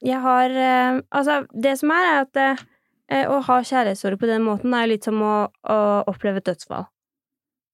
Jeg 0.00 0.20
har 0.24 0.52
eh, 0.56 1.00
Altså, 1.10 1.40
det 1.52 1.74
som 1.80 1.92
er, 1.92 2.06
er 2.10 2.20
at 2.26 2.40
eh, 2.44 3.24
å 3.28 3.40
ha 3.48 3.58
kjærlighetssorg 3.66 4.20
på 4.20 4.30
den 4.30 4.44
måten 4.46 4.76
er 4.76 4.88
litt 4.88 5.08
som 5.08 5.18
å, 5.24 5.34
å 5.50 5.80
oppleve 6.10 6.40
et 6.40 6.48
dødsfall. 6.52 6.86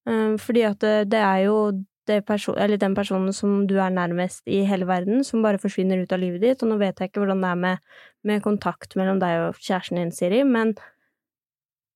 Eh, 0.08 0.32
fordi 0.42 0.64
at 0.70 0.80
det, 0.82 0.96
det 1.12 1.22
er 1.22 1.44
jo 1.46 1.58
det 2.06 2.20
person, 2.26 2.54
eller 2.58 2.78
den 2.78 2.94
personen 2.94 3.34
som 3.34 3.64
du 3.66 3.76
er 3.82 3.90
nærmest 3.90 4.46
i 4.46 4.62
hele 4.66 4.86
verden, 4.86 5.24
som 5.26 5.42
bare 5.42 5.58
forsvinner 5.58 5.98
ut 5.98 6.12
av 6.14 6.22
livet 6.22 6.44
ditt. 6.44 6.62
Og 6.62 6.70
nå 6.70 6.78
vet 6.80 7.00
jeg 7.02 7.10
ikke 7.10 7.24
hvordan 7.24 7.42
det 7.42 7.50
er 7.50 7.62
med, 7.62 7.96
med 8.26 8.44
kontakt 8.44 8.94
mellom 8.98 9.20
deg 9.22 9.48
og 9.48 9.58
kjæresten 9.58 10.00
din, 10.00 10.14
Siri, 10.14 10.44
men 10.46 10.76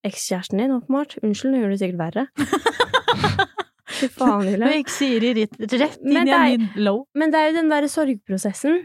ekskjæresten 0.06 0.62
din, 0.62 0.74
åpenbart. 0.76 1.18
Unnskyld, 1.22 1.52
nå 1.52 1.60
gjør 1.60 1.72
du 1.72 1.76
det 1.76 1.82
sikkert 1.82 2.00
verre. 2.00 2.26
Fy 4.00 4.08
faen, 4.14 4.46
Nå 4.46 4.54
Julie. 4.54 4.78
gikk 4.78 4.92
Siri 4.94 5.34
rett, 5.36 5.56
rett 5.60 6.00
inn 6.00 6.28
i 6.28 6.34
en 6.54 6.66
low. 6.80 7.04
Men 7.18 7.32
det 7.32 7.40
er 7.40 7.50
jo 7.50 7.58
den 7.58 7.70
derre 7.72 7.90
sorgprosessen 7.90 8.84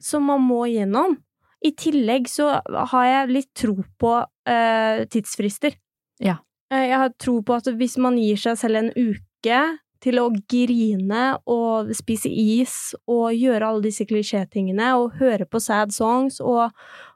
som 0.00 0.26
man 0.28 0.44
må 0.44 0.64
gjennom. 0.70 1.18
I 1.64 1.72
tillegg 1.80 2.28
så 2.28 2.50
har 2.92 3.06
jeg 3.08 3.32
litt 3.32 3.50
tro 3.56 3.76
på 4.00 4.12
uh, 4.24 5.04
tidsfrister. 5.12 5.76
Ja. 6.22 6.38
Eh, 6.72 6.90
jeg 6.90 7.00
har 7.00 7.14
tro 7.20 7.38
på 7.44 7.56
at 7.56 7.70
hvis 7.78 7.96
man 8.00 8.18
gir 8.20 8.40
seg 8.40 8.58
selv 8.60 8.80
en 8.82 8.92
uke 8.92 9.60
til 10.04 10.20
å 10.20 10.28
grine 10.50 11.24
og 11.48 11.92
spise 11.96 12.28
is 12.28 12.92
og 13.08 13.32
gjøre 13.32 13.70
alle 13.70 13.86
disse 13.86 14.04
klisjétingene 14.08 14.90
og 15.00 15.16
høre 15.20 15.48
på 15.48 15.60
sad 15.64 15.94
songs 15.96 16.40
og, 16.44 16.74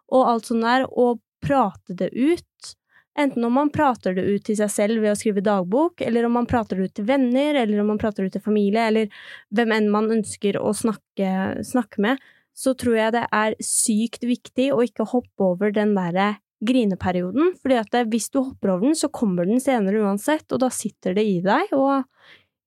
og 0.09 0.31
alt 0.33 0.49
sånt 0.49 0.65
der, 0.65 0.87
og 0.89 1.21
prate 1.45 1.97
det 1.99 2.09
ut 2.17 2.73
Enten 3.19 3.45
om 3.45 3.53
man 3.53 3.71
prater 3.75 4.15
det 4.15 4.23
ut 4.23 4.45
til 4.47 4.55
seg 4.61 4.71
selv 4.71 5.03
ved 5.03 5.11
å 5.11 5.19
skrive 5.19 5.43
dagbok, 5.43 6.05
eller 6.07 6.29
om 6.29 6.37
man 6.39 6.47
prater 6.47 6.79
det 6.79 6.89
ut 6.89 6.97
til 7.01 7.07
venner, 7.09 7.57
eller 7.59 7.81
om 7.83 7.89
man 7.91 7.99
prater 7.99 8.23
det 8.23 8.31
ut 8.31 8.37
til 8.39 8.45
familie, 8.45 8.85
eller 8.93 9.23
hvem 9.55 9.75
enn 9.75 9.89
man 9.91 10.13
ønsker 10.15 10.61
å 10.61 10.71
snakke, 10.77 11.31
snakke 11.67 12.05
med, 12.05 12.23
så 12.55 12.75
tror 12.79 12.99
jeg 12.99 13.15
det 13.15 13.25
er 13.35 13.57
sykt 13.63 14.27
viktig 14.27 14.69
å 14.75 14.85
ikke 14.87 15.07
hoppe 15.11 15.51
over 15.51 15.75
den 15.75 15.97
derre 15.99 16.37
grineperioden, 16.65 17.53
fordi 17.63 17.79
at 17.79 17.99
hvis 18.11 18.31
du 18.35 18.41
hopper 18.41 18.75
over 18.75 18.89
den, 18.89 18.99
så 18.99 19.11
kommer 19.15 19.47
den 19.47 19.63
senere 19.63 20.03
uansett, 20.03 20.47
og 20.55 20.63
da 20.63 20.71
sitter 20.75 21.15
det 21.19 21.27
i 21.27 21.39
deg, 21.43 21.75
og 21.75 22.07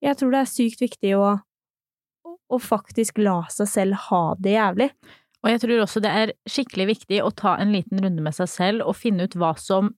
jeg 0.03 0.19
tror 0.19 0.35
det 0.35 0.43
er 0.43 0.51
sykt 0.51 0.83
viktig 0.83 1.15
å, 1.19 1.31
å 2.27 2.59
faktisk 2.59 3.19
la 3.23 3.41
seg 3.51 3.71
selv 3.71 3.99
ha 4.09 4.23
det 4.39 4.55
jævlig. 4.55 4.91
Og 5.41 5.49
jeg 5.49 5.63
tror 5.63 5.83
også 5.83 6.03
det 6.03 6.11
er 6.21 6.35
skikkelig 6.49 6.87
viktig 6.91 7.19
å 7.25 7.31
ta 7.33 7.55
en 7.59 7.73
liten 7.73 8.01
runde 8.03 8.23
med 8.23 8.35
seg 8.37 8.49
selv 8.51 8.85
og 8.85 8.99
finne 8.99 9.25
ut 9.25 9.37
hva 9.39 9.55
som 9.59 9.91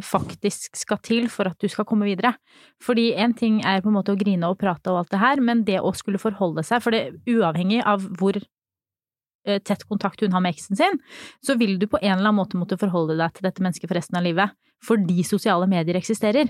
faktisk 0.00 0.78
skal 0.78 1.00
til 1.04 1.28
for 1.32 1.50
at 1.50 1.60
du 1.60 1.68
skal 1.68 1.86
komme 1.88 2.08
videre. 2.08 2.34
Fordi 2.82 3.10
en 3.20 3.34
ting 3.36 3.60
er 3.66 3.82
på 3.82 3.90
en 3.90 3.98
måte 3.98 4.14
å 4.14 4.18
grine 4.18 4.48
og 4.48 4.58
prate 4.60 4.92
og 4.92 5.02
alt 5.02 5.12
det 5.12 5.20
her, 5.20 5.44
men 5.44 5.64
det 5.68 5.80
å 5.82 5.92
skulle 5.96 6.22
forholde 6.22 6.64
seg, 6.64 6.82
for 6.84 6.94
det 6.94 7.10
uavhengig 7.28 7.82
av 7.84 8.06
hvor 8.18 8.38
eh, 8.38 9.60
tett 9.60 9.84
kontakt 9.88 10.24
hun 10.24 10.32
har 10.32 10.44
med 10.44 10.56
eksen 10.56 10.78
sin, 10.78 10.98
så 11.44 11.58
vil 11.60 11.78
du 11.78 11.88
på 11.90 12.00
en 12.00 12.16
eller 12.16 12.30
annen 12.30 12.40
måte 12.40 12.60
måtte 12.60 12.80
forholde 12.80 13.18
deg 13.20 13.36
til 13.36 13.48
dette 13.48 13.64
mennesket 13.64 13.90
for 13.90 14.00
resten 14.00 14.20
av 14.20 14.26
livet. 14.26 14.56
Fordi 14.82 15.22
sosiale 15.22 15.68
medier 15.70 15.94
eksisterer. 15.94 16.48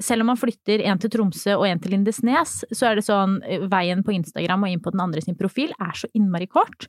Selv 0.00 0.24
om 0.24 0.30
man 0.32 0.40
flytter 0.40 0.80
en 0.88 0.98
til 0.98 1.10
Tromsø 1.12 1.58
og 1.58 1.66
en 1.68 1.82
til 1.82 1.92
Lindesnes, 1.92 2.62
så 2.72 2.88
er 2.88 2.98
det 2.98 3.06
sånn 3.06 3.40
eh, 3.42 3.66
veien 3.70 4.06
på 4.06 4.14
Instagram 4.14 4.68
og 4.68 4.74
inn 4.74 4.84
på 4.84 4.94
den 4.94 5.02
andre 5.04 5.24
sin 5.24 5.38
profil 5.38 5.74
er 5.82 5.98
så 5.98 6.10
innmari 6.14 6.46
kort. 6.46 6.88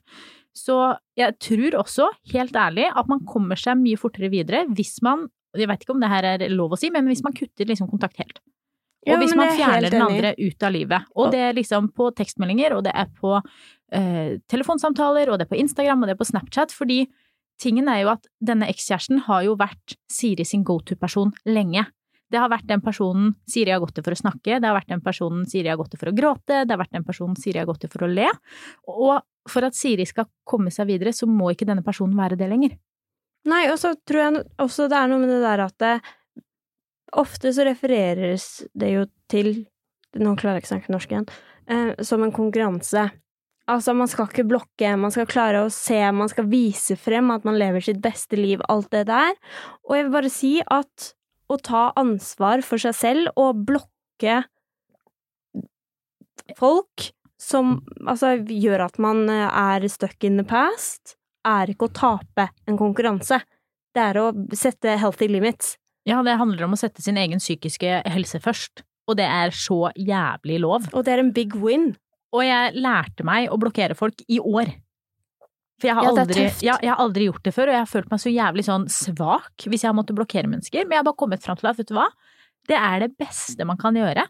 Så 0.56 0.76
jeg 1.18 1.36
tror 1.42 1.82
også, 1.82 2.08
helt 2.32 2.56
ærlig, 2.56 2.86
at 2.88 3.10
man 3.10 3.26
kommer 3.28 3.60
seg 3.60 3.76
mye 3.82 4.00
fortere 4.00 4.30
videre 4.32 4.64
hvis 4.72 5.02
man 5.04 5.26
jeg 5.62 5.70
vet 5.70 5.82
ikke 5.84 5.94
om 5.96 6.02
det 6.02 6.12
her 6.12 6.28
er 6.34 6.46
lov 6.52 6.74
å 6.74 6.80
si, 6.80 6.90
men 6.94 7.08
hvis 7.10 7.24
man 7.24 7.34
kutter 7.36 7.68
liksom 7.68 7.90
kontakt 7.90 8.20
helt. 8.22 8.40
Og 9.06 9.12
jo, 9.12 9.18
hvis 9.22 9.36
man 9.38 9.52
er 9.52 9.58
fjerner 9.58 9.92
den 9.92 10.02
andre 10.02 10.32
ut 10.38 10.64
av 10.66 10.72
livet. 10.74 11.10
Og 11.14 11.30
det 11.34 11.42
er 11.48 11.54
liksom 11.54 11.92
på 11.94 12.08
tekstmeldinger, 12.18 12.74
og 12.74 12.82
det 12.88 12.94
er 12.96 13.10
på 13.14 13.36
eh, 13.38 14.38
telefonsamtaler, 14.50 15.30
og 15.30 15.38
det 15.38 15.46
er 15.46 15.52
på 15.52 15.60
Instagram, 15.60 16.02
og 16.02 16.10
det 16.10 16.16
er 16.16 16.22
på 16.22 16.26
Snapchat, 16.26 16.74
fordi 16.74 17.04
tingen 17.62 17.86
er 17.88 18.02
jo 18.02 18.10
at 18.16 18.26
denne 18.42 18.66
ekskjæresten 18.72 19.22
har 19.28 19.44
jo 19.46 19.54
vært 19.60 19.94
Siri 20.10 20.44
sin 20.48 20.66
go 20.66 20.80
to-person 20.82 21.30
lenge. 21.46 21.86
Det 22.26 22.40
har 22.42 22.50
vært 22.50 22.66
den 22.66 22.82
personen 22.82 23.36
Siri 23.46 23.70
har 23.70 23.78
gått 23.84 23.94
til 23.96 24.06
for 24.08 24.16
å 24.16 24.18
snakke, 24.18 24.58
det 24.58 24.66
har 24.66 24.74
vært 24.74 24.90
den 24.90 25.04
personen 25.04 25.46
Siri 25.46 25.70
har 25.70 25.78
gått 25.78 25.92
til 25.94 26.02
for 26.02 26.10
å 26.10 26.16
gråte, 26.16 26.64
det 26.66 26.74
har 26.74 26.82
vært 26.82 26.96
den 26.98 27.06
personen 27.06 27.38
Siri 27.38 27.62
har 27.62 27.68
gått 27.70 27.84
til 27.84 27.92
for 27.92 28.08
å 28.08 28.10
le. 28.10 28.26
Og 28.90 29.22
for 29.46 29.68
at 29.68 29.78
Siri 29.78 30.08
skal 30.08 30.26
komme 30.42 30.72
seg 30.74 30.90
videre, 30.90 31.14
så 31.14 31.30
må 31.30 31.52
ikke 31.54 31.68
denne 31.68 31.86
personen 31.86 32.18
være 32.18 32.38
det 32.40 32.50
lenger. 32.50 32.74
Nei, 33.46 33.66
og 33.70 33.78
så 33.78 33.94
tror 34.08 34.22
jeg 34.22 34.44
også 34.62 34.88
det 34.90 34.98
er 34.98 35.10
noe 35.10 35.22
med 35.22 35.30
det 35.30 35.42
der 35.44 35.62
at 35.66 35.76
det, 35.82 35.94
ofte 37.16 37.52
så 37.54 37.66
refereres 37.68 38.66
det 38.74 38.92
jo 38.96 39.06
til 39.30 39.54
Nå 40.16 40.30
klarer 40.40 40.56
jeg 40.56 40.62
ikke 40.62 40.68
å 40.70 40.70
snakke 40.70 40.92
norsk 40.94 41.10
igjen. 41.12 41.26
Eh, 41.68 41.88
som 42.08 42.22
en 42.24 42.30
konkurranse. 42.32 43.02
Altså, 43.68 43.92
man 43.92 44.08
skal 44.08 44.30
ikke 44.30 44.46
blokke, 44.48 44.94
man 44.96 45.12
skal 45.12 45.26
klare 45.28 45.64
å 45.66 45.72
se, 45.74 45.98
man 46.14 46.30
skal 46.32 46.46
vise 46.48 46.96
frem 46.96 47.28
at 47.34 47.44
man 47.44 47.58
lever 47.60 47.84
sitt 47.84 47.98
beste 48.00 48.38
liv, 48.38 48.62
alt 48.72 48.88
det 48.94 49.02
der. 49.10 49.34
Og 49.84 49.96
jeg 49.98 50.06
vil 50.06 50.14
bare 50.14 50.30
si 50.32 50.52
at 50.62 51.10
å 51.52 51.58
ta 51.60 51.82
ansvar 52.00 52.64
for 52.64 52.80
seg 52.80 52.96
selv 52.96 53.36
og 53.36 53.60
blokke 53.68 54.38
folk 56.56 57.10
som 57.42 57.80
altså 58.06 58.36
gjør 58.40 58.86
at 58.86 59.00
man 59.02 59.26
eh, 59.28 59.46
er 59.46 59.86
stuck 59.92 60.24
in 60.24 60.40
the 60.40 60.46
past, 60.46 61.15
er 61.46 61.72
ikke 61.72 61.88
å 61.88 61.94
tape 61.94 62.48
en 62.66 62.78
konkurranse. 62.78 63.40
Det 63.94 64.02
er 64.02 64.20
å 64.20 64.30
sette 64.56 64.96
healthy 65.00 65.28
limits. 65.30 65.76
Ja, 66.06 66.20
det 66.22 66.36
handler 66.38 66.66
om 66.66 66.76
å 66.76 66.80
sette 66.80 67.02
sin 67.02 67.18
egen 67.18 67.42
psykiske 67.42 68.02
helse 68.12 68.40
først. 68.42 68.84
Og 69.06 69.18
det 69.18 69.26
er 69.26 69.54
så 69.54 69.86
jævlig 69.94 70.60
lov. 70.62 70.90
Og 70.92 71.06
det 71.06 71.14
er 71.14 71.22
en 71.22 71.32
big 71.34 71.54
win. 71.58 71.92
Og 72.34 72.42
jeg 72.44 72.74
lærte 72.78 73.26
meg 73.26 73.48
å 73.50 73.58
blokkere 73.60 73.96
folk 73.98 74.22
i 74.28 74.38
år. 74.42 74.72
For 75.76 75.90
jeg 75.90 75.96
har, 75.98 76.08
aldri, 76.08 76.46
ja, 76.64 76.78
jeg 76.80 76.88
har 76.88 77.00
aldri 77.02 77.26
gjort 77.26 77.44
det 77.44 77.52
før, 77.52 77.68
og 77.68 77.76
jeg 77.76 77.82
har 77.82 77.90
følt 77.90 78.08
meg 78.08 78.20
så 78.22 78.30
jævlig 78.32 78.62
sånn 78.64 78.86
svak 78.88 79.66
hvis 79.66 79.82
jeg 79.84 79.90
har 79.90 79.96
måttet 79.96 80.16
blokkere 80.16 80.48
mennesker. 80.48 80.86
Men 80.86 80.96
jeg 80.96 81.02
har 81.02 81.08
bare 81.10 81.20
kommet 81.20 81.44
fram 81.44 81.58
til 81.60 81.68
at, 81.68 81.76
vet 81.76 81.90
du 81.90 81.96
hva, 81.98 82.06
det 82.70 82.78
er 82.80 83.02
det 83.04 83.10
beste 83.20 83.66
man 83.68 83.78
kan 83.80 83.96
gjøre. 83.98 84.24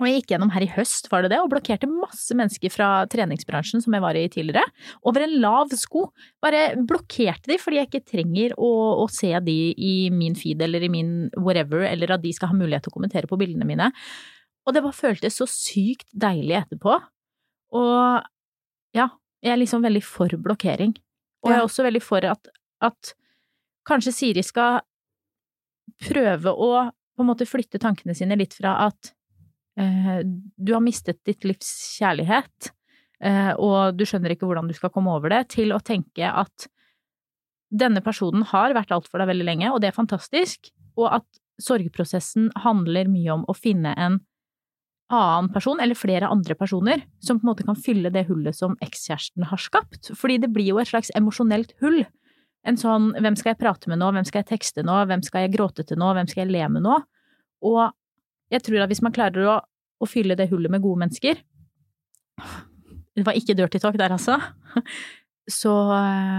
Og 0.00 0.08
jeg 0.08 0.20
gikk 0.20 0.32
gjennom 0.32 0.50
her 0.54 0.64
i 0.64 0.70
høst, 0.72 1.10
var 1.12 1.22
det 1.22 1.34
det, 1.34 1.38
og 1.42 1.50
blokkerte 1.52 1.88
masse 1.90 2.32
mennesker 2.36 2.72
fra 2.72 2.88
treningsbransjen 3.12 3.84
som 3.84 3.92
jeg 3.92 4.04
var 4.04 4.16
i 4.16 4.24
tidligere, 4.32 4.64
over 5.04 5.26
en 5.26 5.36
lav 5.42 5.74
sko. 5.76 6.06
Bare 6.40 6.72
blokkerte 6.88 7.52
de 7.52 7.58
fordi 7.60 7.82
jeg 7.82 7.90
ikke 7.90 8.08
trenger 8.14 8.56
å, 8.56 8.70
å 9.04 9.06
se 9.12 9.34
de 9.44 9.58
i 9.76 9.94
min 10.14 10.38
feed 10.38 10.64
eller 10.64 10.86
i 10.86 10.92
min 10.92 11.14
whatever, 11.36 11.84
eller 11.84 12.16
at 12.16 12.24
de 12.24 12.32
skal 12.36 12.54
ha 12.54 12.56
mulighet 12.56 12.88
til 12.88 12.94
å 12.94 12.96
kommentere 12.96 13.28
på 13.28 13.38
bildene 13.40 13.68
mine. 13.68 13.90
Og 14.64 14.76
det 14.76 14.84
bare 14.84 14.96
føltes 14.96 15.36
så 15.36 15.48
sykt 15.50 16.08
deilig 16.16 16.56
etterpå. 16.62 16.96
Og 17.76 18.96
ja, 18.96 19.06
jeg 19.44 19.52
er 19.52 19.60
liksom 19.60 19.84
veldig 19.84 20.02
for 20.04 20.32
blokkering. 20.40 20.96
Og 21.44 21.52
jeg 21.52 21.60
er 21.60 21.68
også 21.68 21.84
veldig 21.84 22.02
for 22.04 22.24
at, 22.28 22.50
at 22.84 23.14
kanskje 23.88 24.16
Siri 24.16 24.44
skal 24.44 24.80
prøve 26.00 26.52
å 26.52 26.72
på 26.88 27.24
en 27.24 27.28
måte 27.28 27.48
flytte 27.48 27.80
tankene 27.80 28.14
sine 28.16 28.36
litt 28.40 28.54
fra 28.56 28.78
at 28.86 29.12
du 29.76 30.72
har 30.74 30.82
mistet 30.84 31.20
ditt 31.24 31.44
livs 31.46 31.70
kjærlighet, 31.98 32.72
eh, 33.22 33.52
og 33.54 33.96
du 33.96 34.04
skjønner 34.08 34.34
ikke 34.34 34.48
hvordan 34.48 34.68
du 34.68 34.74
skal 34.76 34.92
komme 34.92 35.14
over 35.14 35.32
det, 35.32 35.44
til 35.54 35.72
å 35.72 35.80
tenke 35.80 36.26
at 36.26 36.66
denne 37.70 38.02
personen 38.02 38.42
har 38.50 38.74
vært 38.74 38.90
alt 38.92 39.06
for 39.08 39.22
deg 39.22 39.30
veldig 39.30 39.46
lenge, 39.46 39.70
og 39.70 39.80
det 39.80 39.90
er 39.90 39.96
fantastisk, 39.96 40.72
og 40.98 41.20
at 41.20 41.40
sorgprosessen 41.62 42.50
handler 42.64 43.10
mye 43.12 43.36
om 43.36 43.46
å 43.48 43.56
finne 43.56 43.94
en 43.94 44.18
annen 45.10 45.50
person, 45.52 45.80
eller 45.82 45.98
flere 45.98 46.28
andre 46.30 46.54
personer, 46.54 47.02
som 47.22 47.38
på 47.38 47.44
en 47.44 47.50
måte 47.50 47.66
kan 47.66 47.78
fylle 47.78 48.12
det 48.14 48.26
hullet 48.28 48.56
som 48.56 48.76
ekskjæresten 48.82 49.48
har 49.50 49.60
skapt. 49.60 50.12
Fordi 50.16 50.38
det 50.42 50.52
blir 50.54 50.70
jo 50.70 50.78
et 50.82 50.90
slags 50.90 51.10
emosjonelt 51.18 51.74
hull. 51.82 52.04
En 52.66 52.78
sånn 52.78 53.10
hvem 53.16 53.38
skal 53.38 53.54
jeg 53.54 53.60
prate 53.62 53.90
med 53.90 54.00
nå, 54.00 54.10
hvem 54.14 54.26
skal 54.28 54.42
jeg 54.42 54.50
tekste 54.52 54.84
nå, 54.86 55.00
hvem 55.10 55.24
skal 55.26 55.46
jeg 55.46 55.54
gråte 55.56 55.86
til 55.88 55.98
nå, 56.00 56.12
hvem 56.14 56.30
skal 56.30 56.44
jeg 56.44 56.52
le 56.54 56.68
med 56.76 56.86
nå? 56.86 57.00
Og 57.66 57.82
jeg 58.50 58.64
tror 58.66 58.84
at 58.84 58.90
hvis 58.92 59.02
man 59.04 59.14
klarer 59.14 59.48
å, 59.48 59.56
å 60.00 60.08
fylle 60.08 60.36
det 60.38 60.50
hullet 60.50 60.72
med 60.72 60.82
gode 60.84 61.04
mennesker 61.04 61.40
Det 63.16 63.24
var 63.26 63.36
ikke 63.36 63.56
dirty 63.58 63.80
talk 63.82 63.98
der, 64.00 64.14
altså. 64.14 64.38
Så 65.60 65.72
eh, 65.92 66.38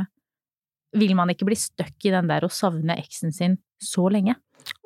vil 0.98 1.12
man 1.20 1.30
ikke 1.30 1.46
bli 1.46 1.58
stuck 1.60 2.08
i 2.08 2.14
den 2.14 2.30
der 2.32 2.46
å 2.48 2.52
savne 2.52 2.96
eksen 2.98 3.36
sin 3.36 3.60
så 3.82 4.08
lenge. 4.14 4.38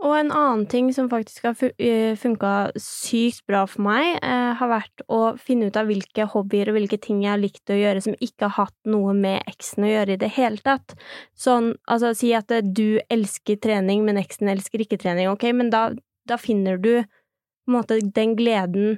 Og 0.05 0.13
en 0.15 0.31
annen 0.31 0.63
ting 0.71 0.87
som 0.95 1.07
faktisk 1.11 1.47
har 1.49 1.57
eh, 1.81 2.15
funka 2.19 2.51
sykt 2.79 3.43
bra 3.49 3.65
for 3.67 3.83
meg, 3.87 4.17
eh, 4.23 4.51
har 4.59 4.71
vært 4.71 5.03
å 5.11 5.35
finne 5.41 5.69
ut 5.69 5.79
av 5.79 5.89
hvilke 5.89 6.27
hobbyer 6.31 6.71
og 6.71 6.77
hvilke 6.77 6.99
ting 7.01 7.23
jeg 7.25 7.33
har 7.33 7.41
likt 7.41 7.73
å 7.73 7.79
gjøre 7.79 8.03
som 8.05 8.15
ikke 8.23 8.47
har 8.47 8.69
hatt 8.69 8.91
noe 8.91 9.15
med 9.17 9.43
eksen 9.51 9.87
å 9.87 9.91
gjøre 9.91 10.15
i 10.15 10.21
det 10.21 10.31
hele 10.37 10.61
tatt. 10.63 10.95
Sånn, 11.37 11.73
altså 11.91 12.13
si 12.17 12.31
at 12.37 12.51
du 12.65 13.01
elsker 13.11 13.59
trening, 13.61 14.05
men 14.07 14.21
eksen 14.21 14.51
elsker 14.53 14.85
ikke 14.85 15.01
trening, 15.01 15.31
ok, 15.33 15.49
men 15.57 15.73
da, 15.73 15.89
da 16.27 16.37
finner 16.41 16.77
du 16.81 17.03
på 17.03 17.71
en 17.71 17.77
måte 17.77 17.99
den 18.01 18.35
gleden 18.37 18.97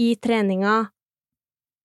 i 0.00 0.14
treninga 0.16 0.84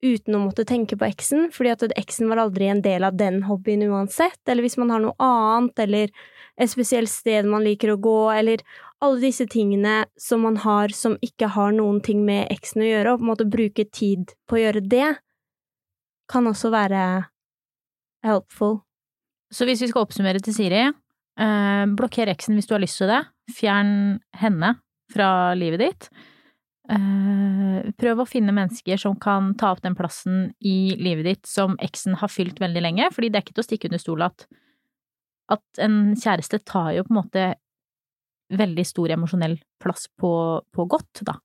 uten 0.01 0.35
å 0.37 0.41
måtte 0.45 0.63
tenke 0.67 0.95
på 0.95 1.07
eksen, 1.09 1.49
fordi 1.51 1.71
at 1.73 1.97
eksen 1.99 2.29
var 2.31 2.39
aldri 2.45 2.69
en 2.71 2.83
del 2.83 3.03
av 3.03 3.17
den 3.19 3.41
hobbyen 3.49 3.83
uansett, 3.89 4.39
eller 4.47 4.63
hvis 4.63 4.77
man 4.79 4.93
har 4.93 5.03
noe 5.03 5.15
annet, 5.19 5.81
eller 5.83 6.13
et 6.59 6.71
spesielt 6.71 7.11
sted 7.11 7.47
man 7.49 7.65
liker 7.67 7.91
å 7.93 7.99
gå, 7.99 8.19
eller 8.31 8.63
alle 9.03 9.19
disse 9.23 9.47
tingene 9.51 10.05
som 10.19 10.45
man 10.47 10.59
har 10.63 10.93
som 10.95 11.17
ikke 11.25 11.51
har 11.55 11.75
noen 11.75 11.99
ting 12.03 12.23
med 12.27 12.47
eksen 12.53 12.83
å 12.83 12.87
gjøre, 12.87 13.11
og 13.11 13.19
på 13.19 13.27
en 13.27 13.31
måte 13.33 13.49
bruke 13.49 13.87
tid 13.91 14.35
på 14.47 14.57
å 14.57 14.63
gjøre 14.63 14.85
det, 14.87 15.09
kan 16.29 16.47
også 16.47 16.71
være 16.71 17.03
helpful. 18.23 18.79
Så 19.51 19.65
hvis 19.65 19.81
vi 19.81 19.89
skal 19.89 20.05
oppsummere 20.05 20.41
til 20.45 20.55
Siri, 20.55 20.83
eh, 20.87 21.85
blokker 21.97 22.29
eksen 22.29 22.55
hvis 22.55 22.69
du 22.69 22.75
har 22.75 22.83
lyst 22.83 23.01
til 23.01 23.09
det. 23.09 23.23
Fjern 23.55 24.19
henne 24.37 24.75
fra 25.13 25.53
livet 25.57 25.81
ditt. 25.81 26.09
Eh, 26.89 27.89
prøv 28.01 28.23
å 28.23 28.27
finne 28.29 28.53
mennesker 28.55 28.97
som 28.97 29.17
kan 29.21 29.51
ta 29.59 29.73
opp 29.75 29.83
den 29.83 29.97
plassen 29.97 30.47
i 30.65 30.95
livet 30.97 31.27
ditt 31.27 31.49
som 31.49 31.75
eksen 31.81 32.17
har 32.21 32.31
fylt 32.33 32.61
veldig 32.61 32.81
lenge, 32.81 33.09
fordi 33.13 33.29
det 33.29 33.39
er 33.39 33.45
ikke 33.45 33.57
til 33.59 33.65
å 33.65 33.67
stikke 33.67 33.89
under 33.91 34.01
stol 34.01 34.25
at, 34.25 34.45
at 35.53 35.83
en 35.85 35.99
kjæreste 36.17 36.61
tar 36.65 36.95
jo 36.97 37.05
på 37.05 37.13
en 37.13 37.19
måte 37.21 37.47
veldig 38.49 38.85
stor 38.87 39.13
emosjonell 39.13 39.59
plass 39.81 40.07
på, 40.17 40.31
på 40.73 40.85
godt, 40.89 41.21
da. 41.27 41.37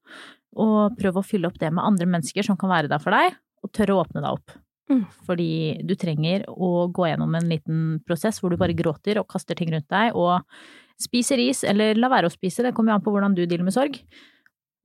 Og 0.56 0.94
prøv 0.96 1.18
å 1.20 1.26
fylle 1.26 1.50
opp 1.50 1.58
det 1.60 1.72
med 1.74 1.84
andre 1.84 2.08
mennesker 2.08 2.46
som 2.46 2.56
kan 2.56 2.72
være 2.72 2.88
der 2.88 3.02
for 3.02 3.12
deg, 3.12 3.36
og 3.64 3.72
tørre 3.74 3.96
å 3.96 4.04
åpne 4.04 4.22
deg 4.22 4.38
opp. 4.38 4.54
Mm. 4.92 5.04
Fordi 5.26 5.50
du 5.84 5.94
trenger 5.96 6.44
å 6.52 6.86
gå 6.92 7.08
gjennom 7.08 7.36
en 7.36 7.48
liten 7.48 7.84
prosess 8.04 8.40
hvor 8.40 8.52
du 8.52 8.60
bare 8.60 8.76
gråter 8.76 9.20
og 9.20 9.28
kaster 9.28 9.58
ting 9.58 9.72
rundt 9.74 9.90
deg, 9.92 10.16
og 10.16 10.40
spiser 11.00 11.40
ris, 11.40 11.64
eller 11.66 11.98
la 11.98 12.10
være 12.12 12.30
å 12.30 12.34
spise, 12.34 12.64
det 12.64 12.74
kommer 12.76 12.92
jo 12.94 12.98
an 12.98 13.04
på 13.04 13.14
hvordan 13.14 13.36
du 13.36 13.44
dealer 13.44 13.66
med 13.66 13.74
sorg. 13.76 13.98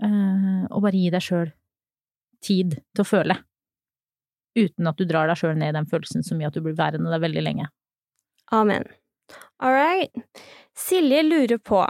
Eh, 0.03 0.63
og 0.69 0.83
bare 0.85 0.97
gi 0.97 1.11
deg 1.13 1.23
sjøl 1.23 1.51
tid 2.45 2.77
til 2.95 3.03
å 3.03 3.07
føle, 3.07 3.35
uten 4.55 4.87
at 4.87 4.99
du 4.99 5.05
drar 5.07 5.27
deg 5.27 5.39
sjøl 5.39 5.57
ned 5.59 5.73
i 5.73 5.77
den 5.77 5.89
følelsen 5.91 6.23
så 6.23 6.37
mye 6.37 6.47
at 6.47 6.55
du 6.55 6.63
blir 6.63 6.77
værende 6.77 7.11
der 7.11 7.21
veldig 7.23 7.43
lenge. 7.43 7.67
Amen. 8.55 8.87
All 9.59 9.75
right. 9.75 10.11
Silje 10.79 11.21
lurer 11.25 11.59
på 11.59 11.81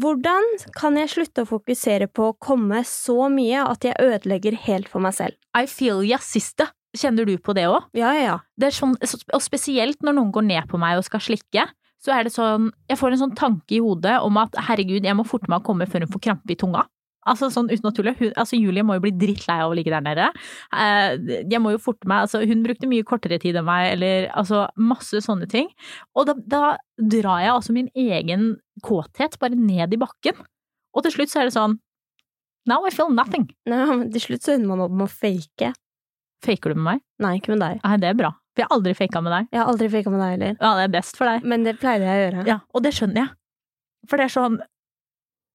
hvordan 0.00 0.46
kan 0.72 0.96
jeg 0.96 1.12
slutte 1.12 1.44
å 1.44 1.50
fokusere 1.50 2.08
på 2.08 2.30
å 2.30 2.36
komme 2.40 2.80
så 2.88 3.28
mye 3.32 3.66
at 3.68 3.84
jeg 3.84 3.98
ødelegger 4.00 4.56
helt 4.64 4.88
for 4.88 5.04
meg 5.04 5.14
selv? 5.18 5.36
I 5.56 5.68
feel 5.68 6.00
ya, 6.06 6.18
siste. 6.24 6.70
Kjenner 6.96 7.28
du 7.28 7.36
på 7.38 7.54
det 7.54 7.68
òg? 7.70 7.92
Ja, 7.94 8.14
ja, 8.16 8.22
ja. 8.24 8.38
Det 8.58 8.70
er 8.70 8.74
sånn, 8.74 8.96
og 8.96 9.44
spesielt 9.44 10.00
når 10.02 10.16
noen 10.16 10.32
går 10.34 10.48
ned 10.48 10.70
på 10.70 10.80
meg 10.80 10.98
og 10.98 11.06
skal 11.06 11.22
slikke, 11.22 11.68
så 12.00 12.14
er 12.14 12.24
det 12.24 12.32
sånn 12.32 12.70
Jeg 12.88 12.98
får 13.00 13.14
en 13.14 13.22
sånn 13.26 13.36
tanke 13.36 13.76
i 13.76 13.82
hodet 13.84 14.16
om 14.24 14.38
at 14.40 14.56
herregud, 14.68 15.04
jeg 15.04 15.16
må 15.16 15.26
forte 15.28 15.50
meg 15.50 15.60
å 15.60 15.66
komme 15.66 15.88
før 15.90 16.06
hun 16.06 16.12
får 16.14 16.24
krampe 16.30 16.54
i 16.54 16.58
tunga. 16.58 16.86
Altså 17.28 17.50
sånn 17.52 17.68
uten 17.68 17.90
å 17.90 17.92
tulle. 17.94 18.14
Hun, 18.16 18.30
altså 18.40 18.56
Julie 18.56 18.84
må 18.86 18.96
jo 18.96 19.02
bli 19.04 19.12
drittlei 19.20 19.58
av 19.60 19.72
å 19.72 19.76
ligge 19.76 19.92
der 19.92 20.04
nede. 20.04 20.30
Eh, 20.72 21.42
jeg 21.52 21.60
må 21.60 21.74
jo 21.74 21.82
forte 21.82 22.08
meg 22.08 22.24
Altså, 22.24 22.40
hun 22.48 22.64
brukte 22.64 22.88
mye 22.88 23.04
kortere 23.06 23.38
tid 23.42 23.58
enn 23.60 23.68
meg, 23.68 23.90
eller 23.96 24.30
altså 24.32 24.64
masse 24.80 25.20
sånne 25.26 25.48
ting. 25.50 25.68
Og 26.16 26.30
da, 26.30 26.36
da 26.40 26.62
drar 26.96 27.44
jeg 27.44 27.52
altså 27.52 27.76
min 27.76 27.92
egen 27.92 28.54
kåthet 28.86 29.36
bare 29.42 29.58
ned 29.58 29.92
i 29.92 30.00
bakken. 30.00 30.40
Og 30.96 31.04
til 31.04 31.18
slutt 31.18 31.32
så 31.32 31.42
er 31.42 31.50
det 31.50 31.56
sånn 31.58 31.78
Now 32.68 32.84
I 32.86 32.92
feel 32.92 33.12
nothing. 33.12 33.48
Nei, 33.68 33.84
men 33.88 34.10
til 34.12 34.22
slutt 34.24 34.44
så 34.44 34.54
ender 34.54 34.68
man 34.72 34.84
opp 34.84 34.92
med 34.92 35.08
å 35.08 35.12
fake. 35.12 35.72
Faker 36.44 36.72
du 36.72 36.80
med 36.80 36.86
meg? 36.86 37.04
Nei, 37.20 37.36
ikke 37.38 37.54
med 37.54 37.62
deg. 37.64 37.80
Nei, 37.84 37.96
det 38.00 38.10
er 38.10 38.18
bra. 38.18 38.32
For 38.60 38.66
jeg 38.66 38.68
har 38.68 38.76
aldri 38.76 38.92
faka 38.98 39.20
med 39.24 39.32
deg. 39.32 39.46
Jeg 39.54 39.60
har 39.62 39.70
aldri 39.72 39.86
faka 39.88 40.10
med 40.12 40.20
deg 40.20 40.32
heller. 40.34 40.56
Ja, 40.60 40.70
det 40.76 40.82
er 40.84 40.92
best 40.92 41.16
for 41.16 41.30
deg. 41.30 41.46
Men 41.48 41.64
det 41.64 41.78
pleier 41.80 42.04
jeg 42.04 42.12
å 42.12 42.24
gjøre. 42.26 42.42
Ja, 42.50 42.56
og 42.76 42.84
det 42.84 42.92
skjønner 42.92 43.22
jeg. 43.22 43.32
For 44.10 44.20
det 44.20 44.26
er 44.26 44.34
sånn 44.34 44.58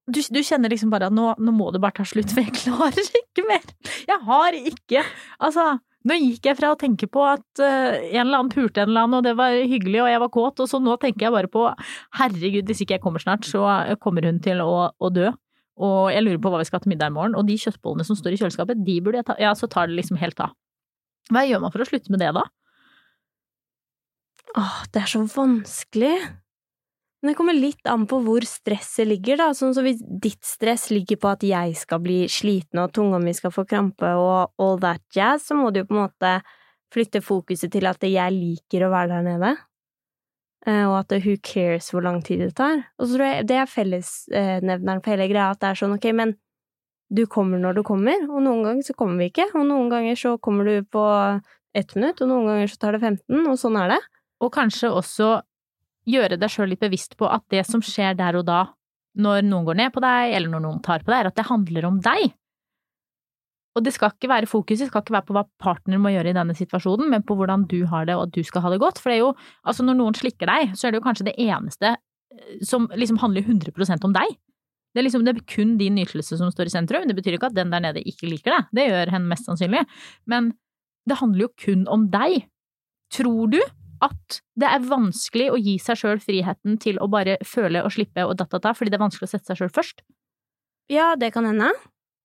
du, 0.05 0.19
du 0.21 0.37
kjenner 0.45 0.69
liksom 0.69 0.91
bare 0.93 1.09
at 1.09 1.15
nå, 1.17 1.31
nå 1.41 1.51
må 1.55 1.71
det 1.73 1.81
bare 1.81 1.97
ta 1.97 2.05
slutt, 2.05 2.29
for 2.33 2.45
jeg 2.45 2.53
klarer 2.59 3.07
ikke 3.21 3.45
mer. 3.49 3.63
Jeg 4.05 4.19
har 4.27 4.57
ikke 4.57 5.01
Altså, 5.41 5.63
nå 6.05 6.17
gikk 6.21 6.49
jeg 6.49 6.59
fra 6.59 6.73
å 6.73 6.77
tenke 6.77 7.09
på 7.09 7.23
at 7.25 7.61
uh, 7.61 7.95
en 7.97 8.21
eller 8.21 8.37
annen 8.37 8.51
pulte 8.53 8.83
en 8.83 8.91
eller 8.91 9.07
annen, 9.07 9.17
og 9.17 9.25
det 9.25 9.33
var 9.39 9.57
hyggelig, 9.57 10.03
og 10.03 10.11
jeg 10.11 10.21
var 10.21 10.31
kåt, 10.35 10.61
og 10.61 10.69
så 10.69 10.81
nå 10.81 10.97
tenker 11.01 11.25
jeg 11.25 11.33
bare 11.33 11.49
på 11.49 11.65
herregud, 12.19 12.69
hvis 12.69 12.83
ikke 12.85 12.99
jeg 12.99 13.05
kommer 13.05 13.23
snart, 13.23 13.49
så 13.49 13.65
kommer 14.01 14.29
hun 14.29 14.37
til 14.45 14.61
å, 14.61 14.91
å 14.93 15.11
dø. 15.13 15.31
Og 15.85 16.11
jeg 16.13 16.23
lurer 16.23 16.43
på 16.43 16.51
hva 16.53 16.61
vi 16.61 16.67
skal 16.69 16.83
til 16.83 16.93
middag 16.93 17.09
i 17.09 17.15
morgen, 17.17 17.33
og 17.35 17.49
de 17.49 17.57
kjøttbollene 17.59 18.05
som 18.07 18.17
står 18.19 18.35
i 18.35 18.43
kjøleskapet, 18.43 18.85
de 18.85 18.99
burde 19.03 19.19
jeg 19.19 19.27
ta 19.27 19.35
Ja, 19.41 19.55
så 19.57 19.67
tar 19.71 19.89
det 19.89 19.97
liksom 19.97 20.21
helt 20.21 20.39
av. 20.43 20.53
Hva 21.33 21.43
gjør 21.49 21.65
man 21.65 21.73
for 21.73 21.81
å 21.81 21.89
slutte 21.89 22.13
med 22.13 22.21
det, 22.21 22.29
da? 22.37 22.45
Åh, 24.55 24.81
det 24.93 25.03
er 25.03 25.11
så 25.11 25.21
vanskelig. 25.27 26.15
Men 27.21 27.31
det 27.31 27.37
kommer 27.39 27.57
litt 27.57 27.87
an 27.89 28.05
på 28.07 28.19
hvor 28.23 28.45
stresset 28.47 29.07
ligger, 29.09 29.39
da. 29.41 29.49
Sånn 29.57 29.73
som 29.75 29.85
hvis 29.87 30.03
ditt 30.03 30.43
stress 30.45 30.89
ligger 30.93 31.17
på 31.19 31.31
at 31.31 31.43
jeg 31.43 31.73
skal 31.79 32.01
bli 32.03 32.25
sliten 32.31 32.83
og 32.83 32.93
tunga 32.95 33.19
mi 33.23 33.33
skal 33.35 33.53
få 33.55 33.65
krampe 33.67 34.11
og 34.19 34.53
all 34.61 34.77
that 34.83 35.01
jazz, 35.15 35.47
så 35.49 35.57
må 35.57 35.71
du 35.73 35.81
jo 35.81 35.89
på 35.89 35.97
en 35.97 36.03
måte 36.05 36.35
flytte 36.93 37.23
fokuset 37.25 37.73
til 37.73 37.89
at 37.89 38.05
jeg 38.05 38.35
liker 38.35 38.85
å 38.85 38.91
være 38.93 39.15
der 39.15 39.25
nede. 39.25 39.55
Eh, 40.65 40.85
Og 40.85 40.99
at 41.01 41.17
who 41.25 41.35
cares 41.41 41.91
hvor 41.91 42.05
lang 42.05 42.21
tid 42.23 42.39
det 42.45 42.55
tar. 42.55 42.85
Og 42.99 43.07
så 43.07 43.17
tror 43.17 43.25
jeg 43.27 43.47
det 43.49 43.57
er 43.59 43.69
fellesnevneren 43.73 45.03
for 45.03 45.15
hele 45.15 45.27
greia, 45.31 45.51
at 45.51 45.61
det 45.61 45.71
er 45.71 45.81
sånn 45.81 45.97
ok, 45.97 46.07
men 46.13 46.35
du 47.13 47.25
kommer 47.29 47.61
når 47.61 47.79
du 47.79 47.83
kommer, 47.85 48.23
og 48.29 48.41
noen 48.41 48.63
ganger 48.65 48.85
så 48.87 48.95
kommer 48.97 49.21
vi 49.21 49.29
ikke, 49.29 49.49
og 49.53 49.65
noen 49.67 49.91
ganger 49.91 50.17
så 50.17 50.37
kommer 50.41 50.65
du 50.65 50.87
på 50.89 51.03
ett 51.75 51.93
minutt, 51.97 52.21
og 52.21 52.31
noen 52.31 52.47
ganger 52.49 52.71
så 52.71 52.79
tar 52.81 52.95
det 52.97 53.01
15, 53.03 53.43
og 53.49 53.59
sånn 53.61 53.77
er 53.77 53.93
det. 53.93 53.99
Og 54.43 54.51
kanskje 54.53 54.91
også 54.91 55.29
gjøre 56.09 56.37
deg 56.39 56.51
sjøl 56.51 56.71
litt 56.73 56.83
bevisst 56.83 57.15
på 57.19 57.27
at 57.31 57.45
det 57.53 57.63
som 57.67 57.83
skjer 57.83 58.17
der 58.17 58.37
og 58.39 58.47
da, 58.47 58.63
når 59.15 59.45
noen 59.47 59.67
går 59.67 59.77
ned 59.79 59.93
på 59.95 60.03
deg, 60.03 60.33
eller 60.35 60.51
når 60.51 60.65
noen 60.65 60.81
tar 60.85 61.05
på 61.05 61.11
deg, 61.11 61.21
er 61.21 61.29
at 61.31 61.37
det 61.37 61.47
handler 61.47 61.87
om 61.87 62.01
deg. 62.03 62.33
Og 63.75 63.83
det 63.83 63.91
skal 63.91 64.13
ikke 64.13 64.31
være 64.31 64.47
fokus, 64.47 64.79
det 64.79 64.87
skal 64.87 65.03
ikke 65.03 65.15
være 65.17 65.27
på 65.27 65.35
hva 65.35 65.43
partner 65.59 65.99
må 65.99 66.13
gjøre 66.13 66.31
i 66.31 66.37
denne 66.37 66.55
situasjonen, 66.55 67.09
men 67.11 67.23
på 67.27 67.35
hvordan 67.35 67.65
du 67.71 67.81
har 67.91 68.07
det, 68.07 68.15
og 68.15 68.29
at 68.29 68.35
du 68.35 68.43
skal 68.47 68.63
ha 68.63 68.71
det 68.71 68.79
godt. 68.83 69.01
For 69.03 69.11
det 69.11 69.17
er 69.17 69.23
jo, 69.25 69.31
altså 69.67 69.83
når 69.83 69.99
noen 69.99 70.15
slikker 70.15 70.51
deg, 70.51 70.75
så 70.79 70.87
er 70.87 70.93
det 70.93 71.01
jo 71.01 71.05
kanskje 71.07 71.27
det 71.27 71.35
eneste 71.43 71.91
eh, 71.91 72.57
som 72.63 72.87
liksom 72.95 73.19
handler 73.23 73.43
100% 73.43 74.07
om 74.07 74.15
deg. 74.15 74.37
Det 74.95 75.01
er 75.01 75.07
liksom 75.09 75.25
det 75.27 75.33
er 75.33 75.47
kun 75.51 75.73
din 75.75 75.97
nytelse 75.99 76.37
som 76.39 76.51
står 76.53 76.69
i 76.69 76.71
sentrum. 76.71 77.03
Det 77.09 77.17
betyr 77.17 77.35
ikke 77.35 77.49
at 77.51 77.57
den 77.57 77.73
der 77.73 77.83
nede 77.83 78.03
ikke 78.07 78.29
liker 78.31 78.55
deg, 78.55 78.69
det 78.79 78.87
gjør 78.87 79.11
henne 79.11 79.31
mest 79.31 79.49
sannsynlig. 79.49 79.83
Men 80.31 80.53
det 81.05 81.19
handler 81.19 81.49
jo 81.49 81.55
kun 81.59 81.83
om 81.91 82.07
deg. 82.13 82.45
Tror 83.11 83.51
du 83.51 83.59
at 84.03 84.41
det 84.59 84.67
er 84.67 84.85
vanskelig 84.89 85.49
å 85.53 85.59
gi 85.59 85.77
seg 85.79 85.99
sjøl 86.01 86.19
friheten 86.23 86.77
til 86.81 86.99
å 86.99 87.07
bare 87.11 87.37
føle 87.45 87.83
og 87.85 87.91
slippe 87.95 88.25
og 88.25 88.35
datata, 88.39 88.73
fordi 88.75 88.91
det 88.91 88.99
er 88.99 89.05
vanskelig 89.05 89.29
å 89.29 89.33
sette 89.35 89.51
seg 89.51 89.61
sjøl 89.61 89.73
først? 89.75 90.01
Ja, 90.91 91.15
det 91.15 91.31
kan 91.33 91.45
hende. 91.45 91.71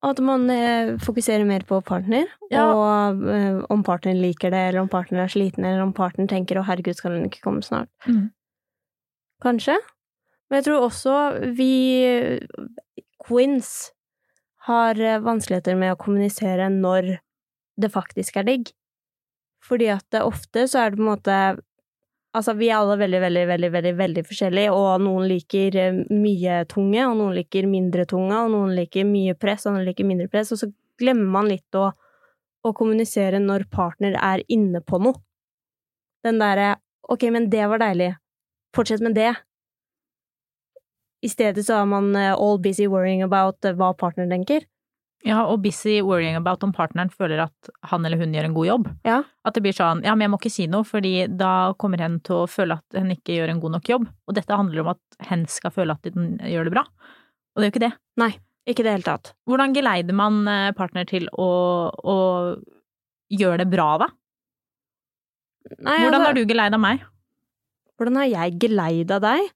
At 0.02 0.18
man 0.24 0.48
eh, 0.48 0.96
fokuserer 1.04 1.44
mer 1.44 1.60
på 1.68 1.82
partner, 1.84 2.26
Ja. 2.50 2.64
og 2.72 3.22
eh, 3.28 3.60
om 3.68 3.82
partneren 3.84 4.20
liker 4.22 4.50
det, 4.50 4.62
eller 4.70 4.80
om 4.80 4.88
partner 4.88 5.26
er 5.26 5.32
sliten, 5.32 5.64
eller 5.64 5.82
om 5.84 5.92
partneren 5.92 6.28
tenker 6.28 6.56
'å, 6.56 6.64
herregud, 6.64 6.96
skal 6.96 7.12
hun 7.12 7.28
ikke 7.28 7.42
komme 7.44 7.60
snart'? 7.60 7.92
Mm. 8.08 8.30
Kanskje. 9.44 9.76
Men 10.50 10.62
jeg 10.62 10.64
tror 10.64 10.88
også 10.88 11.54
vi 11.54 12.40
queens 13.28 13.92
har 14.66 14.98
eh, 15.00 15.20
vanskeligheter 15.20 15.76
med 15.78 15.94
å 15.94 16.00
kommunisere 16.00 16.68
når 16.72 17.18
det 17.80 17.92
faktisk 17.92 18.36
er 18.40 18.48
digg. 18.48 18.72
Fordi 19.64 19.90
at 19.92 20.16
ofte 20.22 20.66
så 20.70 20.84
er 20.84 20.90
det 20.90 21.00
på 21.00 21.06
en 21.06 21.12
måte 21.14 21.40
Altså, 22.30 22.52
vi 22.54 22.68
er 22.70 22.76
alle 22.76 22.94
veldig, 22.94 23.18
veldig, 23.24 23.40
veldig, 23.48 23.68
veldig, 23.74 23.90
veldig 23.98 24.22
forskjellige, 24.22 24.70
og 24.70 25.00
noen 25.02 25.24
liker 25.26 25.76
eh, 25.82 25.96
mye 26.14 26.60
tunge, 26.70 27.00
og 27.02 27.16
noen 27.18 27.32
liker 27.34 27.66
mindre 27.66 28.04
tunge, 28.06 28.36
og 28.38 28.52
noen 28.52 28.76
liker 28.76 29.08
mye 29.08 29.34
press, 29.34 29.64
og 29.66 29.74
noen 29.74 29.88
liker 29.88 30.06
mindre 30.06 30.28
press, 30.30 30.52
og 30.54 30.60
så 30.60 30.68
glemmer 31.02 31.26
man 31.34 31.50
litt 31.50 31.74
å, 31.74 31.88
å 32.62 32.72
kommunisere 32.78 33.40
når 33.42 33.66
partner 33.74 34.14
er 34.14 34.44
inne 34.46 34.78
på 34.78 35.00
noe. 35.02 35.18
Den 36.22 36.38
derre 36.38 36.76
ok, 37.10 37.26
men 37.34 37.50
det 37.50 37.66
var 37.72 37.82
deilig, 37.82 38.12
fortsett 38.78 39.02
med 39.02 39.18
det. 39.18 39.32
I 41.26 41.28
stedet 41.28 41.66
så 41.66 41.80
er 41.82 41.88
man 41.90 42.14
eh, 42.16 42.30
all 42.32 42.62
busy 42.62 42.86
worrying 42.86 43.24
about 43.26 43.64
eh, 43.66 43.74
hva 43.74 43.90
partner 43.98 44.30
tenker. 44.30 44.64
Ja, 45.26 45.42
og 45.44 45.60
busy 45.60 45.98
worrying 46.00 46.36
about 46.38 46.62
om 46.64 46.72
partneren 46.72 47.10
føler 47.12 47.42
at 47.44 47.70
han 47.90 48.06
eller 48.08 48.20
hun 48.22 48.32
gjør 48.32 48.46
en 48.48 48.54
god 48.56 48.68
jobb. 48.70 48.86
Ja. 49.04 49.18
At 49.44 49.56
det 49.56 49.62
blir 49.66 49.76
sånn, 49.76 50.00
ja, 50.06 50.14
men 50.16 50.24
jeg 50.24 50.32
må 50.32 50.38
ikke 50.40 50.52
si 50.54 50.64
noe, 50.70 50.86
fordi 50.88 51.26
da 51.28 51.72
kommer 51.80 52.00
hen 52.00 52.18
til 52.24 52.38
å 52.42 52.48
føle 52.48 52.78
at 52.80 52.96
hen 52.96 53.12
ikke 53.12 53.36
gjør 53.36 53.52
en 53.52 53.60
god 53.60 53.76
nok 53.76 53.90
jobb. 53.92 54.06
Og 54.30 54.38
dette 54.38 54.56
handler 54.56 54.80
om 54.80 54.92
at 54.94 55.18
hen 55.28 55.44
skal 55.52 55.74
føle 55.74 55.92
at 55.92 56.08
den 56.08 56.38
gjør 56.48 56.70
det 56.70 56.74
bra. 56.78 56.86
Og 57.52 57.60
det 57.60 57.66
er 57.66 57.68
jo 57.68 57.74
ikke 57.74 57.84
det. 57.88 57.92
Nei, 58.22 58.32
Ikke 58.68 58.84
i 58.84 58.86
det 58.86 58.92
hele 58.92 59.08
tatt. 59.08 59.32
Hvordan 59.48 59.72
geleider 59.74 60.16
man 60.16 60.42
eh, 60.48 60.70
partner 60.76 61.06
til 61.08 61.28
å, 61.32 61.50
å 61.90 62.16
gjøre 63.32 63.62
det 63.64 63.70
bra, 63.72 63.86
da? 64.04 64.10
Nei, 65.80 65.96
Hvordan 66.00 66.20
altså- 66.20 66.26
har 66.28 66.36
du 66.36 66.44
geleida 66.48 66.80
meg? 66.80 67.04
Hvordan 68.00 68.16
har 68.16 68.28
jeg 68.30 68.58
geleida 68.62 69.18
deg? 69.20 69.50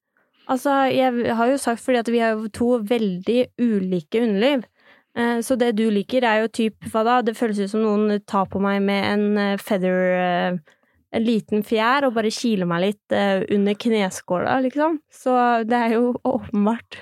Altså, 0.45 0.73
jeg 0.93 1.33
har 1.33 1.49
jo 1.49 1.57
sagt 1.57 1.81
fordi 1.81 1.97
at 2.03 2.09
vi 2.13 2.19
har 2.21 2.35
jo 2.35 2.49
to 2.53 2.67
veldig 2.85 3.39
ulike 3.57 4.21
underliv. 4.21 4.65
Eh, 5.15 5.39
Så 5.41 5.55
det 5.55 5.73
du 5.77 5.85
liker, 5.91 6.23
er 6.27 6.41
jo 6.43 6.47
typ 6.51 6.89
hva 6.91 7.03
da? 7.07 7.21
Det 7.23 7.37
føles 7.37 7.59
ut 7.63 7.71
som 7.71 7.83
noen 7.85 8.19
tar 8.27 8.45
på 8.51 8.59
meg 8.63 8.81
med 8.83 9.03
en 9.13 9.37
eh, 9.37 9.57
feather 9.57 9.99
eh, 10.19 10.57
En 11.15 11.23
liten 11.23 11.61
fjær 11.63 12.03
og 12.03 12.15
bare 12.17 12.27
kiler 12.33 12.67
meg 12.67 12.81
litt 12.83 13.13
under 13.55 13.75
kneskåla, 13.79 14.57
liksom. 14.65 14.97
Så 15.13 15.31
det 15.63 15.77
er 15.77 15.93
jo 15.93 16.09
åpenbart 16.27 16.97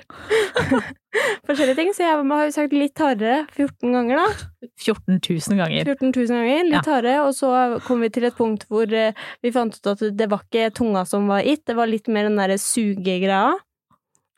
forskjellige 1.47 1.75
ting. 1.79 1.89
Så 1.97 2.03
jeg 2.03 2.19
har 2.29 2.43
jo 2.45 2.51
sagt 2.53 2.75
litt 2.77 3.01
hardere 3.01 3.39
14 3.55 3.95
ganger, 3.95 4.21
da. 4.21 4.67
14 4.85 5.17
000 5.17 5.57
ganger. 5.63 5.89
14 5.89 6.13
000 6.13 6.29
ganger, 6.29 6.69
litt 6.69 6.91
hardere, 6.93 7.23
og 7.25 7.33
så 7.33 7.49
kom 7.87 8.05
vi 8.05 8.11
til 8.13 8.27
et 8.29 8.37
punkt 8.37 8.67
hvor 8.69 8.85
vi 8.93 9.53
fant 9.55 9.79
ut 9.79 9.91
at 9.95 10.05
det 10.13 10.29
var 10.29 10.45
ikke 10.45 10.69
tunga 10.77 11.07
som 11.09 11.25
var 11.31 11.41
it, 11.49 11.63
det 11.65 11.73
var 11.79 11.89
litt 11.89 12.05
mer 12.11 12.29
den 12.29 12.37
derre 12.37 12.59
sugegreia. 12.61 13.55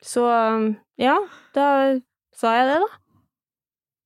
Så 0.00 0.24
Ja, 0.96 1.18
da 1.52 1.66
sa 2.32 2.56
jeg 2.56 2.70
det, 2.70 2.80
da. 2.86 2.94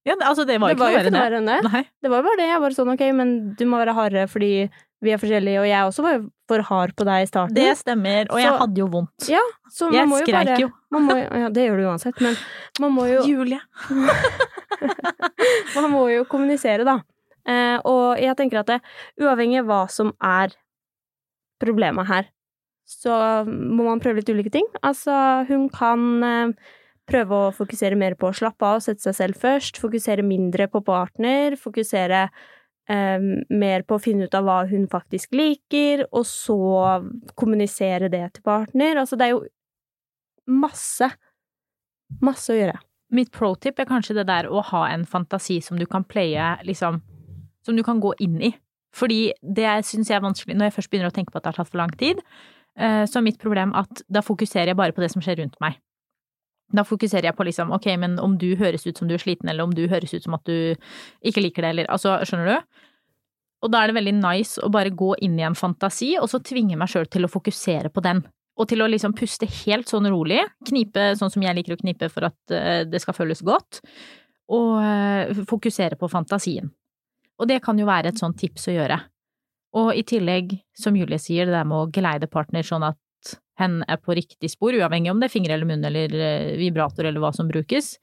Ja, 0.09 0.15
altså, 0.17 0.47
det 0.49 0.57
var 0.61 0.71
det 0.71 0.79
ikke 0.79 0.85
var 0.85 0.95
jo 0.95 1.01
ikke 1.03 1.13
noe 1.13 1.25
verre 1.27 1.41
enn 1.43 1.49
det. 1.51 1.59
Nei. 1.67 1.83
Det 2.01 2.11
var 2.11 2.23
jo 2.23 2.27
bare 2.29 2.41
det. 2.41 2.47
Jeg 2.49 2.61
var 2.63 2.77
sånn, 2.77 2.93
ok, 2.95 3.03
men 3.19 3.35
du 3.59 3.67
må 3.69 3.81
være 3.83 3.97
hardere 3.97 4.31
fordi 4.33 4.53
vi 5.01 5.13
er 5.15 5.21
forskjellige, 5.21 5.61
og 5.63 5.67
jeg 5.69 5.89
også 5.89 6.05
var 6.05 6.15
jo 6.17 6.23
for 6.51 6.65
hard 6.69 6.93
på 6.97 7.07
deg 7.09 7.25
i 7.25 7.29
starten. 7.29 7.57
Det 7.57 7.69
stemmer, 7.79 8.29
og 8.33 8.41
jeg 8.41 8.57
hadde 8.63 8.83
jo 8.83 8.89
vondt. 8.93 9.29
Ja, 9.33 9.41
så 9.73 9.89
man 9.89 9.97
Jeg 9.97 10.09
må 10.11 10.19
jo 10.21 10.27
skreik 10.27 10.51
bare, 10.51 10.59
jo. 10.61 10.71
Man 10.93 11.07
må, 11.09 11.17
ja, 11.17 11.49
det 11.57 11.65
gjør 11.67 11.81
du 11.81 11.87
uansett, 11.89 12.21
men 12.25 12.37
man 12.83 12.93
må 12.97 13.07
jo 13.09 13.23
Julie. 13.31 13.61
Man 15.75 15.91
må 15.93 16.03
jo 16.13 16.25
kommunisere, 16.29 16.85
da. 16.87 16.99
Eh, 17.49 17.79
og 17.89 18.21
jeg 18.21 18.37
tenker 18.39 18.61
at 18.61 18.69
det, 18.69 18.79
uavhengig 19.21 19.63
av 19.63 19.69
hva 19.69 19.81
som 19.93 20.13
er 20.25 20.53
problemet 21.61 22.09
her, 22.09 22.29
så 22.89 23.15
må 23.47 23.87
man 23.87 24.01
prøve 24.03 24.21
litt 24.21 24.31
ulike 24.33 24.53
ting. 24.53 24.67
Altså, 24.87 25.15
hun 25.49 25.69
kan 25.73 26.07
eh, 26.27 26.71
prøve 27.11 27.37
å 27.37 27.53
fokusere 27.55 27.99
mer 27.99 28.17
på 28.19 28.31
å 28.31 28.37
slappe 28.37 28.67
av 28.67 28.79
og 28.79 28.85
sette 28.87 29.05
seg 29.09 29.17
selv 29.19 29.41
først, 29.41 29.81
fokusere 29.83 30.25
mindre 30.27 30.69
på 30.71 30.83
partner, 30.87 31.57
fokusere 31.61 32.23
eh, 32.27 33.27
mer 33.51 33.87
på 33.87 33.97
å 33.97 34.03
finne 34.03 34.29
ut 34.29 34.37
av 34.39 34.47
hva 34.47 34.61
hun 34.71 34.87
faktisk 34.91 35.35
liker, 35.37 36.07
og 36.11 36.27
så 36.29 36.61
kommunisere 37.39 38.11
det 38.13 38.27
til 38.37 38.47
partner. 38.47 39.03
Altså, 39.03 39.19
det 39.19 39.29
er 39.29 39.35
jo 39.35 39.43
masse, 40.51 41.11
masse 42.23 42.53
å 42.53 42.59
gjøre. 42.59 42.79
Mitt 43.11 43.33
pro 43.35 43.55
tip 43.59 43.81
er 43.83 43.89
kanskje 43.91 44.15
det 44.21 44.29
der 44.29 44.47
å 44.47 44.63
ha 44.71 44.85
en 44.93 45.05
fantasi 45.09 45.59
som 45.65 45.79
du 45.79 45.87
kan 45.91 46.07
playe, 46.07 46.57
liksom 46.67 47.03
Som 47.61 47.77
du 47.77 47.83
kan 47.85 47.99
gå 48.01 48.15
inn 48.25 48.39
i. 48.41 48.49
Fordi 48.97 49.35
det 49.45 49.69
syns 49.85 50.09
jeg 50.09 50.17
er 50.17 50.23
vanskelig 50.25 50.55
når 50.57 50.71
jeg 50.71 50.75
først 50.79 50.91
begynner 50.91 51.11
å 51.11 51.13
tenke 51.13 51.29
på 51.29 51.37
at 51.37 51.45
det 51.45 51.51
har 51.51 51.59
tatt 51.59 51.69
for 51.69 51.77
lang 51.77 51.91
tid. 52.01 52.23
eh, 52.79 53.05
Så 53.05 53.19
er 53.19 53.27
mitt 53.27 53.39
problem 53.39 53.75
at 53.77 54.01
da 54.09 54.23
fokuserer 54.25 54.73
jeg 54.73 54.79
bare 54.81 54.93
på 54.97 55.03
det 55.05 55.11
som 55.13 55.21
skjer 55.21 55.43
rundt 55.43 55.61
meg. 55.61 55.77
Da 56.77 56.85
fokuserer 56.87 57.31
jeg 57.31 57.37
på 57.39 57.47
liksom, 57.49 57.73
ok, 57.75 57.89
men 57.99 58.19
om 58.23 58.37
du 58.39 58.53
høres 58.61 58.87
ut 58.87 58.99
som 58.99 59.09
du 59.09 59.17
er 59.17 59.23
sliten, 59.23 59.49
eller 59.51 59.67
om 59.67 59.75
du 59.75 59.87
høres 59.91 60.15
ut 60.15 60.27
som 60.27 60.37
at 60.37 60.47
du 60.47 60.77
ikke 61.27 61.43
liker 61.43 61.67
det, 61.67 61.73
eller 61.75 61.91
altså, 61.91 62.19
skjønner 62.27 62.53
du? 62.53 62.85
Og 63.61 63.73
da 63.73 63.83
er 63.83 63.91
det 63.91 63.99
veldig 63.99 64.15
nice 64.21 64.63
å 64.65 64.71
bare 64.73 64.93
gå 64.97 65.15
inn 65.27 65.37
i 65.41 65.45
en 65.45 65.59
fantasi, 65.59 66.15
og 66.21 66.31
så 66.33 66.41
tvinge 66.45 66.79
meg 66.81 66.93
sjøl 66.93 67.09
til 67.11 67.27
å 67.27 67.33
fokusere 67.33 67.91
på 67.93 68.05
den. 68.07 68.23
Og 68.61 68.69
til 68.71 68.83
å 68.85 68.89
liksom 68.89 69.15
puste 69.17 69.49
helt 69.65 69.91
sånn 69.91 70.09
rolig, 70.13 70.41
knipe 70.69 71.11
sånn 71.19 71.33
som 71.33 71.45
jeg 71.45 71.57
liker 71.59 71.77
å 71.77 71.81
knipe 71.81 72.09
for 72.13 72.29
at 72.31 72.55
eh, 72.55 72.83
det 72.89 73.01
skal 73.03 73.17
føles 73.17 73.43
godt, 73.47 73.83
og 74.51 74.81
eh, 74.85 75.43
fokusere 75.49 75.99
på 76.01 76.11
fantasien. 76.13 76.71
Og 77.41 77.49
det 77.49 77.61
kan 77.65 77.79
jo 77.81 77.89
være 77.89 78.13
et 78.13 78.21
sånt 78.21 78.39
tips 78.41 78.69
å 78.69 78.77
gjøre. 78.77 78.99
Og 79.81 79.93
i 79.97 80.03
tillegg, 80.07 80.57
som 80.77 80.97
Julie 80.99 81.21
sier, 81.23 81.47
det 81.47 81.55
der 81.55 81.69
med 81.69 81.79
å 81.79 81.91
geleide 81.95 82.29
partner 82.31 82.67
sånn 82.67 82.85
at 82.89 82.99
hen 83.61 83.81
er 83.87 84.01
på 84.01 84.17
riktig 84.17 84.51
spor, 84.53 84.75
uavhengig 84.77 85.13
om 85.13 85.21
det 85.23 85.31
er 85.31 85.35
finger 85.35 85.55
eller 85.55 85.69
munn 85.69 85.87
eller 85.87 86.15
eh, 86.17 86.57
vibrator 86.61 87.07
eller 87.07 87.23
hva 87.23 87.33
som 87.37 87.49
brukes, 87.51 87.95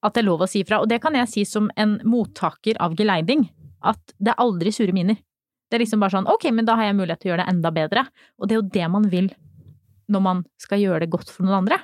at 0.00 0.16
det 0.16 0.22
er 0.22 0.28
lov 0.30 0.44
å 0.44 0.48
si 0.50 0.64
fra. 0.64 0.80
Og 0.80 0.88
det 0.90 1.00
kan 1.04 1.16
jeg 1.18 1.30
si 1.30 1.44
som 1.48 1.68
en 1.80 1.98
mottaker 2.08 2.80
av 2.80 2.96
geleiding, 2.98 3.46
at 3.84 4.16
det 4.18 4.32
er 4.32 4.42
aldri 4.42 4.72
sure 4.74 4.94
miner. 4.96 5.20
Det 5.70 5.78
er 5.78 5.84
liksom 5.84 6.02
bare 6.02 6.16
sånn, 6.16 6.26
ok, 6.26 6.48
men 6.56 6.66
da 6.66 6.74
har 6.78 6.88
jeg 6.88 6.98
mulighet 6.98 7.22
til 7.22 7.30
å 7.30 7.32
gjøre 7.34 7.44
det 7.44 7.52
enda 7.52 7.70
bedre. 7.74 8.04
Og 8.40 8.48
det 8.48 8.56
er 8.56 8.58
jo 8.58 8.70
det 8.74 8.88
man 8.90 9.06
vil 9.12 9.30
når 10.10 10.22
man 10.24 10.40
skal 10.58 10.82
gjøre 10.82 11.04
det 11.04 11.12
godt 11.12 11.30
for 11.30 11.46
noen 11.46 11.60
andre. 11.62 11.78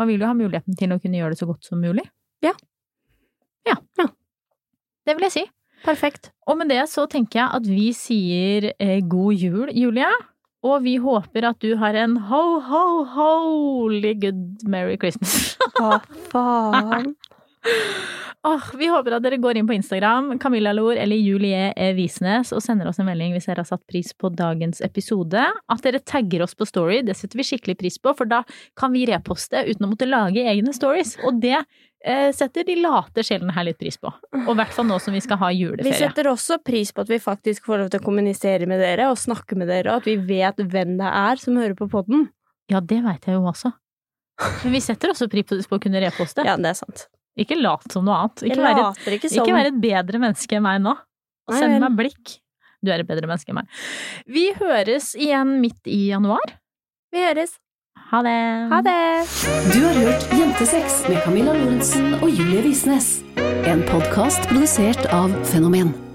Man 0.00 0.08
vil 0.08 0.22
jo 0.22 0.30
ha 0.30 0.36
muligheten 0.36 0.76
til 0.78 0.94
å 0.94 1.00
kunne 1.02 1.20
gjøre 1.20 1.34
det 1.34 1.40
så 1.42 1.48
godt 1.48 1.68
som 1.68 1.82
mulig. 1.84 2.06
Ja. 2.44 2.54
Ja. 3.68 3.76
Ja. 4.00 4.08
Det 5.06 5.16
vil 5.18 5.26
jeg 5.28 5.34
si. 5.34 5.44
Perfekt. 5.84 6.30
Og 6.48 6.56
med 6.60 6.70
det 6.72 6.80
så 6.90 7.04
tenker 7.10 7.42
jeg 7.42 7.60
at 7.60 7.68
vi 7.68 7.90
sier 7.96 8.70
eh, 8.72 9.02
god 9.04 9.36
jul, 9.36 9.68
Julie. 9.76 10.08
Og 10.66 10.82
vi 10.82 10.96
håper 11.02 11.46
at 11.50 11.62
du 11.62 11.76
har 11.78 11.96
en 12.00 12.16
ho, 12.28 12.42
ho, 12.66 12.84
holy 13.14 14.14
good 14.18 14.66
merry 14.66 14.98
Christmas. 14.98 15.54
Hva 15.76 16.00
faen? 16.32 17.14
Åh, 18.46 18.66
vi 18.78 18.86
håper 18.86 19.16
at 19.16 19.24
dere 19.24 19.40
går 19.42 19.58
inn 19.58 19.66
på 19.66 19.74
Instagram, 19.74 20.36
Camilla 20.38 20.70
Lor 20.76 20.94
eller 20.94 21.18
Julie 21.18 21.72
E. 21.74 21.88
Visnes, 21.96 22.52
og 22.54 22.62
sender 22.62 22.86
oss 22.86 23.00
en 23.02 23.08
melding 23.08 23.32
hvis 23.34 23.48
dere 23.48 23.64
har 23.64 23.66
satt 23.66 23.82
pris 23.90 24.12
på 24.14 24.30
dagens 24.38 24.78
episode. 24.86 25.42
At 25.72 25.82
dere 25.82 25.98
tagger 25.98 26.44
oss 26.44 26.54
på 26.54 26.68
Story, 26.68 27.00
det 27.02 27.16
setter 27.18 27.40
vi 27.40 27.46
skikkelig 27.48 27.74
pris 27.80 27.98
på, 27.98 28.12
for 28.14 28.30
da 28.30 28.44
kan 28.78 28.94
vi 28.94 29.02
reposte 29.10 29.64
uten 29.66 29.88
å 29.88 29.90
måtte 29.90 30.06
lage 30.06 30.44
egne 30.46 30.74
stories. 30.76 31.16
Og 31.26 31.40
det 31.42 31.56
eh, 31.58 32.30
setter 32.36 32.68
de 32.68 32.76
late 32.84 33.26
sjelene 33.26 33.56
her 33.56 33.66
litt 33.66 33.80
pris 33.82 33.98
på. 33.98 34.14
Og 34.44 34.52
i 34.54 34.56
hvert 34.60 34.78
fall 34.78 34.86
nå 34.92 35.00
som 35.02 35.18
vi 35.18 35.24
skal 35.26 35.42
ha 35.42 35.50
juleferie. 35.50 35.90
Vi 35.90 36.06
setter 36.06 36.30
også 36.30 36.60
pris 36.62 36.94
på 36.94 37.02
at 37.02 37.10
vi 37.10 37.18
faktisk 37.26 37.66
får 37.66 37.82
lov 37.82 37.90
til 37.90 38.04
å 38.04 38.06
kommunisere 38.06 38.70
med 38.70 38.78
dere 38.84 39.10
og 39.10 39.18
snakke 39.18 39.58
med 39.58 39.72
dere, 39.74 39.90
og 39.90 40.04
at 40.04 40.10
vi 40.12 40.20
vet 40.22 40.62
hvem 40.62 40.94
det 41.02 41.10
er 41.10 41.42
som 41.42 41.58
hører 41.58 41.74
på 41.82 41.90
podden. 41.90 42.28
Ja, 42.70 42.78
det 42.78 43.02
veit 43.02 43.26
jeg 43.26 43.40
jo 43.40 43.50
også. 43.50 43.74
Men 44.62 44.78
vi 44.78 44.86
setter 44.86 45.10
også 45.10 45.26
pris 45.32 45.66
på 45.66 45.80
å 45.80 45.82
kunne 45.82 46.06
reposte. 46.06 46.46
Ja, 46.46 46.54
det 46.60 46.76
er 46.76 46.82
sant. 46.84 47.08
Ikke 47.36 47.58
lat 47.60 47.84
som 47.92 48.06
noe 48.06 48.16
annet. 48.22 48.46
Ikke 48.48 48.62
være, 48.62 48.80
et, 48.80 49.00
later 49.02 49.16
ikke 49.18 49.30
som 49.32 49.44
ikke 49.44 49.58
være 49.58 49.72
et 49.74 49.80
bedre 49.82 50.22
menneske 50.22 50.56
enn 50.56 50.64
meg 50.64 50.80
nå. 50.84 50.96
Send 51.52 51.78
meg 51.82 51.98
blikk. 51.98 52.38
Du 52.84 52.92
er 52.92 53.02
et 53.02 53.08
bedre 53.08 53.28
menneske 53.28 53.52
enn 53.52 53.60
meg. 53.60 53.84
Vi 54.30 54.48
høres 54.56 55.12
igjen 55.18 55.58
midt 55.62 55.90
i 55.90 56.06
januar. 56.10 56.56
Vi 57.12 57.22
høres. 57.24 57.58
Ha 58.10 58.22
det! 58.22 58.38
Ha 58.70 58.80
det! 58.86 58.98
Du 59.72 59.80
har 59.82 59.96
hørt 59.98 60.26
Jentesex 60.38 61.02
med 61.10 61.22
Camilla 61.24 61.56
Lorentzen 61.56 62.14
og 62.20 62.28
Julie 62.30 62.62
Visnes. 62.68 63.16
En 63.66 63.82
podkast 63.88 64.46
produsert 64.52 65.08
av 65.10 65.32
Fenomen. 65.50 66.05